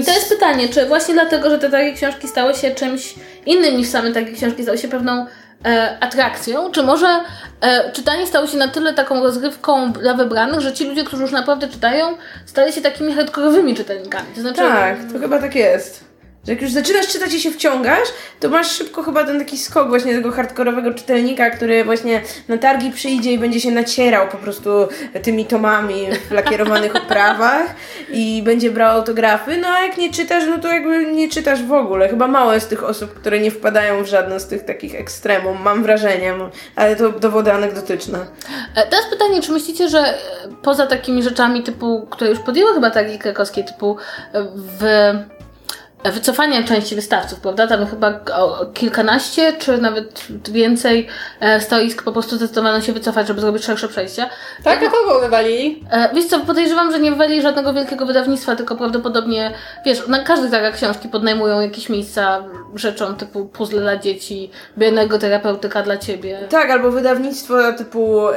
I 0.00 0.04
to 0.04 0.10
jest 0.10 0.28
pytanie, 0.28 0.68
czy 0.68 0.86
właśnie 0.86 1.14
dlatego, 1.14 1.50
że 1.50 1.58
te 1.58 1.70
takie 1.70 1.92
książki 1.92 2.28
stały 2.28 2.54
się 2.54 2.70
czymś 2.70 3.14
innym 3.46 3.76
niż 3.76 3.88
same 3.88 4.12
takie 4.12 4.32
książki, 4.32 4.62
stały 4.62 4.78
się 4.78 4.88
pewną 4.88 5.26
e, 5.66 5.96
atrakcją, 6.00 6.70
czy 6.70 6.82
może 6.82 7.20
e, 7.60 7.92
czytanie 7.92 8.26
stało 8.26 8.46
się 8.46 8.56
na 8.56 8.68
tyle 8.68 8.94
taką 8.94 9.22
rozgrywką 9.22 9.92
dla 9.92 10.14
wybranych, 10.14 10.60
że 10.60 10.72
ci 10.72 10.84
ludzie, 10.84 11.04
którzy 11.04 11.22
już 11.22 11.32
naprawdę 11.32 11.68
czytają, 11.68 12.16
stali 12.46 12.72
się 12.72 12.80
takimi 12.80 13.12
hardkorowymi 13.12 13.74
czytelnikami. 13.76 14.26
To 14.34 14.40
znaczy, 14.40 14.56
Tak, 14.56 14.96
to 15.12 15.18
chyba 15.18 15.38
tak 15.38 15.54
jest. 15.54 16.11
Że 16.46 16.52
jak 16.52 16.62
już 16.62 16.72
zaczynasz 16.72 17.08
czytać 17.08 17.34
i 17.34 17.40
się 17.40 17.50
wciągasz, 17.50 18.08
to 18.40 18.48
masz 18.48 18.70
szybko 18.70 19.02
chyba 19.02 19.24
ten 19.24 19.38
taki 19.38 19.58
skok 19.58 19.88
właśnie 19.88 20.14
tego 20.14 20.32
hardkorowego 20.32 20.94
czytelnika, 20.94 21.50
który 21.50 21.84
właśnie 21.84 22.22
na 22.48 22.58
targi 22.58 22.90
przyjdzie 22.90 23.32
i 23.32 23.38
będzie 23.38 23.60
się 23.60 23.70
nacierał 23.70 24.28
po 24.28 24.36
prostu 24.36 24.70
tymi 25.22 25.46
tomami 25.46 26.06
w 26.28 26.30
lakierowanych 26.30 26.96
oprawach 27.04 27.74
i 28.10 28.42
będzie 28.44 28.70
brał 28.70 28.90
autografy. 28.90 29.56
No 29.56 29.68
a 29.68 29.80
jak 29.80 29.98
nie 29.98 30.12
czytasz, 30.12 30.44
no 30.48 30.58
to 30.58 30.68
jakby 30.68 31.06
nie 31.06 31.28
czytasz 31.28 31.62
w 31.62 31.72
ogóle. 31.72 32.08
Chyba 32.08 32.28
mało 32.28 32.52
jest 32.52 32.68
tych 32.68 32.84
osób, 32.84 33.14
które 33.14 33.40
nie 33.40 33.50
wpadają 33.50 34.04
w 34.04 34.06
żadne 34.06 34.40
z 34.40 34.46
tych 34.46 34.64
takich 34.64 34.94
ekstremum, 34.94 35.62
mam 35.62 35.82
wrażenie, 35.82 36.34
ale 36.76 36.96
to 36.96 37.10
dowody 37.10 37.52
anegdotyczne. 37.52 38.18
E, 38.74 38.86
Teraz 38.86 39.06
pytanie, 39.10 39.42
czy 39.42 39.52
myślicie, 39.52 39.88
że 39.88 39.98
e, 39.98 40.14
poza 40.62 40.86
takimi 40.86 41.22
rzeczami 41.22 41.62
typu, 41.62 42.06
które 42.10 42.30
już 42.30 42.38
podjęły 42.38 42.74
chyba 42.74 42.90
targi 42.90 43.18
krakowskie, 43.18 43.64
typu 43.64 43.96
e, 44.32 44.42
w 44.54 44.82
wycofania 46.04 46.62
części 46.62 46.94
wystawców, 46.94 47.40
prawda? 47.40 47.66
Tam 47.66 47.86
chyba 47.86 48.20
kilkanaście, 48.74 49.52
czy 49.52 49.78
nawet 49.78 50.22
więcej 50.50 51.06
e, 51.40 51.60
stoisk 51.60 52.02
po 52.02 52.12
prostu 52.12 52.36
zdecydowano 52.36 52.80
się 52.80 52.92
wycofać, 52.92 53.28
żeby 53.28 53.40
zrobić 53.40 53.64
szersze 53.64 53.88
przejścia. 53.88 54.30
Tak, 54.64 54.82
a 54.82 54.90
kogo 54.90 55.20
wywalili? 55.20 55.84
E, 55.90 56.14
Wiesz 56.14 56.24
co, 56.26 56.40
podejrzewam, 56.40 56.92
że 56.92 56.98
nie 57.00 57.10
wywalili 57.10 57.42
żadnego 57.42 57.72
wielkiego 57.74 58.06
wydawnictwa, 58.06 58.56
tylko 58.56 58.76
prawdopodobnie, 58.76 59.52
wiesz, 59.86 60.06
na 60.08 60.18
każdych 60.24 60.50
targach 60.50 60.74
książki 60.74 61.08
podnajmują 61.08 61.60
jakieś 61.60 61.88
miejsca 61.88 62.44
rzeczom 62.74 63.16
typu 63.16 63.44
puzzle 63.46 63.80
dla 63.80 63.96
dzieci, 63.96 64.50
bioenergo 64.78 65.18
terapeutyka 65.18 65.82
dla 65.82 65.96
ciebie. 65.96 66.38
Tak, 66.48 66.70
albo 66.70 66.90
wydawnictwo 66.90 67.72
typu 67.78 68.28
y, 68.28 68.34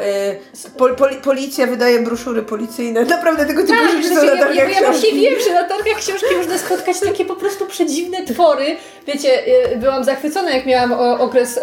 pol, 0.77 0.95
poli, 0.95 1.15
policja 1.15 1.67
wydaje 1.67 1.99
broszury 1.99 2.43
policyjne. 2.43 3.03
Naprawdę 3.03 3.45
tego 3.45 3.61
typu 3.61 3.73
Tak, 3.73 3.91
rzeczy 3.91 4.09
są 4.09 4.15
na 4.15 4.23
ja, 4.23 4.33
ja, 4.35 4.39
targach 4.45 4.55
ja 4.57 4.65
właśnie 4.65 4.91
książki. 5.09 5.19
wiem, 5.21 5.33
że 5.47 5.53
na 5.53 5.63
targach 5.63 5.97
książki 5.97 6.35
można 6.37 6.57
spotkać 6.57 6.99
takie 6.99 7.25
po 7.25 7.35
prostu 7.35 7.54
przedziwne 7.63 8.25
twory. 8.25 8.75
Wiecie, 9.07 9.29
e, 9.71 9.75
byłam 9.77 10.03
zachwycona, 10.03 10.51
jak 10.51 10.65
miałam 10.65 10.93
o- 10.93 11.19
okres 11.19 11.57
e, 11.57 11.61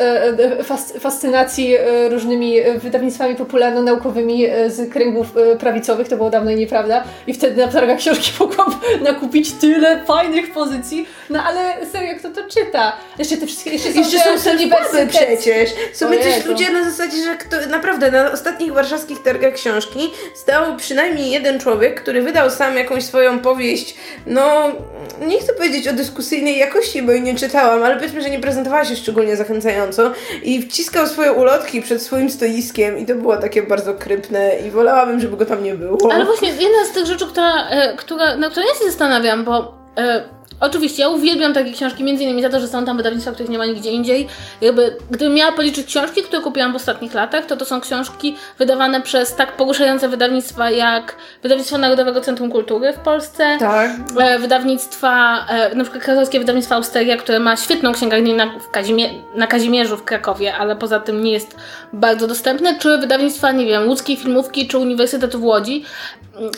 e, 0.58 0.64
fas, 0.64 0.92
fascynacji 1.00 1.74
e, 1.76 2.08
różnymi 2.08 2.58
e, 2.58 2.78
wydawnictwami 2.78 3.34
popularno-naukowymi 3.36 4.46
e, 4.46 4.70
z 4.70 4.92
kręgów 4.92 5.26
e, 5.36 5.56
prawicowych, 5.56 6.08
to 6.08 6.16
było 6.16 6.30
dawno 6.30 6.50
i 6.50 6.56
nieprawda. 6.56 7.04
I 7.26 7.34
wtedy 7.34 7.66
na 7.66 7.72
targach 7.72 7.98
książki 7.98 8.30
mogłam 8.40 8.80
nakupić 9.02 9.52
tyle 9.52 10.04
fajnych 10.04 10.52
pozycji. 10.52 11.06
No 11.30 11.42
ale 11.42 11.86
serio, 11.92 12.14
kto 12.18 12.30
to 12.30 12.48
czyta? 12.48 12.92
Jeszcze 13.18 13.36
te 13.36 13.46
wszystkie, 13.46 13.70
jeszcze 13.70 13.92
są, 13.92 13.98
Jeszcze 14.00 14.18
te 14.18 14.38
są 14.38 14.50
uniwersyteckie. 14.50 15.18
przecież. 15.36 15.70
Są 15.92 16.12
jacyś 16.12 16.44
ludzie 16.44 16.70
na 16.70 16.90
zasadzie, 16.90 17.16
że 17.24 17.36
kto, 17.36 17.56
naprawdę 17.70 18.10
na 18.10 18.32
ostatnich 18.32 18.72
warszawskich 18.72 19.22
targach 19.22 19.54
książki 19.54 20.10
stał 20.34 20.76
przynajmniej 20.76 21.30
jeden 21.30 21.60
człowiek, 21.60 22.00
który 22.02 22.22
wydał 22.22 22.50
sam 22.50 22.76
jakąś 22.76 23.04
swoją 23.04 23.38
powieść, 23.38 23.94
no 24.26 24.72
nie 25.20 25.38
chcę 25.40 25.52
powiedzieć 25.52 25.81
o 25.88 25.92
dyskusyjnej 25.92 26.58
jakości, 26.58 27.02
bo 27.02 27.12
jej 27.12 27.22
nie 27.22 27.34
czytałam, 27.34 27.82
ale 27.82 27.96
powiedzmy, 27.96 28.22
że 28.22 28.30
nie 28.30 28.38
prezentowała 28.38 28.84
się 28.84 28.96
szczególnie 28.96 29.36
zachęcająco 29.36 30.12
i 30.42 30.62
wciskał 30.62 31.06
swoje 31.06 31.32
ulotki 31.32 31.82
przed 31.82 32.02
swoim 32.02 32.30
stoiskiem 32.30 32.98
i 32.98 33.06
to 33.06 33.14
było 33.14 33.36
takie 33.36 33.62
bardzo 33.62 33.94
krypne 33.94 34.58
i 34.66 34.70
wolałabym, 34.70 35.20
żeby 35.20 35.36
go 35.36 35.46
tam 35.46 35.64
nie 35.64 35.74
było. 35.74 36.12
Ale 36.12 36.24
właśnie 36.24 36.48
jedna 36.48 36.84
z 36.90 36.92
tych 36.92 37.06
rzeczy, 37.06 37.26
która, 37.26 37.68
e, 37.68 37.96
która, 37.96 38.36
na 38.36 38.50
którą 38.50 38.66
ja 38.66 38.74
się 38.74 38.84
zastanawiam, 38.84 39.44
bo 39.44 39.74
e, 39.98 40.24
oczywiście 40.62 41.02
ja 41.02 41.08
uwielbiam 41.08 41.54
takie 41.54 41.72
książki, 41.72 42.04
między 42.04 42.24
innymi 42.24 42.42
za 42.42 42.50
to, 42.50 42.60
że 42.60 42.68
są 42.68 42.84
tam 42.84 42.96
wydawnictwa, 42.96 43.32
których 43.32 43.50
nie 43.50 43.58
ma 43.58 43.66
nigdzie 43.66 43.90
indziej. 43.90 44.28
Jakby, 44.60 44.96
gdybym 45.10 45.34
miała 45.34 45.52
policzyć 45.52 45.86
książki, 45.86 46.22
które 46.22 46.42
kupiłam 46.42 46.72
w 46.72 46.76
ostatnich 46.76 47.14
latach, 47.14 47.46
to 47.46 47.56
to 47.56 47.64
są 47.64 47.80
książki 47.80 48.36
wydawane 48.58 49.00
przez 49.00 49.34
tak 49.34 49.56
poruszające 49.56 50.08
wydawnictwa 50.08 50.70
jak 50.70 51.16
Wydawnictwo 51.42 51.78
Narodowego 51.78 52.20
Centrum 52.20 52.50
Kultury 52.50 52.92
w 52.92 52.98
Polsce, 52.98 53.56
Tak. 53.60 53.90
e, 54.20 54.38
wydawnictwa, 54.38 55.44
e, 55.48 55.74
na 55.74 55.84
przykład 55.84 56.04
krakowskie 56.04 56.38
wydawnictwo 56.38 56.74
Austeria, 56.74 57.16
które 57.16 57.40
ma 57.40 57.56
świetną 57.56 57.92
księgarnię 57.92 58.34
na, 58.34 58.50
Kazimie, 58.72 59.10
na 59.36 59.46
Kazimierzu 59.46 59.96
w 59.96 60.04
Krakowie, 60.04 60.54
ale 60.54 60.76
poza 60.76 61.00
tym 61.00 61.24
nie 61.24 61.32
jest 61.32 61.56
bardzo 61.92 62.26
dostępne, 62.26 62.78
czy 62.78 62.98
wydawnictwa, 62.98 63.52
nie 63.52 63.66
wiem, 63.66 63.88
łódzkiej 63.88 64.16
filmówki, 64.16 64.68
czy 64.68 64.78
Uniwersytetu 64.78 65.38
w 65.38 65.44
Łodzi, 65.44 65.84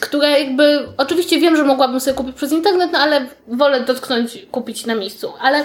które 0.00 0.40
jakby, 0.40 0.88
oczywiście 0.96 1.40
wiem, 1.40 1.56
że 1.56 1.64
mogłabym 1.64 2.00
sobie 2.00 2.16
kupić 2.16 2.36
przez 2.36 2.52
internet, 2.52 2.92
no 2.92 2.98
ale 2.98 3.26
wolę 3.48 3.80
dotknąć, 3.94 4.46
kupić 4.50 4.86
na 4.86 4.94
miejscu, 4.94 5.32
ale 5.40 5.64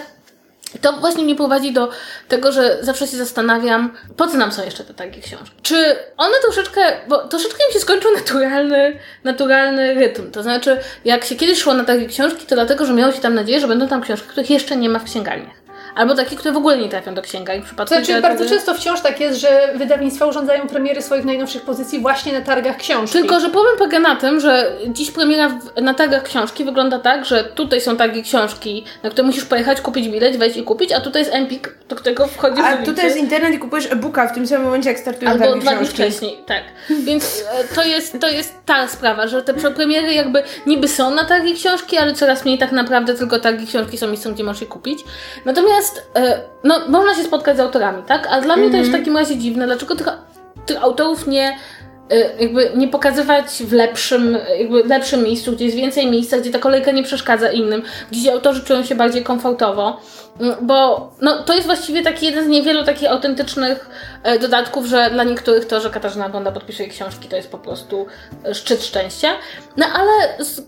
to 0.82 0.94
właśnie 0.94 1.24
mnie 1.24 1.36
prowadzi 1.36 1.74
do 1.74 1.90
tego, 2.28 2.52
że 2.52 2.78
zawsze 2.82 3.08
się 3.08 3.18
zastanawiam, 3.18 3.94
po 4.18 4.28
co 4.28 4.38
nam 4.38 4.52
są 4.52 4.66
jeszcze 4.66 4.84
te 4.84 4.94
takie 4.94 5.22
książki. 5.22 5.56
Czy 5.62 5.96
one 6.18 6.36
troszeczkę, 6.44 6.82
bo 7.08 7.28
troszeczkę 7.28 7.64
im 7.68 7.74
się 7.74 7.80
skończył 7.80 8.12
naturalny, 8.16 9.00
naturalny 9.24 9.94
rytm. 9.94 10.32
To 10.32 10.44
znaczy, 10.44 10.78
jak 11.06 11.26
się 11.26 11.36
kiedyś 11.36 11.60
szło 11.60 11.74
na 11.74 11.84
takie 11.84 12.06
książki, 12.06 12.46
to 12.46 12.56
dlatego, 12.56 12.86
że 12.86 12.94
miało 12.94 13.14
się 13.14 13.20
tam 13.20 13.36
nadzieję, 13.36 13.60
że 13.60 13.68
będą 13.68 13.88
tam 13.88 14.02
książki, 14.02 14.28
których 14.28 14.50
jeszcze 14.50 14.78
nie 14.78 14.90
ma 14.90 15.00
w 15.00 15.04
księgarniach. 15.04 15.69
Albo 15.96 16.16
takie, 16.16 16.36
które 16.36 16.52
w 16.54 16.58
ogóle 16.58 16.78
nie 16.78 16.90
trafią 16.90 17.14
do 17.14 17.22
księgarni. 17.22 17.62
W 17.62 17.66
przypadku 17.66 17.96
To 17.96 17.96
znaczy, 17.96 18.12
literatury- 18.14 18.22
bardzo 18.22 18.46
często 18.50 18.74
wciąż 18.74 19.02
tak 19.02 19.20
jest, 19.20 19.40
że 19.40 19.74
wydawnictwa 19.76 20.26
urządzają 20.26 20.68
premiery 20.68 21.02
swoich 21.02 21.26
najnowszych 21.26 21.62
pozycji 21.62 22.00
właśnie 22.00 22.34
na 22.34 22.42
targach 22.42 22.78
książki. 22.78 23.18
Tylko, 23.20 23.40
że 23.40 23.50
problem 23.50 23.78
polega 23.78 24.00
na 24.00 24.16
tym, 24.16 24.40
że 24.40 24.72
dziś 24.88 25.12
premiera 25.12 25.50
w, 25.50 25.82
na 25.82 25.94
targach 25.94 26.24
książki 26.24 26.64
wygląda 26.66 27.00
tak, 27.00 27.26
że 27.26 27.44
tutaj 27.44 27.82
są 27.82 27.98
targi 27.98 28.24
książki, 28.24 28.86
na 29.04 29.10
które 29.10 29.28
musisz 29.28 29.46
pojechać, 29.46 29.82
kupić 29.82 30.10
bilet, 30.10 30.38
wejść 30.38 30.58
i 30.58 30.64
kupić, 30.64 30.92
a 30.92 31.02
tutaj 31.02 31.22
jest 31.22 31.34
Empik, 31.34 31.76
do 31.90 31.96
którego 31.96 32.28
wchodzisz 32.28 32.66
A 32.66 32.78
tutaj 32.78 33.06
jest 33.06 33.18
internet 33.18 33.54
i 33.54 33.60
kupujesz 33.60 33.92
e-booka 33.92 34.28
w 34.28 34.34
tym 34.34 34.48
samym 34.48 34.66
momencie, 34.66 34.90
jak 34.90 35.00
startują 35.00 35.32
Albo 35.32 35.46
targi 35.46 35.60
dwa 35.62 35.72
dni 35.72 35.80
książki. 35.80 35.96
wcześniej, 36.04 36.38
tak. 36.46 36.64
Więc 36.90 37.44
e, 37.72 37.76
to 37.76 37.84
jest, 37.84 38.20
to 38.20 38.30
jest 38.30 38.54
ta 38.66 38.88
sprawa, 38.88 39.28
że 39.28 39.42
te 39.42 39.54
premiery 39.54 40.14
jakby 40.14 40.44
niby 40.66 40.88
są 40.88 41.12
na 41.16 41.26
targi 41.26 41.54
książki, 41.54 41.98
ale 41.98 42.14
coraz 42.14 42.46
mniej 42.46 42.58
tak 42.58 42.72
naprawdę 42.72 43.16
tylko 43.16 43.40
targi 43.40 43.68
książki 43.68 43.98
są 43.98 44.08
miejscem, 44.08 44.34
gdzie 44.34 44.44
możesz 44.44 44.62
je 44.62 44.68
kupić. 44.68 45.00
Natomiast, 45.46 45.89
e, 46.16 46.42
no, 46.64 46.80
można 46.88 47.16
się 47.16 47.24
spotkać 47.24 47.58
z 47.58 47.60
autorami, 47.60 48.04
tak? 48.04 48.28
A 48.32 48.42
dla 48.42 48.56
mnie 48.56 48.72
to 48.72 48.78
jest 48.78 48.90
w 48.90 48.94
takim 48.94 49.18
razie 49.18 49.38
dziwne, 49.38 49.66
dlaczego 49.66 49.96
tych, 49.96 50.08
tych 50.66 50.84
autorów 50.84 51.28
nie 51.28 51.58
e, 52.10 52.44
jakby 52.44 52.72
nie 52.76 52.88
pokazywać 52.88 53.46
w 53.46 53.74
lepszym, 53.74 54.38
jakby 54.60 54.84
lepszym 54.84 55.24
miejscu, 55.24 55.52
gdzie 55.52 55.66
jest 55.66 55.78
więcej 55.78 56.12
miejsca, 56.12 56.38
gdzie 56.38 56.52
ta 56.52 56.60
kolejka 56.60 56.92
nie 56.92 57.04
przeszkadza 57.04 57.52
innym, 57.52 57.82
gdzie 58.12 58.34
autorzy 58.34 58.64
czują 58.64 58.84
się 58.84 58.96
bardziej 58.96 59.24
komfortowo. 59.24 60.02
Mm, 60.40 60.56
Bo 60.62 61.10
no, 61.22 61.44
to 61.44 61.54
jest 61.54 61.66
właściwie 61.66 62.04
taki 62.04 62.26
jeden 62.26 62.46
z 62.46 62.48
niewielu 62.48 62.84
takich 62.84 63.12
autentycznych 63.12 63.90
e, 64.24 64.40
dodatków, 64.40 64.86
że 64.86 65.10
dla 65.12 65.24
niektórych 65.24 65.66
to, 65.66 65.82
że 65.82 65.90
Katarzyna 65.90 66.30
Bonda 66.30 66.52
podpisze 66.52 66.84
jej 66.84 66.92
książki, 66.92 67.28
to 67.28 67.36
jest 67.36 67.52
po 67.52 67.58
prostu 67.58 68.06
szczyt 68.54 68.84
szczęścia. 68.84 69.30
No 69.78 69.86
ale 69.94 70.44
z, 70.46 70.62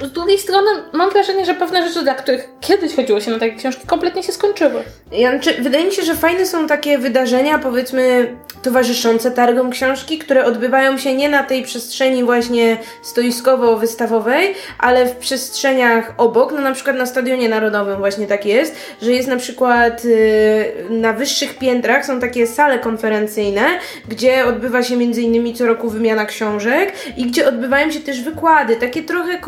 z 0.00 0.12
drugiej 0.12 0.38
strony 0.38 0.70
mam 0.92 1.10
wrażenie, 1.10 1.44
że 1.44 1.54
pewne 1.54 1.88
rzeczy, 1.88 2.02
dla 2.02 2.14
których 2.14 2.48
kiedyś 2.60 2.96
chodziło 2.96 3.20
się 3.20 3.30
na 3.30 3.38
takie 3.38 3.56
książki, 3.56 3.86
kompletnie 3.86 4.22
się 4.22 4.32
skończyły. 4.32 4.82
Ja, 5.12 5.30
znaczy, 5.30 5.62
wydaje 5.62 5.84
mi 5.84 5.92
się, 5.92 6.02
że 6.02 6.14
fajne 6.14 6.46
są 6.46 6.66
takie 6.66 6.98
wydarzenia, 6.98 7.58
powiedzmy, 7.58 8.36
towarzyszące 8.62 9.30
targom 9.30 9.70
książki, 9.70 10.18
które 10.18 10.44
odbywają 10.44 10.98
się 10.98 11.14
nie 11.14 11.28
na 11.28 11.42
tej 11.42 11.62
przestrzeni 11.62 12.24
właśnie 12.24 12.76
stoiskowo-wystawowej, 13.02 14.54
ale 14.78 15.06
w 15.06 15.16
przestrzeniach 15.16 16.14
obok, 16.16 16.52
no 16.52 16.60
na 16.60 16.72
przykład 16.72 16.96
na 16.96 17.06
Stadionie 17.06 17.48
Narodowym 17.48 17.98
właśnie 17.98 18.26
tak 18.26 18.46
jest, 18.46 18.76
że 19.02 19.12
jest 19.12 19.28
na 19.28 19.36
przykład 19.36 20.04
y, 20.04 20.74
na 20.90 21.12
wyższych 21.12 21.58
piętrach 21.58 22.06
są 22.06 22.20
takie 22.20 22.46
sale 22.46 22.78
konferencyjne, 22.78 23.66
gdzie 24.08 24.46
odbywa 24.46 24.82
się 24.82 24.96
między 24.96 25.22
innymi 25.22 25.54
co 25.54 25.66
roku 25.66 25.90
wymiana 25.90 26.24
książek 26.24 26.92
i 27.16 27.26
gdzie 27.26 27.48
odbywają 27.48 27.90
się 27.90 28.00
też 28.00 28.22
wykłady, 28.22 28.76
takie 28.76 29.02
trochę 29.02 29.38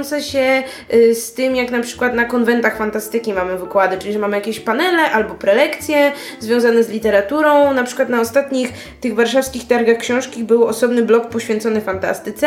kojarzące 0.00 0.22
się 0.22 0.62
y, 0.94 1.14
z 1.14 1.32
tym, 1.32 1.56
jak 1.56 1.70
na 1.70 1.80
przykład 1.80 2.14
na 2.14 2.24
konwentach 2.24 2.76
fantastyki 2.76 3.32
mamy 3.32 3.58
wykłady, 3.58 3.98
czyli 3.98 4.12
że 4.12 4.18
mamy 4.18 4.36
jakieś 4.36 4.60
panele 4.60 5.10
albo 5.10 5.34
prelekcje 5.34 6.12
związane 6.40 6.84
z 6.84 6.88
literaturą. 6.88 7.74
Na 7.74 7.84
przykład 7.84 8.08
na 8.08 8.20
ostatnich 8.20 8.72
tych 9.00 9.14
warszawskich 9.14 9.66
targach 9.66 9.98
książki 9.98 10.44
był 10.44 10.64
osobny 10.64 11.02
blok 11.02 11.28
poświęcony 11.28 11.80
fantastyce 11.80 12.46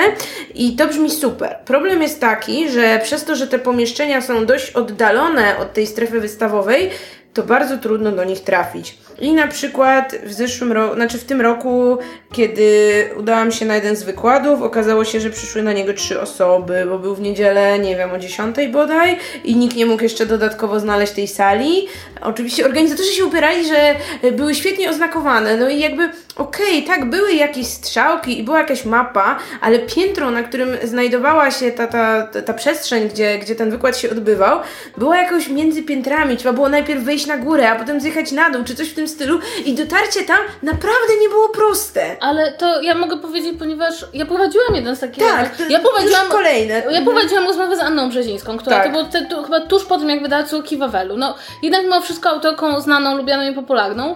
i 0.56 0.76
to 0.76 0.88
brzmi 0.88 1.12
super. 1.12 1.58
Problem 1.66 2.01
jest 2.01 2.22
taki, 2.22 2.70
że 2.70 2.99
przez 3.04 3.26
to, 3.26 3.36
że 3.36 3.47
te 3.47 3.60
pomieszczenia 3.60 4.22
są 4.22 4.45
dość 4.45 4.72
oddalone 4.72 5.58
od 5.58 5.74
tej 5.74 5.88
strefy 5.88 6.20
wystawowej, 6.20 6.89
to 7.34 7.44
bardzo 7.44 7.78
trudno 7.78 8.12
do 8.12 8.24
nich 8.24 8.40
trafić. 8.40 8.98
I 9.20 9.34
na 9.34 9.48
przykład 9.48 10.16
w 10.24 10.34
zeszłym 10.34 10.72
roku, 10.72 10.96
znaczy 10.96 11.18
w 11.18 11.24
tym 11.24 11.42
roku, 11.42 11.98
kiedy 12.32 13.10
udałam 13.18 13.52
się 13.52 13.66
na 13.66 13.76
jeden 13.76 13.96
z 13.96 14.04
wykładów, 14.04 14.62
okazało 14.62 15.06
się, 15.06 15.20
że 15.20 15.30
przyszły 15.30 15.64
na 15.64 15.74
niego 15.74 15.94
trzy 15.94 16.22
osoby, 16.22 16.86
bo 16.90 17.00
był 17.00 17.16
w 17.16 17.22
niedzielę, 17.22 17.80
nie 17.80 17.96
wiem, 17.96 18.12
o 18.12 18.20
10 18.20 18.56
bodaj 18.72 19.18
i 19.44 19.56
nikt 19.56 19.76
nie 19.76 19.86
mógł 19.86 20.04
jeszcze 20.04 20.26
dodatkowo 20.26 20.80
znaleźć 20.80 21.14
tej 21.14 21.28
sali. 21.28 21.88
Oczywiście 22.22 22.66
organizatorzy 22.66 23.12
się 23.12 23.26
upierali, 23.26 23.68
że 23.68 23.96
były 24.32 24.56
świetnie 24.56 24.90
oznakowane, 24.90 25.58
no 25.58 25.70
i 25.70 25.80
jakby 25.80 26.10
okej, 26.36 26.84
okay, 26.84 26.98
tak, 26.98 27.10
były 27.10 27.34
jakieś 27.34 27.68
strzałki 27.68 28.40
i 28.40 28.44
była 28.44 28.58
jakaś 28.58 28.86
mapa, 28.86 29.40
ale 29.62 29.80
piętro, 29.80 30.32
na 30.32 30.44
którym 30.44 30.70
znajdowała 30.84 31.52
się 31.52 31.72
ta, 31.72 31.88
ta, 31.88 32.28
ta 32.46 32.54
przestrzeń, 32.54 33.10
gdzie, 33.10 33.40
gdzie 33.40 33.56
ten 33.56 33.72
wykład 33.72 33.98
się 33.98 34.10
odbywał, 34.10 34.60
była 34.98 35.18
jakoś 35.18 35.50
między 35.50 35.84
piętrami. 35.84 36.38
Trzeba 36.38 36.54
było 36.54 36.70
najpierw 36.70 37.04
na 37.26 37.38
górę, 37.38 37.70
a 37.70 37.76
potem 37.76 38.02
zjechać 38.02 38.32
na 38.32 38.50
dół, 38.50 38.64
czy 38.64 38.76
coś 38.76 38.90
w 38.90 38.94
tym 38.94 39.08
stylu 39.08 39.40
i 39.66 39.74
dotarcie 39.74 40.24
tam 40.24 40.38
naprawdę 40.64 41.14
nie 41.22 41.30
było 41.30 41.50
proste. 41.50 42.18
Ale 42.20 42.52
to 42.52 42.82
ja 42.82 42.96
mogę 42.96 43.18
powiedzieć, 43.18 43.56
ponieważ 43.60 44.06
ja 44.14 44.26
prowadziłam 44.26 44.76
jeden 44.76 44.96
z 44.96 45.00
takich... 45.00 45.24
Tak, 45.24 45.70
ja 45.70 45.80
prowadziłam, 45.80 46.28
kolejne. 46.30 46.84
Ja 46.92 47.02
prowadziłam 47.02 47.46
rozmowę 47.46 47.78
z 47.78 47.80
Anną 47.80 48.10
Brzezińską, 48.10 48.58
która 48.58 48.76
tak. 48.76 48.86
to 48.86 48.92
było 48.92 49.04
te, 49.04 49.26
to, 49.26 49.44
chyba 49.44 49.60
tuż 49.62 49.86
po 49.86 49.98
tym, 49.98 50.10
jak 50.10 50.22
wydała 50.22 50.44
Córki 50.44 50.78
Wawelu. 50.78 51.18
No, 51.18 51.36
jednak 51.64 51.84
mimo 51.84 52.02
wszystko 52.02 52.30
autorką 52.30 52.82
znaną, 52.82 53.18
lubianą 53.18 53.52
i 53.52 53.54
popularną 53.54 54.16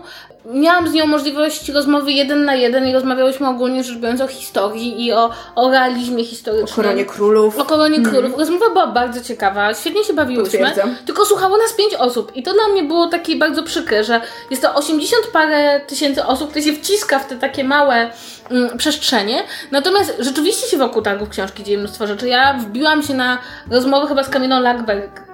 miałam 0.53 0.87
z 0.87 0.93
nią 0.93 1.07
możliwość 1.07 1.69
rozmowy 1.69 2.11
jeden 2.11 2.45
na 2.45 2.55
jeden 2.55 2.87
i 2.87 2.93
rozmawiałyśmy 2.93 3.47
ogólnie 3.47 3.83
rzecz 3.83 3.97
biorąc 3.97 4.21
o 4.21 4.27
historii 4.27 5.05
i 5.05 5.13
o, 5.13 5.29
o 5.55 5.71
realizmie 5.71 6.25
historycznym. 6.25 6.73
O 6.73 6.75
koronie 6.75 7.05
królów. 7.05 7.59
O 7.59 7.65
koronie 7.65 7.97
mm. 7.97 8.11
królów. 8.11 8.37
Rozmowa 8.37 8.69
była 8.69 8.87
bardzo 8.87 9.21
ciekawa, 9.21 9.73
świetnie 9.73 10.03
się 10.03 10.13
bawiłyśmy. 10.13 10.73
Tylko 11.05 11.25
słuchało 11.25 11.57
nas 11.57 11.73
pięć 11.73 11.93
osób 11.93 12.35
i 12.35 12.43
to 12.43 12.53
dla 12.53 12.67
mnie 12.67 12.83
było 12.83 13.07
takie 13.07 13.35
bardzo 13.35 13.63
przykre, 13.63 14.03
że 14.03 14.21
jest 14.49 14.61
to 14.61 14.75
80 14.75 15.27
parę 15.33 15.81
tysięcy 15.87 16.25
osób, 16.25 16.49
które 16.49 16.65
się 16.65 16.73
wciska 16.73 17.19
w 17.19 17.27
te 17.27 17.35
takie 17.35 17.63
małe 17.63 18.11
mm, 18.49 18.77
przestrzenie. 18.77 19.43
Natomiast 19.71 20.15
rzeczywiście 20.19 20.67
się 20.67 20.77
wokół 20.77 21.01
targów 21.01 21.29
książki 21.29 21.63
dzieje 21.63 21.77
mnóstwo 21.77 22.07
rzeczy. 22.07 22.27
Ja 22.27 22.53
wbiłam 22.53 23.03
się 23.03 23.13
na 23.13 23.37
rozmowę 23.71 24.07
chyba 24.07 24.23
z 24.23 24.29
Kamilą 24.29 24.59
Lackberg 24.59 25.26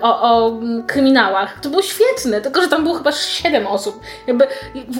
o, 0.00 0.22
o 0.22 0.60
kryminałach. 0.86 1.60
To 1.60 1.68
było 1.68 1.82
świetne, 1.82 2.40
tylko 2.40 2.62
że 2.62 2.68
tam 2.68 2.82
było 2.82 2.94
chyba 2.94 3.12
7 3.12 3.66
osób. 3.66 4.00
Jakby 4.26 4.46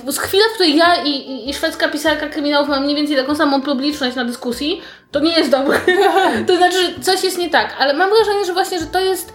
z 0.08 0.18
chwili, 0.18 0.42
w 0.50 0.54
której 0.54 0.76
ja 0.76 1.04
i, 1.04 1.10
i, 1.10 1.50
i 1.50 1.54
szwedzka 1.54 1.88
pisarka 1.88 2.28
kryminałów 2.28 2.68
mam 2.68 2.84
mniej 2.84 2.96
więcej 2.96 3.16
taką 3.16 3.34
samą 3.34 3.62
publiczność 3.62 4.16
na 4.16 4.24
dyskusji, 4.24 4.82
to 5.10 5.20
nie 5.20 5.32
jest 5.38 5.50
dobre. 5.50 5.80
to 6.46 6.56
znaczy, 6.56 6.76
że 6.82 7.00
coś 7.00 7.24
jest 7.24 7.38
nie 7.38 7.50
tak. 7.50 7.76
Ale 7.78 7.94
mam 7.94 8.10
wrażenie, 8.10 8.44
że 8.44 8.52
właśnie, 8.52 8.78
że 8.78 8.86
to 8.86 9.00
jest 9.00 9.32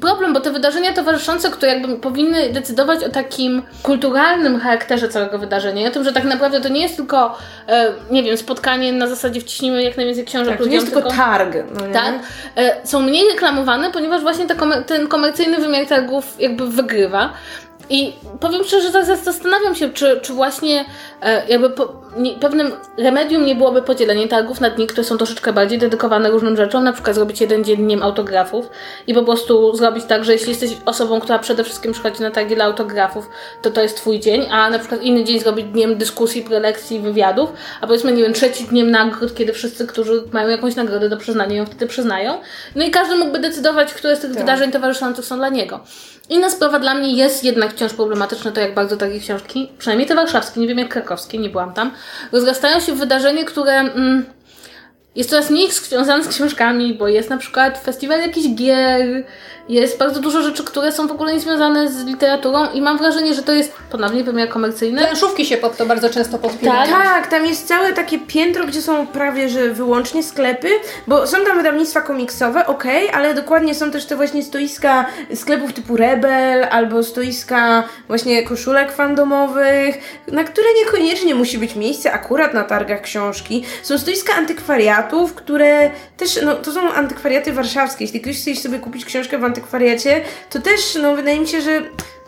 problem, 0.00 0.32
bo 0.32 0.40
te 0.40 0.50
wydarzenia 0.50 0.92
towarzyszące, 0.92 1.50
które 1.50 1.72
jakby 1.72 1.96
powinny 1.96 2.50
decydować 2.50 3.04
o 3.04 3.08
takim 3.08 3.62
kulturalnym 3.82 4.60
charakterze 4.60 5.08
całego 5.08 5.38
wydarzenia, 5.38 5.88
o 5.88 5.90
tym, 5.90 6.04
że 6.04 6.12
tak 6.12 6.24
naprawdę 6.24 6.60
to 6.60 6.68
nie 6.68 6.80
jest 6.80 6.96
tylko, 6.96 7.38
e, 7.68 7.92
nie 8.10 8.22
wiem, 8.22 8.36
spotkanie 8.36 8.92
na 8.92 9.06
zasadzie 9.06 9.40
wciśnimy 9.40 9.82
jak 9.82 9.96
najwięcej 9.96 10.24
książek 10.24 10.48
tak, 10.48 10.60
ludziom, 10.60 10.64
to 10.64 10.70
nie 10.70 10.76
jest 10.76 10.86
tylko, 10.86 11.08
tylko 11.08 11.22
targ. 11.22 11.54
No 11.74 11.92
tak, 11.92 12.14
e, 12.56 12.86
są 12.86 13.00
mniej 13.00 13.28
reklamowane, 13.32 13.90
ponieważ 13.90 14.22
właśnie 14.22 14.46
ten 14.86 15.08
komercyjny 15.08 15.58
wymiar 15.58 15.86
targów 15.86 16.40
jakby 16.40 16.66
wygrywa. 16.66 17.32
I 17.90 18.12
powiem 18.40 18.64
szczerze, 18.64 18.90
że 18.90 19.16
zastanawiam 19.16 19.74
się, 19.74 19.90
czy, 19.90 20.20
czy 20.22 20.32
właśnie 20.32 20.84
e, 21.22 21.48
jakby 21.48 21.70
po, 21.70 22.01
nie, 22.16 22.34
pewnym 22.34 22.72
remedium 22.98 23.46
nie 23.46 23.54
byłoby 23.54 23.82
podzielenie 23.82 24.28
targów 24.28 24.60
na 24.60 24.70
dni, 24.70 24.86
które 24.86 25.04
są 25.04 25.16
troszeczkę 25.16 25.52
bardziej 25.52 25.78
dedykowane 25.78 26.30
różnym 26.30 26.56
rzeczom, 26.56 26.84
na 26.84 26.92
przykład 26.92 27.14
zrobić 27.16 27.40
jeden 27.40 27.64
dzień 27.64 27.76
dniem 27.76 28.02
autografów 28.02 28.70
i 29.06 29.14
po 29.14 29.22
prostu 29.22 29.76
zrobić 29.76 30.04
tak, 30.04 30.24
że 30.24 30.32
jeśli 30.32 30.48
jesteś 30.48 30.76
osobą, 30.86 31.20
która 31.20 31.38
przede 31.38 31.64
wszystkim 31.64 31.92
przychodzi 31.92 32.22
na 32.22 32.30
targi 32.30 32.54
dla 32.54 32.64
autografów, 32.64 33.28
to 33.62 33.70
to 33.70 33.82
jest 33.82 33.96
twój 33.96 34.20
dzień, 34.20 34.46
a 34.50 34.70
na 34.70 34.78
przykład 34.78 35.02
inny 35.02 35.24
dzień 35.24 35.40
zrobić 35.40 35.66
dniem 35.66 35.98
dyskusji, 35.98 36.42
prelekcji, 36.42 37.00
wywiadów, 37.00 37.52
a 37.80 37.86
powiedzmy, 37.86 38.12
nie 38.12 38.22
wiem, 38.22 38.32
trzeci 38.32 38.64
dniem 38.64 38.90
nagród, 38.90 39.34
kiedy 39.34 39.52
wszyscy, 39.52 39.86
którzy 39.86 40.24
mają 40.32 40.48
jakąś 40.48 40.76
nagrodę 40.76 41.08
do 41.08 41.16
przyznania, 41.16 41.56
ją 41.56 41.66
wtedy 41.66 41.86
przyznają. 41.86 42.38
No 42.74 42.84
i 42.84 42.90
każdy 42.90 43.16
mógłby 43.16 43.38
decydować, 43.38 43.94
które 43.94 44.16
z 44.16 44.20
tych 44.20 44.30
tak. 44.30 44.38
wydarzeń 44.38 44.72
towarzyszących 44.72 45.24
są 45.24 45.36
dla 45.36 45.48
niego. 45.48 45.80
Inna 46.28 46.50
sprawa 46.50 46.78
dla 46.78 46.94
mnie 46.94 47.12
jest 47.16 47.44
jednak 47.44 47.72
wciąż 47.72 47.92
problematyczna, 47.92 48.52
to 48.52 48.60
jak 48.60 48.74
bardzo 48.74 48.96
takie 48.96 49.20
książki, 49.20 49.72
przynajmniej 49.78 50.08
te 50.08 50.14
warszawskie, 50.14 50.60
nie 50.60 50.66
wiem 50.66 50.78
jak 50.78 50.88
krakowskie, 50.88 51.38
nie 51.38 51.50
byłam 51.50 51.72
tam, 51.72 51.90
rozrastają 52.32 52.80
się 52.80 52.92
w 52.92 52.98
wydarzenie, 52.98 53.44
które 53.44 53.72
mm, 53.72 54.24
jest 55.14 55.30
coraz 55.30 55.50
mniej 55.50 55.70
związane 55.70 56.24
z 56.24 56.28
książkami, 56.28 56.94
bo 56.94 57.08
jest 57.08 57.30
na 57.30 57.36
przykład 57.36 57.78
festiwal 57.78 58.20
jakichś 58.20 58.54
gier, 58.54 59.24
jest 59.68 59.98
bardzo 59.98 60.20
dużo 60.20 60.42
rzeczy, 60.42 60.64
które 60.64 60.92
są 60.92 61.06
w 61.06 61.10
ogóle 61.10 61.34
niezwiązane 61.34 61.92
z 61.92 62.04
literaturą 62.04 62.70
i 62.70 62.80
mam 62.82 62.98
wrażenie, 62.98 63.34
że 63.34 63.42
to 63.42 63.52
jest 63.52 63.72
ponownie 63.90 64.24
wymiar 64.24 64.48
komercyjny. 64.48 65.02
Planszówki 65.02 65.46
się 65.46 65.56
pod 65.56 65.76
to 65.76 65.86
bardzo 65.86 66.10
często 66.10 66.38
podpinają. 66.38 66.92
Tak, 66.92 67.02
tak, 67.02 67.26
tam 67.26 67.46
jest 67.46 67.68
całe 67.68 67.92
takie 67.92 68.18
piętro, 68.18 68.66
gdzie 68.66 68.82
są 68.82 69.06
prawie, 69.06 69.48
że 69.48 69.70
wyłącznie 69.70 70.22
sklepy, 70.22 70.68
bo 71.06 71.26
są 71.26 71.44
tam 71.44 71.56
wydawnictwa 71.56 72.00
komiksowe, 72.00 72.66
ok, 72.66 72.84
ale 73.12 73.34
dokładnie 73.34 73.74
są 73.74 73.90
też 73.90 74.06
te 74.06 74.16
właśnie 74.16 74.42
stoiska 74.42 75.06
sklepów 75.34 75.72
typu 75.72 75.96
Rebel, 75.96 76.64
albo 76.70 77.02
stoiska 77.02 77.84
właśnie 78.08 78.42
koszulek 78.42 78.92
fandomowych, 78.92 80.22
na 80.28 80.44
które 80.44 80.66
niekoniecznie 80.84 81.34
musi 81.34 81.58
być 81.58 81.76
miejsce 81.76 82.12
akurat 82.12 82.54
na 82.54 82.64
targach 82.64 83.00
książki. 83.00 83.64
Są 83.82 83.98
stoiska 83.98 84.34
antykwariatów, 84.34 85.34
które 85.34 85.90
też, 86.16 86.40
no 86.44 86.54
to 86.54 86.72
są 86.72 86.92
antykwariaty 86.92 87.52
warszawskie. 87.52 88.04
Jeśli 88.04 88.20
ktoś 88.20 88.36
chce 88.36 88.54
sobie 88.54 88.78
kupić 88.78 89.04
książkę 89.04 89.38
w 89.38 89.44
antykwariacie, 89.52 90.24
to 90.50 90.60
też, 90.60 90.98
no 91.02 91.16
wydaje 91.16 91.40
mi 91.40 91.48
się, 91.48 91.60
że 91.60 91.82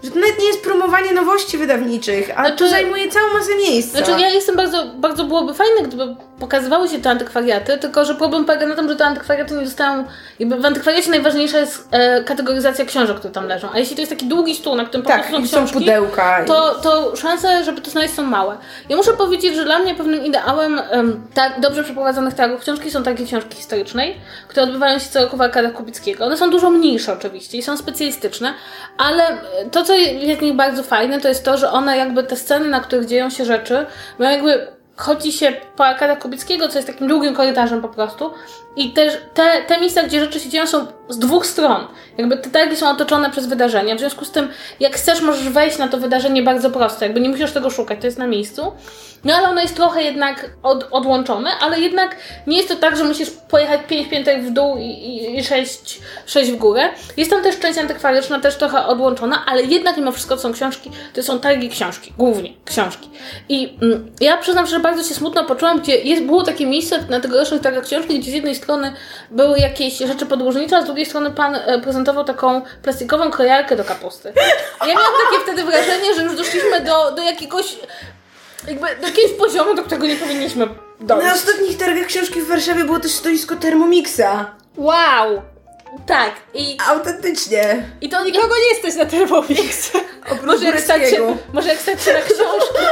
że 0.05 0.11
to 0.11 0.19
nawet 0.19 0.39
nie 0.39 0.47
jest 0.47 0.63
promowanie 0.63 1.13
nowości 1.13 1.59
wydawniczych, 1.59 2.31
a 2.31 2.43
znaczy, 2.43 2.57
to 2.57 2.69
zajmuje 2.69 3.09
całą 3.09 3.33
masę 3.33 3.57
miejsca. 3.57 3.99
Znaczy 3.99 4.21
ja 4.23 4.29
jestem 4.29 4.57
bardzo, 4.57 4.87
bardzo 4.97 5.25
byłoby 5.25 5.55
fajne, 5.55 5.83
gdyby 5.89 6.17
pokazywały 6.45 6.89
się 6.89 6.99
te 6.99 7.11
antykwariaty, 7.11 7.79
tylko 7.79 8.05
że 8.05 8.15
problem 8.15 8.45
polega 8.45 8.67
na 8.67 8.75
tym, 8.75 8.89
że 8.89 8.97
te 8.97 9.05
antykwariaty 9.05 9.55
nie 9.55 9.67
zostają, 9.67 10.05
jakby 10.39 10.57
w 10.57 10.65
antykwariacie 10.65 11.11
najważniejsza 11.11 11.59
jest 11.59 11.89
e, 11.91 12.25
kategoryzacja 12.25 12.85
książek, 12.85 13.17
które 13.17 13.35
tam 13.35 13.47
leżą, 13.47 13.69
a 13.73 13.79
jeśli 13.79 13.97
to 13.97 14.03
jest 14.03 14.13
taki 14.13 14.27
długi 14.27 14.55
stół, 14.55 14.77
na 14.77 14.85
którym 14.85 15.07
tak, 15.07 15.23
po 15.23 15.29
prostu 15.29 15.47
są 15.49 15.57
książki, 15.57 15.79
pudełka 15.79 16.45
to, 16.47 16.75
to 16.75 17.17
szanse, 17.17 17.65
żeby 17.65 17.81
to 17.81 17.91
znaleźć 17.91 18.15
są 18.15 18.23
małe. 18.23 18.57
Ja 18.89 18.97
muszę 18.97 19.13
powiedzieć, 19.13 19.57
że 19.57 19.65
dla 19.65 19.79
mnie 19.79 19.95
pewnym 19.95 20.25
ideałem 20.25 20.81
um, 20.93 21.27
tak 21.35 21.61
dobrze 21.61 21.85
przeprowadzonych 21.85 22.35
targów 22.35 22.61
książki 22.61 22.91
są 22.91 23.03
takie 23.03 23.27
książki 23.27 23.57
historycznej, 23.57 24.17
które 24.49 24.63
odbywają 24.63 24.99
się 24.99 25.09
co 25.11 25.21
roku 25.21 25.37
w 25.37 25.43
Arkadach 25.43 25.73
Kubickiego. 25.73 26.25
One 26.25 26.37
są 26.37 26.51
dużo 26.51 26.71
mniejsze 26.71 27.13
oczywiście 27.13 27.59
i 27.59 27.63
są 27.63 27.77
specjalistyczne, 27.77 28.55
ale 28.99 29.25
to, 29.71 29.83
co 29.83 29.95
jest 29.95 30.41
w 30.41 30.43
nich 30.43 30.55
bardzo 30.55 30.83
fajne, 30.83 31.21
to 31.21 31.29
jest 31.29 31.45
to, 31.45 31.59
że 31.59 31.71
one 31.71 31.97
jakby 31.97 32.23
te 32.23 32.37
sceny, 32.37 32.69
na 32.69 32.81
których 32.81 33.07
dzieją 33.07 33.31
się 33.31 33.45
rzeczy, 33.45 33.87
mają 34.19 34.31
jakby 34.31 34.74
chodzi 34.97 35.33
się 35.33 35.53
po 35.77 35.87
Arkada 35.87 36.17
Kubickiego, 36.17 36.69
co 36.69 36.79
jest 36.79 36.89
takim 36.89 37.09
długim 37.09 37.35
korytarzem 37.35 37.81
po 37.81 37.89
prostu. 37.89 38.31
I 38.77 38.93
też 38.93 39.13
te, 39.35 39.63
te 39.67 39.81
miejsca, 39.81 40.03
gdzie 40.03 40.21
rzeczy 40.21 40.41
się 40.41 40.49
dzieją, 40.49 40.67
są 40.67 40.87
z 41.09 41.19
dwóch 41.19 41.47
stron. 41.47 41.87
Jakby 42.19 42.37
te 42.37 42.51
targi 42.51 42.77
są 42.77 42.91
otoczone 42.91 43.31
przez 43.31 43.47
wydarzenia. 43.47 43.97
W 43.97 43.99
związku 43.99 44.25
z 44.25 44.31
tym, 44.31 44.49
jak 44.81 44.97
chcesz, 44.97 45.21
możesz 45.21 45.49
wejść 45.49 45.79
na 45.79 45.89
to 45.89 45.99
wydarzenie 45.99 46.43
bardzo 46.43 46.71
prosto. 46.71 47.05
Jakby 47.05 47.21
nie 47.21 47.29
musisz 47.29 47.53
tego 47.53 47.71
szukać, 47.71 48.01
to 48.01 48.07
jest 48.07 48.19
na 48.19 48.27
miejscu. 48.27 48.73
No 49.25 49.35
ale 49.35 49.49
ono 49.49 49.61
jest 49.61 49.77
trochę 49.77 50.03
jednak 50.03 50.51
od, 50.63 50.89
odłączone, 50.91 51.51
ale 51.61 51.81
jednak 51.81 52.17
nie 52.47 52.57
jest 52.57 52.69
to 52.69 52.77
tak, 52.77 52.97
że 52.97 53.05
musisz 53.05 53.31
pojechać 53.31 53.81
pięć 53.89 54.09
piętek 54.09 54.45
w 54.45 54.51
dół 54.51 54.77
i, 54.79 55.37
i, 55.39 55.45
sześć, 55.45 56.01
sześć 56.27 56.51
w 56.51 56.57
górę. 56.57 56.89
Jest 57.17 57.31
tam 57.31 57.43
też 57.43 57.59
część 57.59 57.79
antykwaryczna, 57.79 58.41
też 58.41 58.57
trochę 58.57 58.87
odłączona, 58.87 59.47
ale 59.47 59.63
jednak 59.63 59.97
mimo 59.97 60.13
wszystko 60.13 60.39
są 60.39 60.53
książki, 60.53 60.91
to 61.15 61.23
są 61.23 61.41
targi 61.41 61.69
książki, 61.69 62.13
głównie 62.19 62.51
książki. 62.65 63.11
I 63.49 63.79
mm, 63.83 64.13
ja 64.21 64.37
przyznam, 64.37 64.67
że 64.67 64.81
bardzo 64.85 65.03
się 65.03 65.15
smutno 65.15 65.45
poczułam, 65.45 65.81
gdzie 65.81 65.97
jest, 65.97 66.23
było 66.23 66.43
takie 66.43 66.67
miejsce 66.67 67.05
na 67.09 67.21
tegorocznych 67.21 67.63
targach 67.63 67.85
książki, 67.85 68.21
gdzie 68.21 68.31
z 68.31 68.35
jednej 68.35 68.55
strony 68.55 68.93
były 69.31 69.59
jakieś 69.59 69.99
rzeczy 69.99 70.27
podróżnicze, 70.27 70.77
a 70.77 70.83
z 70.83 70.85
drugiej 70.85 71.07
strony 71.07 71.31
pan 71.31 71.55
e, 71.55 71.81
prezentował 71.81 72.25
taką 72.25 72.63
plastikową 72.83 73.31
krojarkę 73.31 73.77
do 73.77 73.85
kapusty. 73.85 74.33
Ja 74.81 74.87
miałam 74.87 75.13
takie 75.31 75.43
wtedy 75.43 75.65
wrażenie, 75.65 76.15
że 76.15 76.23
już 76.23 76.37
doszliśmy 76.37 76.81
do, 76.81 77.13
do 77.13 77.23
jakiegoś 77.23 77.77
jakby 78.69 78.87
do 79.01 79.07
jakiegoś 79.07 79.33
poziomu, 79.39 79.75
do 79.75 79.83
którego 79.83 80.07
nie 80.07 80.17
powinniśmy 80.17 80.69
dojść. 81.01 81.27
Na 81.27 81.35
ostatnich 81.35 81.79
targach 81.79 82.07
książki 82.07 82.41
w 82.41 82.49
Warszawie 82.49 82.85
było 82.85 83.01
też 83.01 83.13
stoisko 83.13 83.57
Thermomixa. 83.57 84.55
Wow! 84.77 85.43
Tak, 86.07 86.33
i... 86.55 86.79
Autentycznie. 86.89 87.85
I 88.01 88.09
to 88.09 88.25
nikogo 88.25 88.55
nie 88.57 88.75
jesteś 88.75 88.95
na 88.95 89.07
Thermomix. 89.07 89.91
może 90.47 90.65
jak 90.65 90.81
stać 90.81 91.11
się, 91.11 91.37
może 91.53 91.69
jak 91.69 91.79
stać 91.79 92.03
się 92.03 92.13
na 92.13 92.21
książki. 92.21 92.85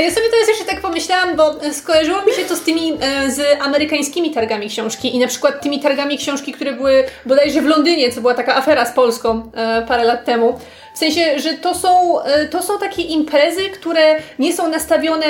A 0.00 0.02
ja 0.02 0.10
sobie 0.10 0.30
teraz 0.30 0.48
jeszcze 0.48 0.64
tak 0.64 0.80
pomyślałam, 0.80 1.36
bo 1.36 1.54
skojarzyło 1.72 2.22
mi 2.22 2.32
się 2.32 2.44
to 2.44 2.56
z 2.56 2.60
tymi, 2.60 2.98
e, 3.00 3.30
z 3.30 3.62
amerykańskimi 3.62 4.30
targami 4.30 4.68
książki 4.68 5.16
i 5.16 5.18
na 5.18 5.26
przykład 5.26 5.62
tymi 5.62 5.80
targami 5.80 6.18
książki, 6.18 6.52
które 6.52 6.72
były 6.72 7.04
bodajże 7.26 7.62
w 7.62 7.66
Londynie, 7.66 8.12
co 8.12 8.20
była 8.20 8.34
taka 8.34 8.56
afera 8.56 8.86
z 8.86 8.92
Polską 8.92 9.50
e, 9.54 9.82
parę 9.88 10.04
lat 10.04 10.24
temu. 10.24 10.58
W 11.00 11.02
sensie, 11.02 11.38
że 11.38 11.54
to 11.54 11.74
są, 11.74 12.22
e, 12.22 12.48
to 12.48 12.62
są 12.62 12.78
takie 12.78 13.02
imprezy, 13.02 13.60
które 13.70 14.16
nie 14.38 14.52
są 14.52 14.68
nastawione 14.68 15.26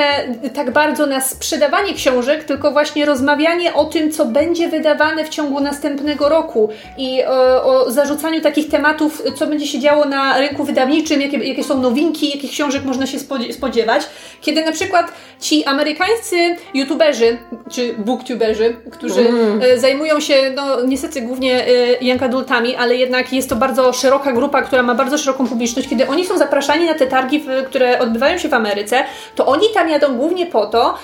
tak 0.55 0.71
bardzo 0.71 1.07
na 1.07 1.21
sprzedawanie 1.21 1.95
książek, 1.95 2.45
tylko 2.45 2.71
właśnie 2.71 3.07
rozmawianie 3.07 3.75
o 3.75 3.85
tym, 3.85 4.13
co 4.13 4.25
będzie 4.25 4.69
wydawane 4.69 5.25
w 5.25 5.29
ciągu 5.29 5.61
następnego 5.61 6.29
roku 6.29 6.69
i 6.99 7.25
o, 7.25 7.65
o 7.65 7.91
zarzucaniu 7.91 8.41
takich 8.41 8.69
tematów, 8.69 9.23
co 9.37 9.47
będzie 9.47 9.67
się 9.67 9.81
działo 9.81 10.05
na 10.05 10.39
rynku 10.39 10.65
wydawniczym, 10.65 11.21
jakie, 11.21 11.37
jakie 11.37 11.65
są 11.65 11.81
nowinki, 11.81 12.31
jakich 12.31 12.51
książek 12.51 12.85
można 12.85 13.07
się 13.07 13.19
spodziewać. 13.53 14.03
Kiedy 14.41 14.65
na 14.65 14.73
przykład 14.73 15.13
ci 15.41 15.65
amerykańscy 15.65 16.57
youtuberzy, 16.75 17.39
czy 17.71 17.95
booktuberzy, 17.99 18.77
którzy 18.91 19.21
mm. 19.21 19.61
zajmują 19.77 20.21
się, 20.21 20.35
no 20.57 20.85
niestety 20.85 21.23
głównie 21.23 21.65
young 22.01 22.23
adultami, 22.23 22.77
ale 22.77 22.97
jednak 22.97 23.33
jest 23.33 23.49
to 23.49 23.57
bardzo 23.57 23.93
szeroka 23.93 24.33
grupa, 24.33 24.63
która 24.63 24.83
ma 24.83 24.95
bardzo 24.95 25.19
szeroką 25.19 25.47
publiczność, 25.47 25.60
kiedy 25.89 26.09
oni 26.09 26.27
są 26.27 26.39
zapraszani 26.39 26.87
na 26.87 26.95
te 26.95 27.07
targi, 27.07 27.45
które 27.67 27.99
odbywają 27.99 28.39
się 28.39 28.49
w 28.49 28.55
Ameryce, 28.55 29.05
to 29.35 29.47
oni 29.47 29.67
tam 29.75 29.89
jadą 29.89 30.17
głównie 30.17 30.47
po 30.47 30.67
to, 30.67 30.95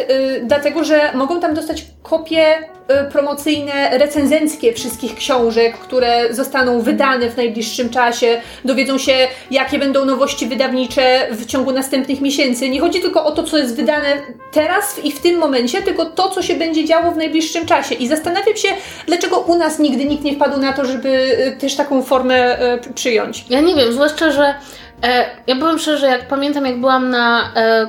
y, 0.00 0.42
dlatego 0.44 0.84
że 0.84 1.12
mogą 1.14 1.40
tam 1.40 1.54
dostać 1.54 1.84
kopie 2.02 2.58
y, 2.58 2.73
promocyjne, 3.12 3.98
recenzenckie 3.98 4.72
wszystkich 4.72 5.14
książek, 5.14 5.78
które 5.78 6.34
zostaną 6.34 6.80
wydane 6.80 7.30
w 7.30 7.36
najbliższym 7.36 7.90
czasie, 7.90 8.40
dowiedzą 8.64 8.98
się, 8.98 9.12
jakie 9.50 9.78
będą 9.78 10.04
nowości 10.04 10.46
wydawnicze 10.46 11.26
w 11.30 11.46
ciągu 11.46 11.72
następnych 11.72 12.20
miesięcy. 12.20 12.68
Nie 12.68 12.80
chodzi 12.80 13.00
tylko 13.00 13.24
o 13.24 13.32
to, 13.32 13.42
co 13.42 13.58
jest 13.58 13.76
wydane 13.76 14.16
teraz 14.52 15.04
i 15.04 15.12
w 15.12 15.20
tym 15.20 15.38
momencie, 15.38 15.82
tylko 15.82 16.04
to, 16.04 16.28
co 16.28 16.42
się 16.42 16.54
będzie 16.54 16.84
działo 16.84 17.10
w 17.10 17.16
najbliższym 17.16 17.66
czasie. 17.66 17.94
I 17.94 18.08
zastanawiam 18.08 18.56
się, 18.56 18.68
dlaczego 19.06 19.38
u 19.38 19.58
nas 19.58 19.78
nigdy 19.78 20.04
nikt 20.04 20.24
nie 20.24 20.34
wpadł 20.34 20.60
na 20.60 20.72
to, 20.72 20.84
żeby 20.84 21.08
y, 21.08 21.56
też 21.60 21.76
taką 21.76 22.02
formę 22.02 22.58
przyjąć. 22.94 23.44
Ja 23.50 23.60
nie 23.60 23.74
wiem, 23.74 23.92
zwłaszcza, 23.92 24.30
że 24.30 24.54
E, 25.04 25.26
ja 25.46 25.56
powiem 25.56 25.78
szczerze, 25.78 26.06
jak 26.06 26.28
pamiętam, 26.28 26.66
jak 26.66 26.80
byłam 26.80 27.10
na 27.10 27.52
e, 27.56 27.86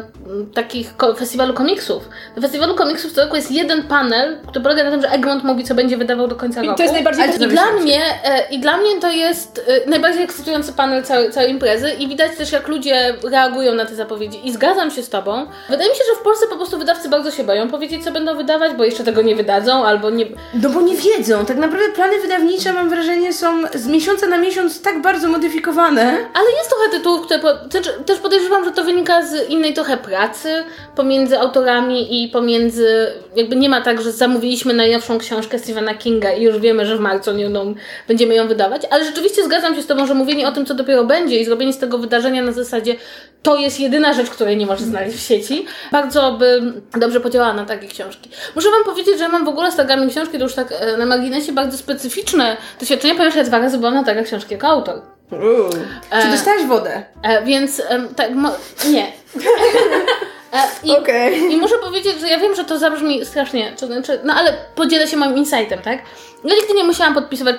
takich 0.54 0.94
festiwalu 1.18 1.54
komiksów. 1.54 2.10
Na 2.36 2.42
festiwalu 2.42 2.76
komiksów 2.76 3.12
co 3.12 3.22
roku 3.22 3.36
jest 3.36 3.52
jeden 3.52 3.84
panel, 3.84 4.38
który 4.48 4.64
polega 4.64 4.84
na 4.84 4.92
tym, 4.92 5.02
że 5.02 5.10
Egmont 5.10 5.44
mówi, 5.44 5.64
co 5.64 5.76
będzie 5.76 5.98
wydawał 5.98 6.28
do 6.28 6.36
końca 6.36 6.64
I 6.64 6.66
roku. 6.66 6.78
to 6.78 6.84
jest 6.84 6.94
najbardziej 6.94 7.26
I 7.42 7.48
dla, 7.48 7.72
mnie, 7.72 8.02
e, 8.24 8.50
I 8.52 8.60
dla 8.60 8.78
mnie 8.78 9.00
to 9.02 9.12
jest 9.12 9.66
e, 9.86 9.90
najbardziej 9.90 10.24
ekscytujący 10.24 10.74
panel 10.74 11.04
całej, 11.04 11.32
całej 11.32 11.52
imprezy 11.52 11.92
i 11.92 12.08
widać 12.08 12.38
też, 12.38 12.52
jak 12.52 12.68
ludzie 12.68 13.14
reagują 13.24 13.74
na 13.74 13.86
te 13.86 13.96
zapowiedzi. 13.96 14.48
I 14.48 14.54
zgadzam 14.54 14.92
się 14.92 15.04
z 15.04 15.10
Tobą. 15.10 15.48
Wydaje 15.70 15.90
mi 15.90 15.96
się, 15.96 16.04
że 16.14 16.22
w 16.22 16.24
Polsce 16.24 16.48
po 16.48 16.56
prostu 16.56 16.78
wydawcy 16.78 17.10
bardzo 17.10 17.32
się 17.32 17.44
boją 17.44 17.70
powiedzieć, 17.70 18.04
co 18.04 18.12
będą 18.12 18.38
wydawać, 18.38 18.74
bo 18.74 18.84
jeszcze 18.84 19.04
tego 19.04 19.22
nie 19.22 19.36
wydadzą, 19.36 19.86
albo 19.86 20.10
nie... 20.10 20.26
No 20.54 20.70
bo 20.70 20.82
nie 20.82 20.96
wiedzą. 20.96 21.46
Tak 21.46 21.58
naprawdę 21.58 21.90
plany 21.90 22.20
wydawnicze, 22.22 22.74
mam 22.74 22.90
wrażenie, 22.90 23.34
są 23.34 23.62
z 23.74 23.88
miesiąca 23.88 24.28
na 24.28 24.38
miesiąc 24.38 24.82
tak 24.82 25.02
bardzo 25.02 25.28
modyfikowane. 25.28 26.04
Ale 26.34 26.52
jest 26.58 26.70
trochę 26.70 26.90
tytułów, 26.92 27.26
które... 27.26 27.40
Po, 27.40 27.54
też, 27.54 27.90
też 28.06 28.20
podejrzewam, 28.20 28.66
że 28.66 28.72
to 28.72 28.84
wynika 28.84 29.22
z 29.22 29.50
innej 29.50 29.74
trochę 29.74 29.98
pracy, 29.98 30.15
pomiędzy 30.96 31.40
autorami 31.40 32.24
i 32.24 32.30
pomiędzy, 32.30 33.08
jakby 33.36 33.56
nie 33.56 33.70
ma 33.70 33.82
tak, 33.82 34.02
że 34.02 34.12
zamówiliśmy 34.12 34.74
najnowszą 34.74 35.18
książkę 35.18 35.60
Stephena 35.60 35.94
Kinga 35.94 36.32
i 36.32 36.44
już 36.44 36.60
wiemy, 36.60 36.86
że 36.86 36.98
w 36.98 37.00
marcu 37.00 37.32
no, 37.50 37.66
będziemy 38.08 38.36
ją 38.36 38.48
wydawać, 38.48 38.82
ale 38.90 39.06
rzeczywiście 39.06 39.44
zgadzam 39.44 39.76
się 39.76 39.82
z 39.82 39.88
Tobą, 39.88 40.08
że 40.08 40.14
mówienie 40.14 40.48
o 40.48 40.52
tym, 40.52 40.66
co 40.66 40.74
dopiero 40.74 41.04
będzie 41.04 41.40
i 41.40 41.46
zrobienie 41.46 41.74
z 41.74 41.78
tego 41.78 41.98
wydarzenia 41.98 42.44
na 42.44 42.52
zasadzie 42.52 42.96
to 43.44 43.58
jest 43.58 43.80
jedyna 43.80 44.14
rzecz, 44.14 44.30
której 44.30 44.58
nie 44.58 44.66
możesz 44.66 44.82
znaleźć 44.82 45.18
w 45.18 45.20
sieci, 45.20 45.66
bardzo 45.92 46.32
by 46.32 46.74
dobrze 46.94 47.20
podziałała 47.20 47.54
na 47.54 47.66
takie 47.66 47.88
książki. 47.88 48.30
Muszę 48.56 48.70
Wam 48.72 48.84
powiedzieć, 48.84 49.18
że 49.18 49.24
ja 49.24 49.30
mam 49.30 49.46
w 49.46 49.48
ogóle 49.48 49.72
z 49.72 49.76
tagami 49.76 50.10
książki, 50.10 50.38
to 50.38 50.44
już 50.44 50.54
tak 50.54 50.68
e, 50.72 50.98
na 50.98 51.06
marginesie, 51.06 51.52
bardzo 51.52 51.78
specyficzne 51.78 52.58
doświadczenie, 52.80 53.16
ponieważ 53.16 53.36
ja 53.36 53.44
dwa 53.44 53.60
razy 53.60 53.78
byłam 53.78 53.94
na 53.94 54.04
tagach 54.04 54.26
książki 54.26 54.54
jako 54.54 54.68
autor. 54.68 55.02
Uuu. 55.32 55.70
E, 56.12 56.22
Czy 56.22 56.28
dostałaś 56.28 56.66
wodę? 56.66 57.04
E, 57.24 57.46
więc 57.46 57.80
e, 57.80 58.08
tak, 58.16 58.32
nie. 58.90 59.12
I, 60.84 60.92
okay. 60.92 61.38
I 61.38 61.58
muszę 61.58 61.76
powiedzieć, 61.78 62.20
że 62.20 62.28
ja 62.28 62.40
wiem, 62.40 62.56
że 62.56 62.66
to 62.66 62.80
zabrzmi 62.80 63.26
strasznie, 63.26 63.74
to 63.80 63.88
znaczy, 63.88 64.20
no 64.24 64.34
ale 64.34 64.58
podzielę 64.76 65.08
się 65.08 65.18
moim 65.18 65.38
insightem, 65.38 65.80
tak? 65.82 66.00
Ja 66.44 66.56
nigdy 66.56 66.74
nie 66.74 66.84
musiałam 66.84 67.14
podpisywać 67.14 67.56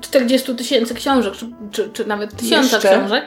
40 0.00 0.54
tysięcy 0.54 0.94
książek, 0.94 1.34
czy, 1.34 1.46
czy, 1.72 1.90
czy 1.92 2.04
nawet 2.04 2.36
tysiąca 2.36 2.76
Jeszcze? 2.76 2.90
książek, 2.90 3.24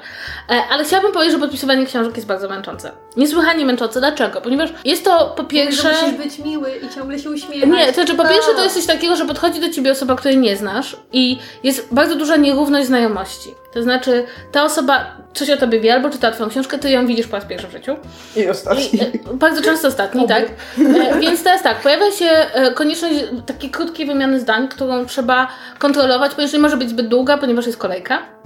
e, 0.50 0.64
ale 0.70 0.84
chciałabym 0.84 1.12
powiedzieć, 1.12 1.34
że 1.34 1.40
podpisywanie 1.40 1.86
książek 1.86 2.16
jest 2.16 2.28
bardzo 2.28 2.50
męczące. 2.50 2.92
Niesłychanie 3.18 3.66
męczące. 3.66 4.00
Dlaczego? 4.00 4.42
Ponieważ 4.42 4.70
jest 4.86 5.06
to 5.06 5.34
po 5.38 5.44
pierwsze... 5.44 5.90
Musisz 6.02 6.18
być 6.18 6.46
miły 6.46 6.72
i 6.76 6.96
ciągle 6.96 7.20
się 7.20 7.30
uśmiechać. 7.30 7.70
Nie, 7.70 7.88
to 7.88 7.94
znaczy 7.94 8.16
po 8.16 8.24
pierwsze 8.28 8.52
to 8.56 8.64
jest 8.64 8.76
coś 8.76 8.86
takiego, 8.86 9.16
że 9.16 9.26
podchodzi 9.26 9.60
do 9.60 9.70
ciebie 9.70 9.92
osoba, 9.92 10.16
której 10.16 10.38
nie 10.38 10.58
znasz 10.58 10.98
i 11.14 11.40
jest 11.64 11.94
bardzo 11.94 12.16
duża 12.16 12.36
nierówność 12.36 12.88
znajomości. 12.88 13.50
To 13.74 13.84
znaczy, 13.84 14.26
ta 14.52 14.64
osoba 14.64 15.18
coś 15.34 15.50
o 15.50 15.58
tobie 15.58 15.80
wie, 15.80 15.94
albo 15.94 16.10
czyta 16.10 16.32
twoją 16.32 16.50
książkę, 16.50 16.80
ty 16.80 16.90
ją 16.90 17.08
widzisz 17.08 17.28
po 17.28 17.36
raz 17.36 17.46
pierwszy 17.46 17.68
w 17.68 17.72
życiu. 17.72 17.96
I 18.36 18.48
ostatni. 18.48 18.96
I, 18.96 19.02
e, 19.02 19.34
bardzo 19.34 19.62
często 19.62 19.88
ostatni, 19.88 20.28
tak. 20.28 20.44
E, 20.80 21.20
więc 21.20 21.44
teraz 21.44 21.64
tak, 21.64 21.82
pojawia 21.82 22.12
się 22.12 22.26
e, 22.26 22.72
konieczność 22.72 23.16
takiej 23.46 23.70
krótkiej 23.70 24.06
wymiany 24.06 24.40
zdań, 24.40 24.68
którą 24.68 25.06
trzeba 25.06 25.48
kontrolować, 25.80 26.36
ponieważ 26.36 26.54
nie 26.54 26.60
może 26.60 26.78
być 26.78 26.90
zbyt 26.90 27.08
długa, 27.08 27.38
ponieważ 27.38 27.66
jest 27.66 27.78
kolejka. 27.78 28.41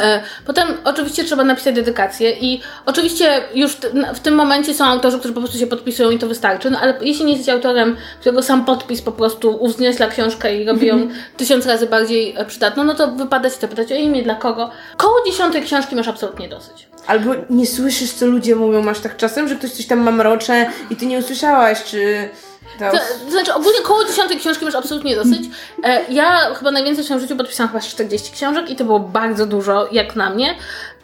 E, 0.00 0.22
potem 0.46 0.68
oczywiście 0.84 1.24
trzeba 1.24 1.44
napisać 1.44 1.74
dedykację 1.74 2.30
i 2.30 2.60
oczywiście 2.86 3.42
już 3.54 3.76
w 4.14 4.20
tym 4.20 4.34
momencie 4.34 4.74
są 4.74 4.84
autorzy, 4.84 5.18
którzy 5.18 5.34
po 5.34 5.40
prostu 5.40 5.58
się 5.58 5.66
podpisują 5.66 6.10
i 6.10 6.18
to 6.18 6.26
wystarczy, 6.26 6.70
no 6.70 6.78
ale 6.80 6.94
jeśli 7.00 7.24
nie 7.24 7.32
jesteś 7.32 7.54
autorem, 7.54 7.96
którego 8.20 8.42
sam 8.42 8.64
podpis 8.64 9.02
po 9.02 9.12
prostu 9.12 9.56
uwznieśla 9.64 10.06
książkę 10.06 10.56
i 10.56 10.64
robi 10.64 10.86
ją 10.86 10.94
mhm. 10.94 11.20
tysiąc 11.36 11.66
razy 11.66 11.86
bardziej 11.86 12.34
e, 12.36 12.44
przydatną, 12.44 12.84
no 12.84 12.94
to 12.94 13.08
wypada 13.08 13.50
się 13.50 13.56
to 13.56 13.68
pytać 13.68 13.92
o 13.92 13.94
imię, 13.94 14.22
dla 14.22 14.34
kogo. 14.34 14.70
Koło 14.96 15.14
dziesiątej 15.26 15.62
książki 15.62 15.96
masz 15.96 16.08
absolutnie 16.08 16.48
dosyć. 16.48 16.88
Albo 17.06 17.30
nie 17.50 17.66
słyszysz, 17.66 18.12
co 18.12 18.26
ludzie 18.26 18.56
mówią, 18.56 18.82
masz 18.82 19.00
tak 19.00 19.16
czasem, 19.16 19.48
że 19.48 19.56
ktoś 19.56 19.70
coś 19.70 19.86
tam 19.86 20.00
mamrocze 20.00 20.66
i 20.90 20.96
ty 20.96 21.06
nie 21.06 21.18
usłyszałaś, 21.18 21.84
czy... 21.84 22.28
To, 22.78 22.90
to, 22.90 23.30
znaczy 23.30 23.54
ogólnie 23.54 23.80
koło 23.80 24.04
dziesiątej 24.04 24.38
książki 24.38 24.64
masz 24.64 24.74
absolutnie 24.74 25.16
dosyć. 25.16 25.40
E, 25.84 26.00
ja 26.08 26.54
chyba 26.54 26.70
najwięcej 26.70 27.04
w 27.04 27.06
swoim 27.06 27.20
życiu 27.20 27.36
podpisałam 27.36 27.72
chyba 27.72 27.84
40 27.84 28.32
książek 28.32 28.70
i 28.70 28.76
to 28.76 28.84
było 28.84 29.00
bardzo 29.00 29.46
dużo, 29.46 29.88
jak 29.92 30.16
na 30.16 30.30
mnie. 30.30 30.54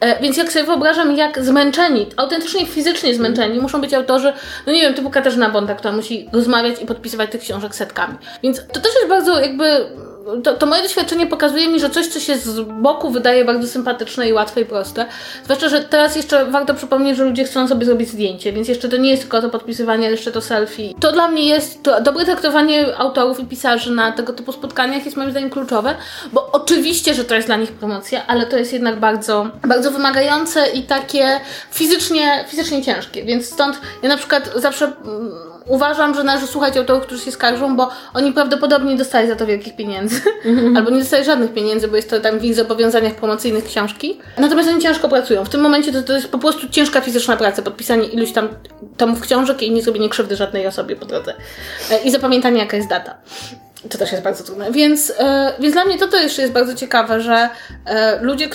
E, 0.00 0.22
więc 0.22 0.36
jak 0.36 0.52
sobie 0.52 0.64
wyobrażam, 0.64 1.16
jak 1.16 1.44
zmęczeni, 1.44 2.06
autentycznie 2.16 2.66
fizycznie 2.66 3.14
zmęczeni 3.14 3.60
muszą 3.60 3.80
być 3.80 3.94
autorzy, 3.94 4.32
no 4.66 4.72
nie 4.72 4.80
wiem, 4.80 4.94
typu 4.94 5.10
Katarzyna 5.10 5.50
Bonda, 5.50 5.74
która 5.74 5.92
musi 5.92 6.28
rozmawiać 6.32 6.82
i 6.82 6.86
podpisywać 6.86 7.30
tych 7.30 7.40
książek 7.40 7.74
setkami. 7.74 8.14
Więc 8.42 8.66
to 8.72 8.80
też 8.80 8.94
jest 8.94 9.08
bardzo 9.08 9.40
jakby 9.40 9.86
to, 10.44 10.54
to, 10.54 10.66
moje 10.66 10.82
doświadczenie 10.82 11.26
pokazuje 11.26 11.68
mi, 11.68 11.80
że 11.80 11.90
coś, 11.90 12.06
co 12.06 12.20
się 12.20 12.38
z 12.38 12.60
boku 12.60 13.10
wydaje 13.10 13.44
bardzo 13.44 13.68
sympatyczne 13.68 14.28
i 14.28 14.32
łatwe 14.32 14.60
i 14.60 14.64
proste. 14.64 15.06
Zwłaszcza, 15.44 15.68
że 15.68 15.80
teraz 15.80 16.16
jeszcze 16.16 16.44
warto 16.44 16.74
przypomnieć, 16.74 17.16
że 17.16 17.24
ludzie 17.24 17.44
chcą 17.44 17.68
sobie 17.68 17.86
zrobić 17.86 18.08
zdjęcie, 18.08 18.52
więc 18.52 18.68
jeszcze 18.68 18.88
to 18.88 18.96
nie 18.96 19.10
jest 19.10 19.22
tylko 19.22 19.42
to 19.42 19.50
podpisywanie, 19.50 20.10
jeszcze 20.10 20.32
to 20.32 20.40
selfie. 20.40 20.94
To 21.00 21.12
dla 21.12 21.28
mnie 21.28 21.46
jest, 21.46 21.82
to 21.82 22.00
dobre 22.00 22.24
traktowanie 22.24 22.98
autorów 22.98 23.40
i 23.40 23.46
pisarzy 23.46 23.92
na 23.92 24.12
tego 24.12 24.32
typu 24.32 24.52
spotkaniach 24.52 25.04
jest 25.04 25.16
moim 25.16 25.30
zdaniem 25.30 25.50
kluczowe, 25.50 25.94
bo 26.32 26.52
oczywiście, 26.52 27.14
że 27.14 27.24
to 27.24 27.34
jest 27.34 27.48
dla 27.48 27.56
nich 27.56 27.72
promocja, 27.72 28.26
ale 28.26 28.46
to 28.46 28.56
jest 28.56 28.72
jednak 28.72 29.00
bardzo, 29.00 29.46
bardzo 29.68 29.90
wymagające 29.90 30.68
i 30.68 30.82
takie 30.82 31.40
fizycznie, 31.70 32.44
fizycznie 32.48 32.82
ciężkie, 32.82 33.24
więc 33.24 33.46
stąd 33.46 33.80
ja 34.02 34.08
na 34.08 34.16
przykład 34.16 34.50
zawsze 34.56 34.84
mm, 34.84 35.57
uważam, 35.68 36.14
że 36.14 36.24
należy 36.24 36.46
słuchać 36.46 36.76
autorów, 36.76 37.02
którzy 37.02 37.24
się 37.24 37.32
skarżą, 37.32 37.76
bo 37.76 37.90
oni 38.14 38.32
prawdopodobnie 38.32 38.90
nie 38.90 38.98
dostali 38.98 39.28
za 39.28 39.36
to 39.36 39.46
wielkich 39.46 39.76
pieniędzy. 39.76 40.20
Mm-hmm. 40.44 40.76
Albo 40.76 40.90
nie 40.90 40.98
dostali 40.98 41.24
żadnych 41.24 41.54
pieniędzy, 41.54 41.88
bo 41.88 41.96
jest 41.96 42.10
to 42.10 42.20
tam 42.20 42.38
w 42.38 42.44
ich 42.44 42.54
zobowiązaniach 42.54 43.14
promocyjnych 43.14 43.64
książki. 43.64 44.20
Natomiast 44.38 44.68
oni 44.68 44.82
ciężko 44.82 45.08
pracują. 45.08 45.44
W 45.44 45.48
tym 45.48 45.60
momencie 45.60 45.92
to, 45.92 46.02
to 46.02 46.12
jest 46.12 46.28
po 46.28 46.38
prostu 46.38 46.68
ciężka 46.68 47.00
fizyczna 47.00 47.36
praca, 47.36 47.62
podpisanie 47.62 48.04
iluś 48.08 48.32
tam 48.32 48.48
tomów 48.96 49.20
książek 49.20 49.62
i 49.62 49.70
nie 49.70 49.82
zrobienie 49.82 50.08
krzywdy 50.08 50.36
żadnej 50.36 50.66
osobie 50.66 50.96
po 50.96 51.06
drodze. 51.06 51.34
E, 51.90 51.98
I 51.98 52.10
zapamiętanie, 52.10 52.58
jaka 52.58 52.76
jest 52.76 52.88
data. 52.88 53.14
To 53.90 53.98
też 53.98 54.12
jest 54.12 54.24
bardzo 54.24 54.44
trudne. 54.44 54.72
Więc, 54.72 55.12
e, 55.18 55.52
więc 55.60 55.74
dla 55.74 55.84
mnie 55.84 55.98
to, 55.98 56.16
jeszcze 56.16 56.42
jest 56.42 56.54
bardzo 56.54 56.74
ciekawe, 56.74 57.20
że 57.20 57.48
e, 57.86 58.22
ludzie, 58.22 58.48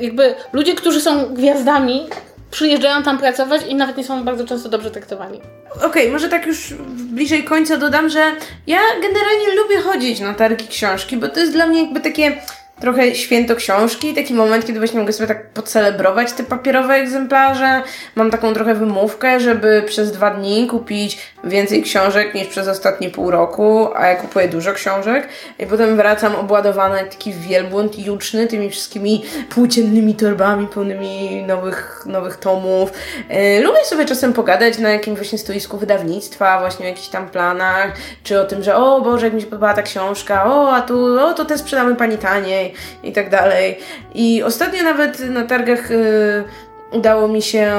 jakby 0.00 0.34
ludzie, 0.52 0.74
którzy 0.74 1.00
są 1.00 1.34
gwiazdami, 1.34 2.06
przyjeżdżają 2.50 3.02
tam 3.02 3.18
pracować 3.18 3.62
i 3.68 3.74
nawet 3.74 3.96
nie 3.96 4.04
są 4.04 4.24
bardzo 4.24 4.44
często 4.44 4.68
dobrze 4.68 4.90
traktowani. 4.90 5.40
Okej, 5.76 5.86
okay, 5.86 6.10
może 6.10 6.28
tak 6.28 6.46
już 6.46 6.74
bliżej 6.88 7.44
końca 7.44 7.76
dodam, 7.76 8.08
że 8.08 8.32
ja 8.66 8.80
generalnie 9.02 9.62
lubię 9.62 9.80
chodzić 9.80 10.20
na 10.20 10.34
targi 10.34 10.68
książki, 10.68 11.16
bo 11.16 11.28
to 11.28 11.40
jest 11.40 11.52
dla 11.52 11.66
mnie 11.66 11.82
jakby 11.82 12.00
takie 12.00 12.36
trochę 12.80 13.14
święto 13.14 13.56
książki, 13.56 14.14
taki 14.14 14.34
moment, 14.34 14.66
kiedy 14.66 14.78
właśnie 14.78 15.00
mogę 15.00 15.12
sobie 15.12 15.28
tak 15.28 15.50
pocelebrować 15.50 16.32
te 16.32 16.42
papierowe 16.42 16.94
egzemplarze. 16.94 17.82
Mam 18.14 18.30
taką 18.30 18.54
trochę 18.54 18.74
wymówkę, 18.74 19.40
żeby 19.40 19.82
przez 19.86 20.12
dwa 20.12 20.30
dni 20.30 20.66
kupić 20.66 21.18
więcej 21.44 21.82
książek 21.82 22.34
niż 22.34 22.48
przez 22.48 22.68
ostatnie 22.68 23.10
pół 23.10 23.30
roku, 23.30 23.88
a 23.96 24.06
ja 24.06 24.16
kupuję 24.16 24.48
dużo 24.48 24.72
książek 24.72 25.28
i 25.58 25.66
potem 25.66 25.96
wracam 25.96 26.34
obładowana 26.36 26.98
jak 26.98 27.08
taki 27.08 27.32
wielbłąd 27.32 28.06
juczny 28.06 28.46
tymi 28.46 28.70
wszystkimi 28.70 29.24
płóciennymi 29.50 30.14
torbami 30.14 30.66
pełnymi 30.66 31.42
nowych, 31.46 32.02
nowych 32.06 32.36
tomów. 32.36 32.92
Yy, 33.30 33.60
lubię 33.60 33.84
sobie 33.84 34.04
czasem 34.04 34.32
pogadać 34.32 34.78
na 34.78 34.90
jakimś 34.90 35.18
właśnie 35.18 35.38
stoisku 35.38 35.78
wydawnictwa, 35.78 36.60
właśnie 36.60 36.86
o 36.86 36.88
jakichś 36.88 37.08
tam 37.08 37.28
planach, 37.28 37.92
czy 38.22 38.40
o 38.40 38.44
tym, 38.44 38.62
że 38.62 38.76
o 38.76 39.00
Boże, 39.00 39.26
jak 39.26 39.34
mi 39.34 39.40
się 39.40 39.46
podobała 39.46 39.74
ta 39.74 39.82
książka, 39.82 40.44
o, 40.44 40.72
a 40.72 40.82
tu, 40.82 41.20
o, 41.20 41.34
to 41.34 41.44
te 41.44 41.58
sprzedamy 41.58 41.96
pani 41.96 42.18
taniej 42.18 42.67
i 43.02 43.12
tak 43.12 43.30
dalej. 43.30 43.78
I 44.14 44.42
ostatnio 44.42 44.82
nawet 44.82 45.20
na 45.20 45.44
targach 45.44 45.90
y, 45.90 46.44
udało 46.92 47.28
mi 47.28 47.42
się 47.42 47.74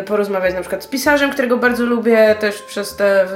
y, 0.00 0.04
porozmawiać 0.04 0.54
na 0.54 0.60
przykład 0.60 0.84
z 0.84 0.86
pisarzem, 0.86 1.30
którego 1.30 1.56
bardzo 1.56 1.86
lubię 1.86 2.36
też 2.40 2.62
przez 2.62 2.96
te, 2.96 3.26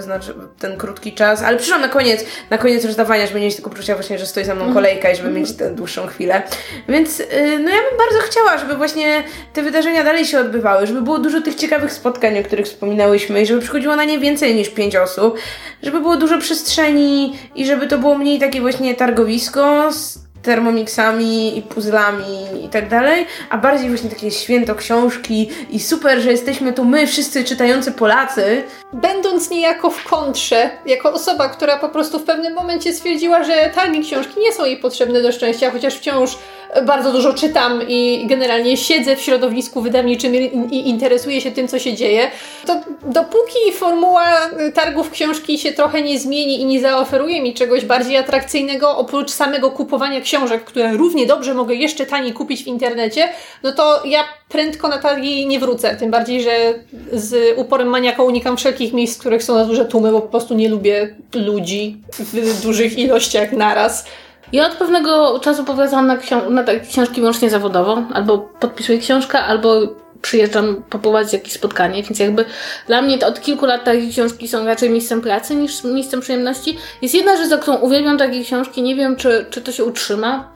ten 0.58 0.76
krótki 0.76 1.12
czas, 1.12 1.42
ale 1.42 1.56
przyszłam 1.56 1.80
na 1.80 1.88
koniec, 1.88 2.24
na 2.50 2.58
koniec 2.58 2.84
rozdawania, 2.84 3.26
żeby 3.26 3.40
nie 3.40 3.46
mieć 3.46 3.54
tylko 3.54 3.70
poczucia 3.70 3.94
właśnie, 3.94 4.18
że 4.18 4.26
stoi 4.26 4.44
za 4.44 4.54
mną 4.54 4.74
kolejka 4.74 5.10
i 5.10 5.16
żeby 5.16 5.30
mieć 5.30 5.52
tę 5.52 5.70
dłuższą 5.70 6.06
chwilę. 6.06 6.42
Więc 6.88 7.20
y, 7.20 7.26
no 7.64 7.70
ja 7.70 7.82
bym 7.90 7.98
bardzo 7.98 8.18
chciała, 8.24 8.58
żeby 8.58 8.74
właśnie 8.74 9.24
te 9.52 9.62
wydarzenia 9.62 10.04
dalej 10.04 10.24
się 10.24 10.40
odbywały, 10.40 10.86
żeby 10.86 11.02
było 11.02 11.18
dużo 11.18 11.40
tych 11.40 11.54
ciekawych 11.54 11.92
spotkań, 11.92 12.38
o 12.38 12.42
których 12.42 12.66
wspominałyśmy 12.66 13.42
i 13.42 13.46
żeby 13.46 13.60
przychodziło 13.60 13.96
na 13.96 14.04
nie 14.04 14.18
więcej 14.18 14.54
niż 14.54 14.68
pięć 14.68 14.96
osób, 14.96 15.38
żeby 15.82 16.00
było 16.00 16.16
dużo 16.16 16.38
przestrzeni 16.38 17.38
i 17.54 17.66
żeby 17.66 17.86
to 17.86 17.98
było 17.98 18.18
mniej 18.18 18.38
takie 18.38 18.60
właśnie 18.60 18.94
targowisko 18.94 19.92
z 19.92 20.25
termomixami 20.46 21.58
i 21.58 21.62
puzzlami 21.62 22.64
i 22.64 22.68
tak 22.68 22.88
dalej, 22.88 23.26
a 23.50 23.58
bardziej 23.58 23.88
właśnie 23.88 24.10
takie 24.10 24.30
święto 24.30 24.74
książki 24.74 25.50
i 25.70 25.80
super, 25.80 26.20
że 26.20 26.30
jesteśmy 26.30 26.72
tu 26.72 26.84
my, 26.84 27.06
wszyscy 27.06 27.44
czytający 27.44 27.92
Polacy. 27.92 28.62
Będąc 28.92 29.50
niejako 29.50 29.90
w 29.90 30.04
kontrze, 30.04 30.70
jako 30.86 31.12
osoba, 31.12 31.48
która 31.48 31.78
po 31.78 31.88
prostu 31.88 32.18
w 32.18 32.24
pewnym 32.24 32.54
momencie 32.54 32.92
stwierdziła, 32.92 33.44
że 33.44 33.70
targi 33.74 34.00
książki 34.00 34.40
nie 34.40 34.52
są 34.52 34.64
jej 34.64 34.76
potrzebne 34.76 35.22
do 35.22 35.32
szczęścia, 35.32 35.70
chociaż 35.70 35.94
wciąż 35.94 36.38
bardzo 36.86 37.12
dużo 37.12 37.34
czytam 37.34 37.80
i 37.88 38.26
generalnie 38.28 38.76
siedzę 38.76 39.16
w 39.16 39.20
środowisku 39.20 39.80
wydawniczym 39.80 40.34
i 40.70 40.88
interesuję 40.88 41.40
się 41.40 41.50
tym, 41.50 41.68
co 41.68 41.78
się 41.78 41.94
dzieje, 41.94 42.30
to 42.66 42.80
dopóki 43.06 43.72
formuła 43.72 44.26
targów 44.74 45.10
książki 45.10 45.58
się 45.58 45.72
trochę 45.72 46.02
nie 46.02 46.18
zmieni 46.18 46.60
i 46.60 46.64
nie 46.64 46.80
zaoferuje 46.80 47.42
mi 47.42 47.54
czegoś 47.54 47.84
bardziej 47.84 48.16
atrakcyjnego, 48.16 48.96
oprócz 48.96 49.30
samego 49.30 49.70
kupowania 49.70 50.20
książek, 50.20 50.64
które 50.64 50.92
równie 50.92 51.26
dobrze 51.26 51.54
mogę 51.54 51.74
jeszcze 51.74 52.06
taniej 52.06 52.32
kupić 52.32 52.64
w 52.64 52.66
internecie, 52.66 53.28
no 53.62 53.72
to 53.72 54.02
ja 54.04 54.24
prędko 54.48 54.88
na 54.88 54.98
targi 54.98 55.46
nie 55.46 55.60
wrócę. 55.60 55.96
Tym 55.96 56.10
bardziej, 56.10 56.42
że 56.42 56.74
z 57.12 57.58
uporem 57.58 57.88
maniaka 57.88 58.22
unikam 58.22 58.56
wszelkich 58.56 58.92
miejsc, 58.92 59.16
w 59.16 59.20
których 59.20 59.44
są 59.44 59.54
na 59.54 59.64
duże 59.64 59.84
tłumy, 59.84 60.12
bo 60.12 60.20
po 60.20 60.28
prostu 60.28 60.54
nie 60.54 60.68
lubię 60.68 61.14
ludzi 61.34 61.96
w 62.18 62.62
dużych 62.62 62.98
ilościach 62.98 63.52
naraz. 63.52 64.04
Ja 64.52 64.66
od 64.66 64.74
pewnego 64.74 65.38
czasu 65.38 65.64
powracam 65.64 66.06
na, 66.06 66.16
ksią- 66.16 66.50
na 66.50 66.64
takie 66.64 66.80
książki 66.80 67.20
wyłącznie 67.20 67.50
zawodowo, 67.50 68.02
albo 68.14 68.38
podpisuję 68.38 68.98
książkę, 68.98 69.38
albo 69.38 69.80
przyjeżdżam 70.22 70.82
poprowadzić 70.90 71.32
jakieś 71.32 71.52
spotkanie, 71.52 72.02
więc 72.02 72.18
jakby 72.18 72.44
dla 72.86 73.02
mnie 73.02 73.26
od 73.26 73.40
kilku 73.40 73.66
lat 73.66 73.84
takie 73.84 74.08
książki 74.08 74.48
są 74.48 74.64
raczej 74.66 74.90
miejscem 74.90 75.20
pracy 75.20 75.54
niż 75.54 75.84
miejscem 75.84 76.20
przyjemności. 76.20 76.78
Jest 77.02 77.14
jedna 77.14 77.36
rzecz, 77.36 77.48
za 77.48 77.58
którą 77.58 77.76
uwielbiam 77.76 78.18
takie 78.18 78.44
książki, 78.44 78.82
nie 78.82 78.96
wiem 78.96 79.16
czy, 79.16 79.46
czy 79.50 79.60
to 79.62 79.72
się 79.72 79.84
utrzyma, 79.84 80.52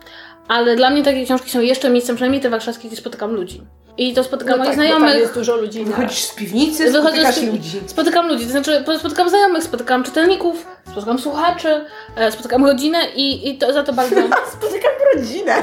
ale 0.47 0.75
dla 0.75 0.89
mnie 0.89 1.03
takie 1.03 1.25
książki 1.25 1.49
są 1.49 1.61
jeszcze 1.61 1.89
miejscem, 1.89 2.15
przynajmniej 2.15 2.41
te 2.41 2.49
warszawskie, 2.49 2.87
gdzie 2.87 2.97
spotykam 2.97 3.31
ludzi. 3.31 3.61
I 3.97 4.13
to 4.13 4.23
spotykam 4.23 4.57
moich 4.59 4.69
tak, 4.69 4.77
bo 4.77 4.83
tam 4.83 4.97
znajomych. 4.99 5.21
jest 5.21 5.33
dużo 5.33 5.55
ludzi 5.55 5.83
naraz. 5.83 5.95
Wychodzisz 5.99 6.23
z 6.23 6.35
piwnicy, 6.35 6.91
Wychodzę 6.91 7.01
spotykasz 7.09 7.35
z- 7.35 7.43
ludzi. 7.43 7.79
Spotykam 7.87 8.27
ludzi, 8.27 8.45
to 8.45 8.51
znaczy 8.51 8.83
po- 8.85 8.99
spotykam 8.99 9.29
znajomych, 9.29 9.63
spotykam 9.63 10.03
czytelników, 10.03 10.65
spotykam 10.91 11.19
słuchaczy, 11.19 11.85
e, 12.15 12.31
spotykam 12.31 12.65
rodzinę 12.65 12.99
i, 13.15 13.49
i 13.49 13.57
to 13.57 13.73
za 13.73 13.83
to 13.83 13.93
bardzo... 13.93 14.15
Spotykam 14.57 14.91
rodzinę. 15.15 15.55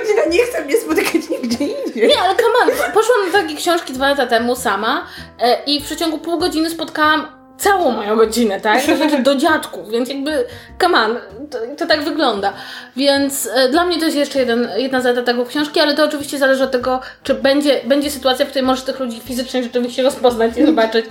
Rodzina 0.00 0.24
nie 0.30 0.44
chce 0.44 0.64
mnie 0.64 0.76
spotykać 0.76 1.14
nigdzie 1.30 1.64
indziej. 1.66 2.08
Nie, 2.08 2.20
ale 2.20 2.34
come 2.36 2.54
on, 2.62 2.92
poszłam 2.94 3.18
na 3.32 3.32
takie 3.42 3.54
książki 3.56 3.92
dwa 3.92 4.08
lata 4.08 4.26
temu 4.26 4.56
sama 4.56 5.06
e, 5.40 5.64
i 5.66 5.80
w 5.80 5.84
przeciągu 5.84 6.18
pół 6.18 6.38
godziny 6.38 6.70
spotkałam 6.70 7.41
całą 7.62 7.90
moją 7.90 8.14
rodzinę, 8.14 8.60
tak? 8.60 8.82
To 8.86 8.96
znaczy 8.96 9.22
do 9.22 9.34
dziadków, 9.34 9.90
więc 9.90 10.08
jakby 10.08 10.44
come 10.80 10.98
on, 10.98 11.16
to, 11.50 11.58
to 11.78 11.86
tak 11.86 12.02
wygląda. 12.04 12.52
Więc 12.96 13.48
e, 13.54 13.68
dla 13.68 13.84
mnie 13.84 13.98
to 13.98 14.04
jest 14.04 14.16
jeszcze 14.16 14.38
jeden, 14.38 14.68
jedna 14.76 15.00
zaleta 15.00 15.22
tego 15.22 15.46
książki, 15.46 15.80
ale 15.80 15.94
to 15.94 16.04
oczywiście 16.04 16.38
zależy 16.38 16.64
od 16.64 16.70
tego, 16.70 17.00
czy 17.22 17.34
będzie, 17.34 17.80
będzie 17.84 18.10
sytuacja, 18.10 18.46
w 18.46 18.48
której 18.48 18.66
możesz 18.66 18.84
tych 18.84 19.00
ludzi 19.00 19.20
fizycznie 19.20 19.62
rzeczywiście 19.62 20.02
rozpoznać 20.02 20.56
i 20.56 20.66
zobaczyć, 20.66 21.06
e, 21.06 21.10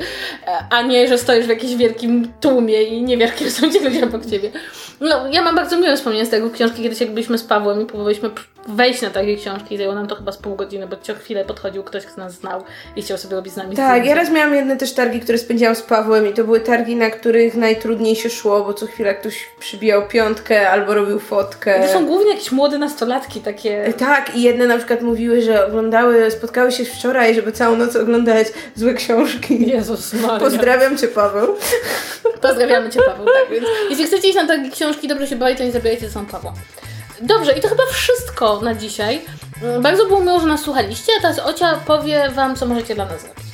a 0.70 0.82
nie, 0.82 1.08
że 1.08 1.18
stoisz 1.18 1.46
w 1.46 1.50
jakimś 1.50 1.76
wielkim 1.76 2.32
tłumie 2.42 2.84
i 2.84 3.02
nie 3.04 3.18
wiesz, 3.18 3.32
kim 3.32 3.52
są 3.52 3.70
ci 3.72 3.80
ludzie 3.80 4.04
obok 4.04 4.26
ciebie. 4.26 4.52
No, 5.00 5.28
ja 5.32 5.42
mam 5.42 5.56
bardzo 5.56 5.78
miłe 5.78 5.96
wspomnienia 5.96 6.26
z 6.26 6.30
tego 6.30 6.50
książki, 6.50 6.84
kiedyś 6.84 7.02
jak 7.02 7.12
byliśmy 7.12 7.38
z 7.38 7.44
Pawłem 7.44 7.82
i 7.82 7.86
próbowaliśmy 7.86 8.30
wejść 8.68 9.02
na 9.02 9.10
takie 9.10 9.38
książki, 9.38 9.78
zajęło 9.78 9.96
nam 9.96 10.08
to 10.08 10.16
chyba 10.16 10.32
z 10.32 10.38
pół 10.38 10.56
godziny, 10.56 10.88
bo 10.88 10.96
co 10.98 11.16
chwilę 11.16 11.46
podchodził 11.46 11.84
ktoś, 11.84 12.06
kto 12.06 12.22
nas 12.22 12.34
znał 12.34 12.64
i 12.96 13.02
chciał 13.02 13.18
sobie 13.18 13.36
robić 13.36 13.54
z 13.54 13.58
nami 13.58 13.76
Tak, 13.76 13.88
ja 13.98 14.02
zdjęcia. 14.02 14.16
raz 14.22 14.32
miałam 14.32 14.56
jedne 14.56 14.78
też 14.78 14.94
targi, 14.94 15.20
które 15.20 15.38
spędziłam 15.38 15.76
z 15.76 15.82
Pawłem 15.82 16.28
i 16.28 16.34
to 16.34 16.41
były 16.44 16.60
targi, 16.60 16.96
na 16.96 17.10
których 17.10 17.56
najtrudniej 17.56 18.16
się 18.16 18.30
szło, 18.30 18.64
bo 18.64 18.74
co 18.74 18.88
chwilę 18.88 19.16
ktoś 19.16 19.50
przybijał 19.60 20.08
piątkę 20.08 20.70
albo 20.70 20.94
robił 20.94 21.20
fotkę. 21.20 21.88
To 21.88 21.94
są 21.94 22.06
głównie 22.06 22.32
jakieś 22.32 22.52
młode 22.52 22.78
nastolatki 22.78 23.42
takie... 23.42 23.94
Tak, 23.98 24.36
i 24.36 24.42
jedne 24.42 24.68
na 24.68 24.78
przykład 24.78 25.02
mówiły, 25.02 25.42
że 25.42 25.66
oglądały, 25.68 26.32
spotkały 26.32 26.72
się 26.72 26.86
wczoraj, 26.86 27.36
żeby 27.36 27.52
całą 27.52 27.76
noc 27.76 27.96
oglądać 27.96 28.48
złe 28.76 28.94
książki. 28.94 29.70
Jezus 29.70 30.14
Maria. 30.14 30.40
Pozdrawiam 30.40 30.98
Cię, 30.98 31.08
Paweł. 31.08 31.56
Pozdrawiamy 32.42 32.90
Cię, 32.90 33.00
Paweł. 33.06 33.26
Tak, 33.26 33.52
więc 33.52 33.66
jeśli 33.90 34.06
chcecie 34.06 34.28
iść 34.28 34.36
na 34.36 34.48
takie 34.48 34.72
książki, 34.72 35.08
dobrze 35.08 35.28
się 35.28 35.36
bawić, 35.36 35.58
to 35.58 35.64
nie 35.64 35.72
zabierajcie 35.72 36.08
ze 36.08 36.14
sobą 36.14 36.26
Pawła. 36.26 36.54
Dobrze, 37.22 37.58
i 37.58 37.62
to 37.62 37.68
chyba 37.68 37.84
wszystko 37.94 38.62
na 38.62 38.76
dzisiaj. 38.76 39.22
Mm, 39.64 39.82
Bardzo 39.82 40.06
było 40.06 40.20
miło, 40.20 40.40
że 40.40 40.48
nas 40.48 40.62
słuchaliście, 40.62 41.12
a 41.20 41.22
teraz 41.22 41.40
Ocia 41.40 41.80
powie 41.88 42.30
Wam, 42.36 42.56
co 42.56 42.66
możecie 42.66 42.96
dla 42.96 43.06
nas 43.06 43.22
zrobić. 43.22 43.51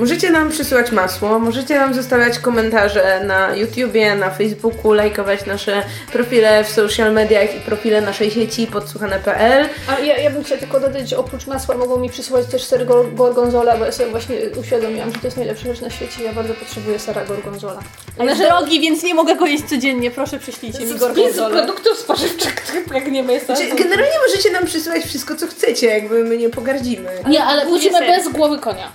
Możecie 0.00 0.30
nam 0.30 0.50
przysyłać 0.50 0.90
masło, 0.92 1.38
możecie 1.38 1.78
nam 1.78 1.94
zostawiać 1.94 2.38
komentarze 2.38 3.20
na 3.24 3.56
YouTubie, 3.56 4.14
na 4.14 4.30
Facebooku, 4.30 4.92
lajkować 4.92 5.46
nasze 5.46 5.82
profile 6.12 6.64
w 6.64 6.68
social 6.70 7.12
mediach 7.12 7.56
i 7.56 7.60
profile 7.60 8.00
naszej 8.00 8.30
sieci 8.30 8.66
podsłuchane.pl. 8.66 9.68
A 9.88 9.98
ja, 10.00 10.16
ja 10.18 10.30
bym 10.30 10.44
chciała 10.44 10.60
tylko 10.60 10.80
dodać, 10.80 11.08
że 11.08 11.18
oprócz 11.18 11.46
masła 11.46 11.74
mogą 11.76 11.96
mi 12.00 12.10
przysyłać 12.10 12.46
też 12.46 12.64
ser 12.64 12.86
gor- 12.86 13.14
gorgonzola, 13.14 13.76
bo 13.76 13.84
ja 13.84 13.92
sobie 13.92 14.10
właśnie 14.10 14.36
uświadomiłam, 14.60 15.12
że 15.12 15.18
to 15.20 15.26
jest 15.26 15.36
najlepsza 15.36 15.64
rzecz 15.64 15.80
na 15.80 15.90
świecie. 15.90 16.22
Ja 16.24 16.32
bardzo 16.32 16.54
potrzebuję 16.54 16.98
sera 16.98 17.24
gorgonzola. 17.24 17.80
On 18.18 18.28
jest 18.28 18.40
drogi, 18.42 18.80
więc 18.80 19.02
nie 19.02 19.14
mogę 19.14 19.36
go 19.36 19.46
jeść 19.46 19.64
codziennie. 19.64 20.10
Proszę, 20.10 20.38
przyślijcie 20.38 20.78
mi 20.78 20.84
Spisu 20.86 20.98
gorgonzolę. 21.00 21.54
produktów 21.62 21.98
spożywczych, 21.98 22.54
których 22.54 22.84
pragniemy 22.84 23.32
jest 23.32 23.46
Znaczy, 23.46 23.68
generalnie 23.78 24.16
możecie 24.28 24.50
nam 24.52 24.66
przysyłać 24.66 25.02
wszystko, 25.04 25.34
co 25.36 25.46
chcecie, 25.46 25.86
jakby 25.86 26.24
my 26.24 26.36
nie 26.36 26.50
pogardzimy. 26.50 27.08
Nie, 27.28 27.44
ale 27.44 27.64
musimy 27.66 27.98
ser. 27.98 28.06
bez 28.08 28.28
głowy 28.28 28.58
konia. 28.58 28.92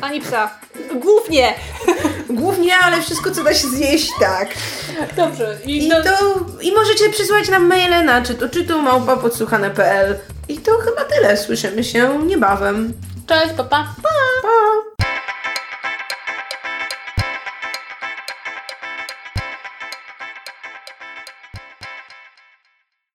Ani 0.00 0.20
psa. 0.20 0.50
Głównie. 0.94 1.54
Głównie, 2.40 2.76
ale 2.76 3.02
wszystko, 3.02 3.30
co 3.30 3.44
da 3.44 3.54
się 3.54 3.68
zjeść, 3.68 4.10
tak. 4.20 4.48
Dobrze. 5.16 5.58
I, 5.64 5.86
I, 5.86 5.90
to, 5.90 6.36
I 6.60 6.72
możecie 6.72 7.10
przysłać 7.10 7.48
nam 7.48 7.66
maile 7.66 8.04
na 8.04 8.22
czy 8.22 8.34
to 8.34 8.48
czytu 8.48 8.82
małpa 8.82 9.16
podsłuchane.pl 9.16 10.18
I 10.48 10.58
to 10.58 10.72
chyba 10.78 11.04
tyle. 11.04 11.36
Słyszymy 11.36 11.84
się 11.84 12.18
niebawem. 12.26 12.92
Cześć, 13.26 13.52
papa. 13.56 13.94
Pa. 14.02 14.08
Pa! 14.42 15.19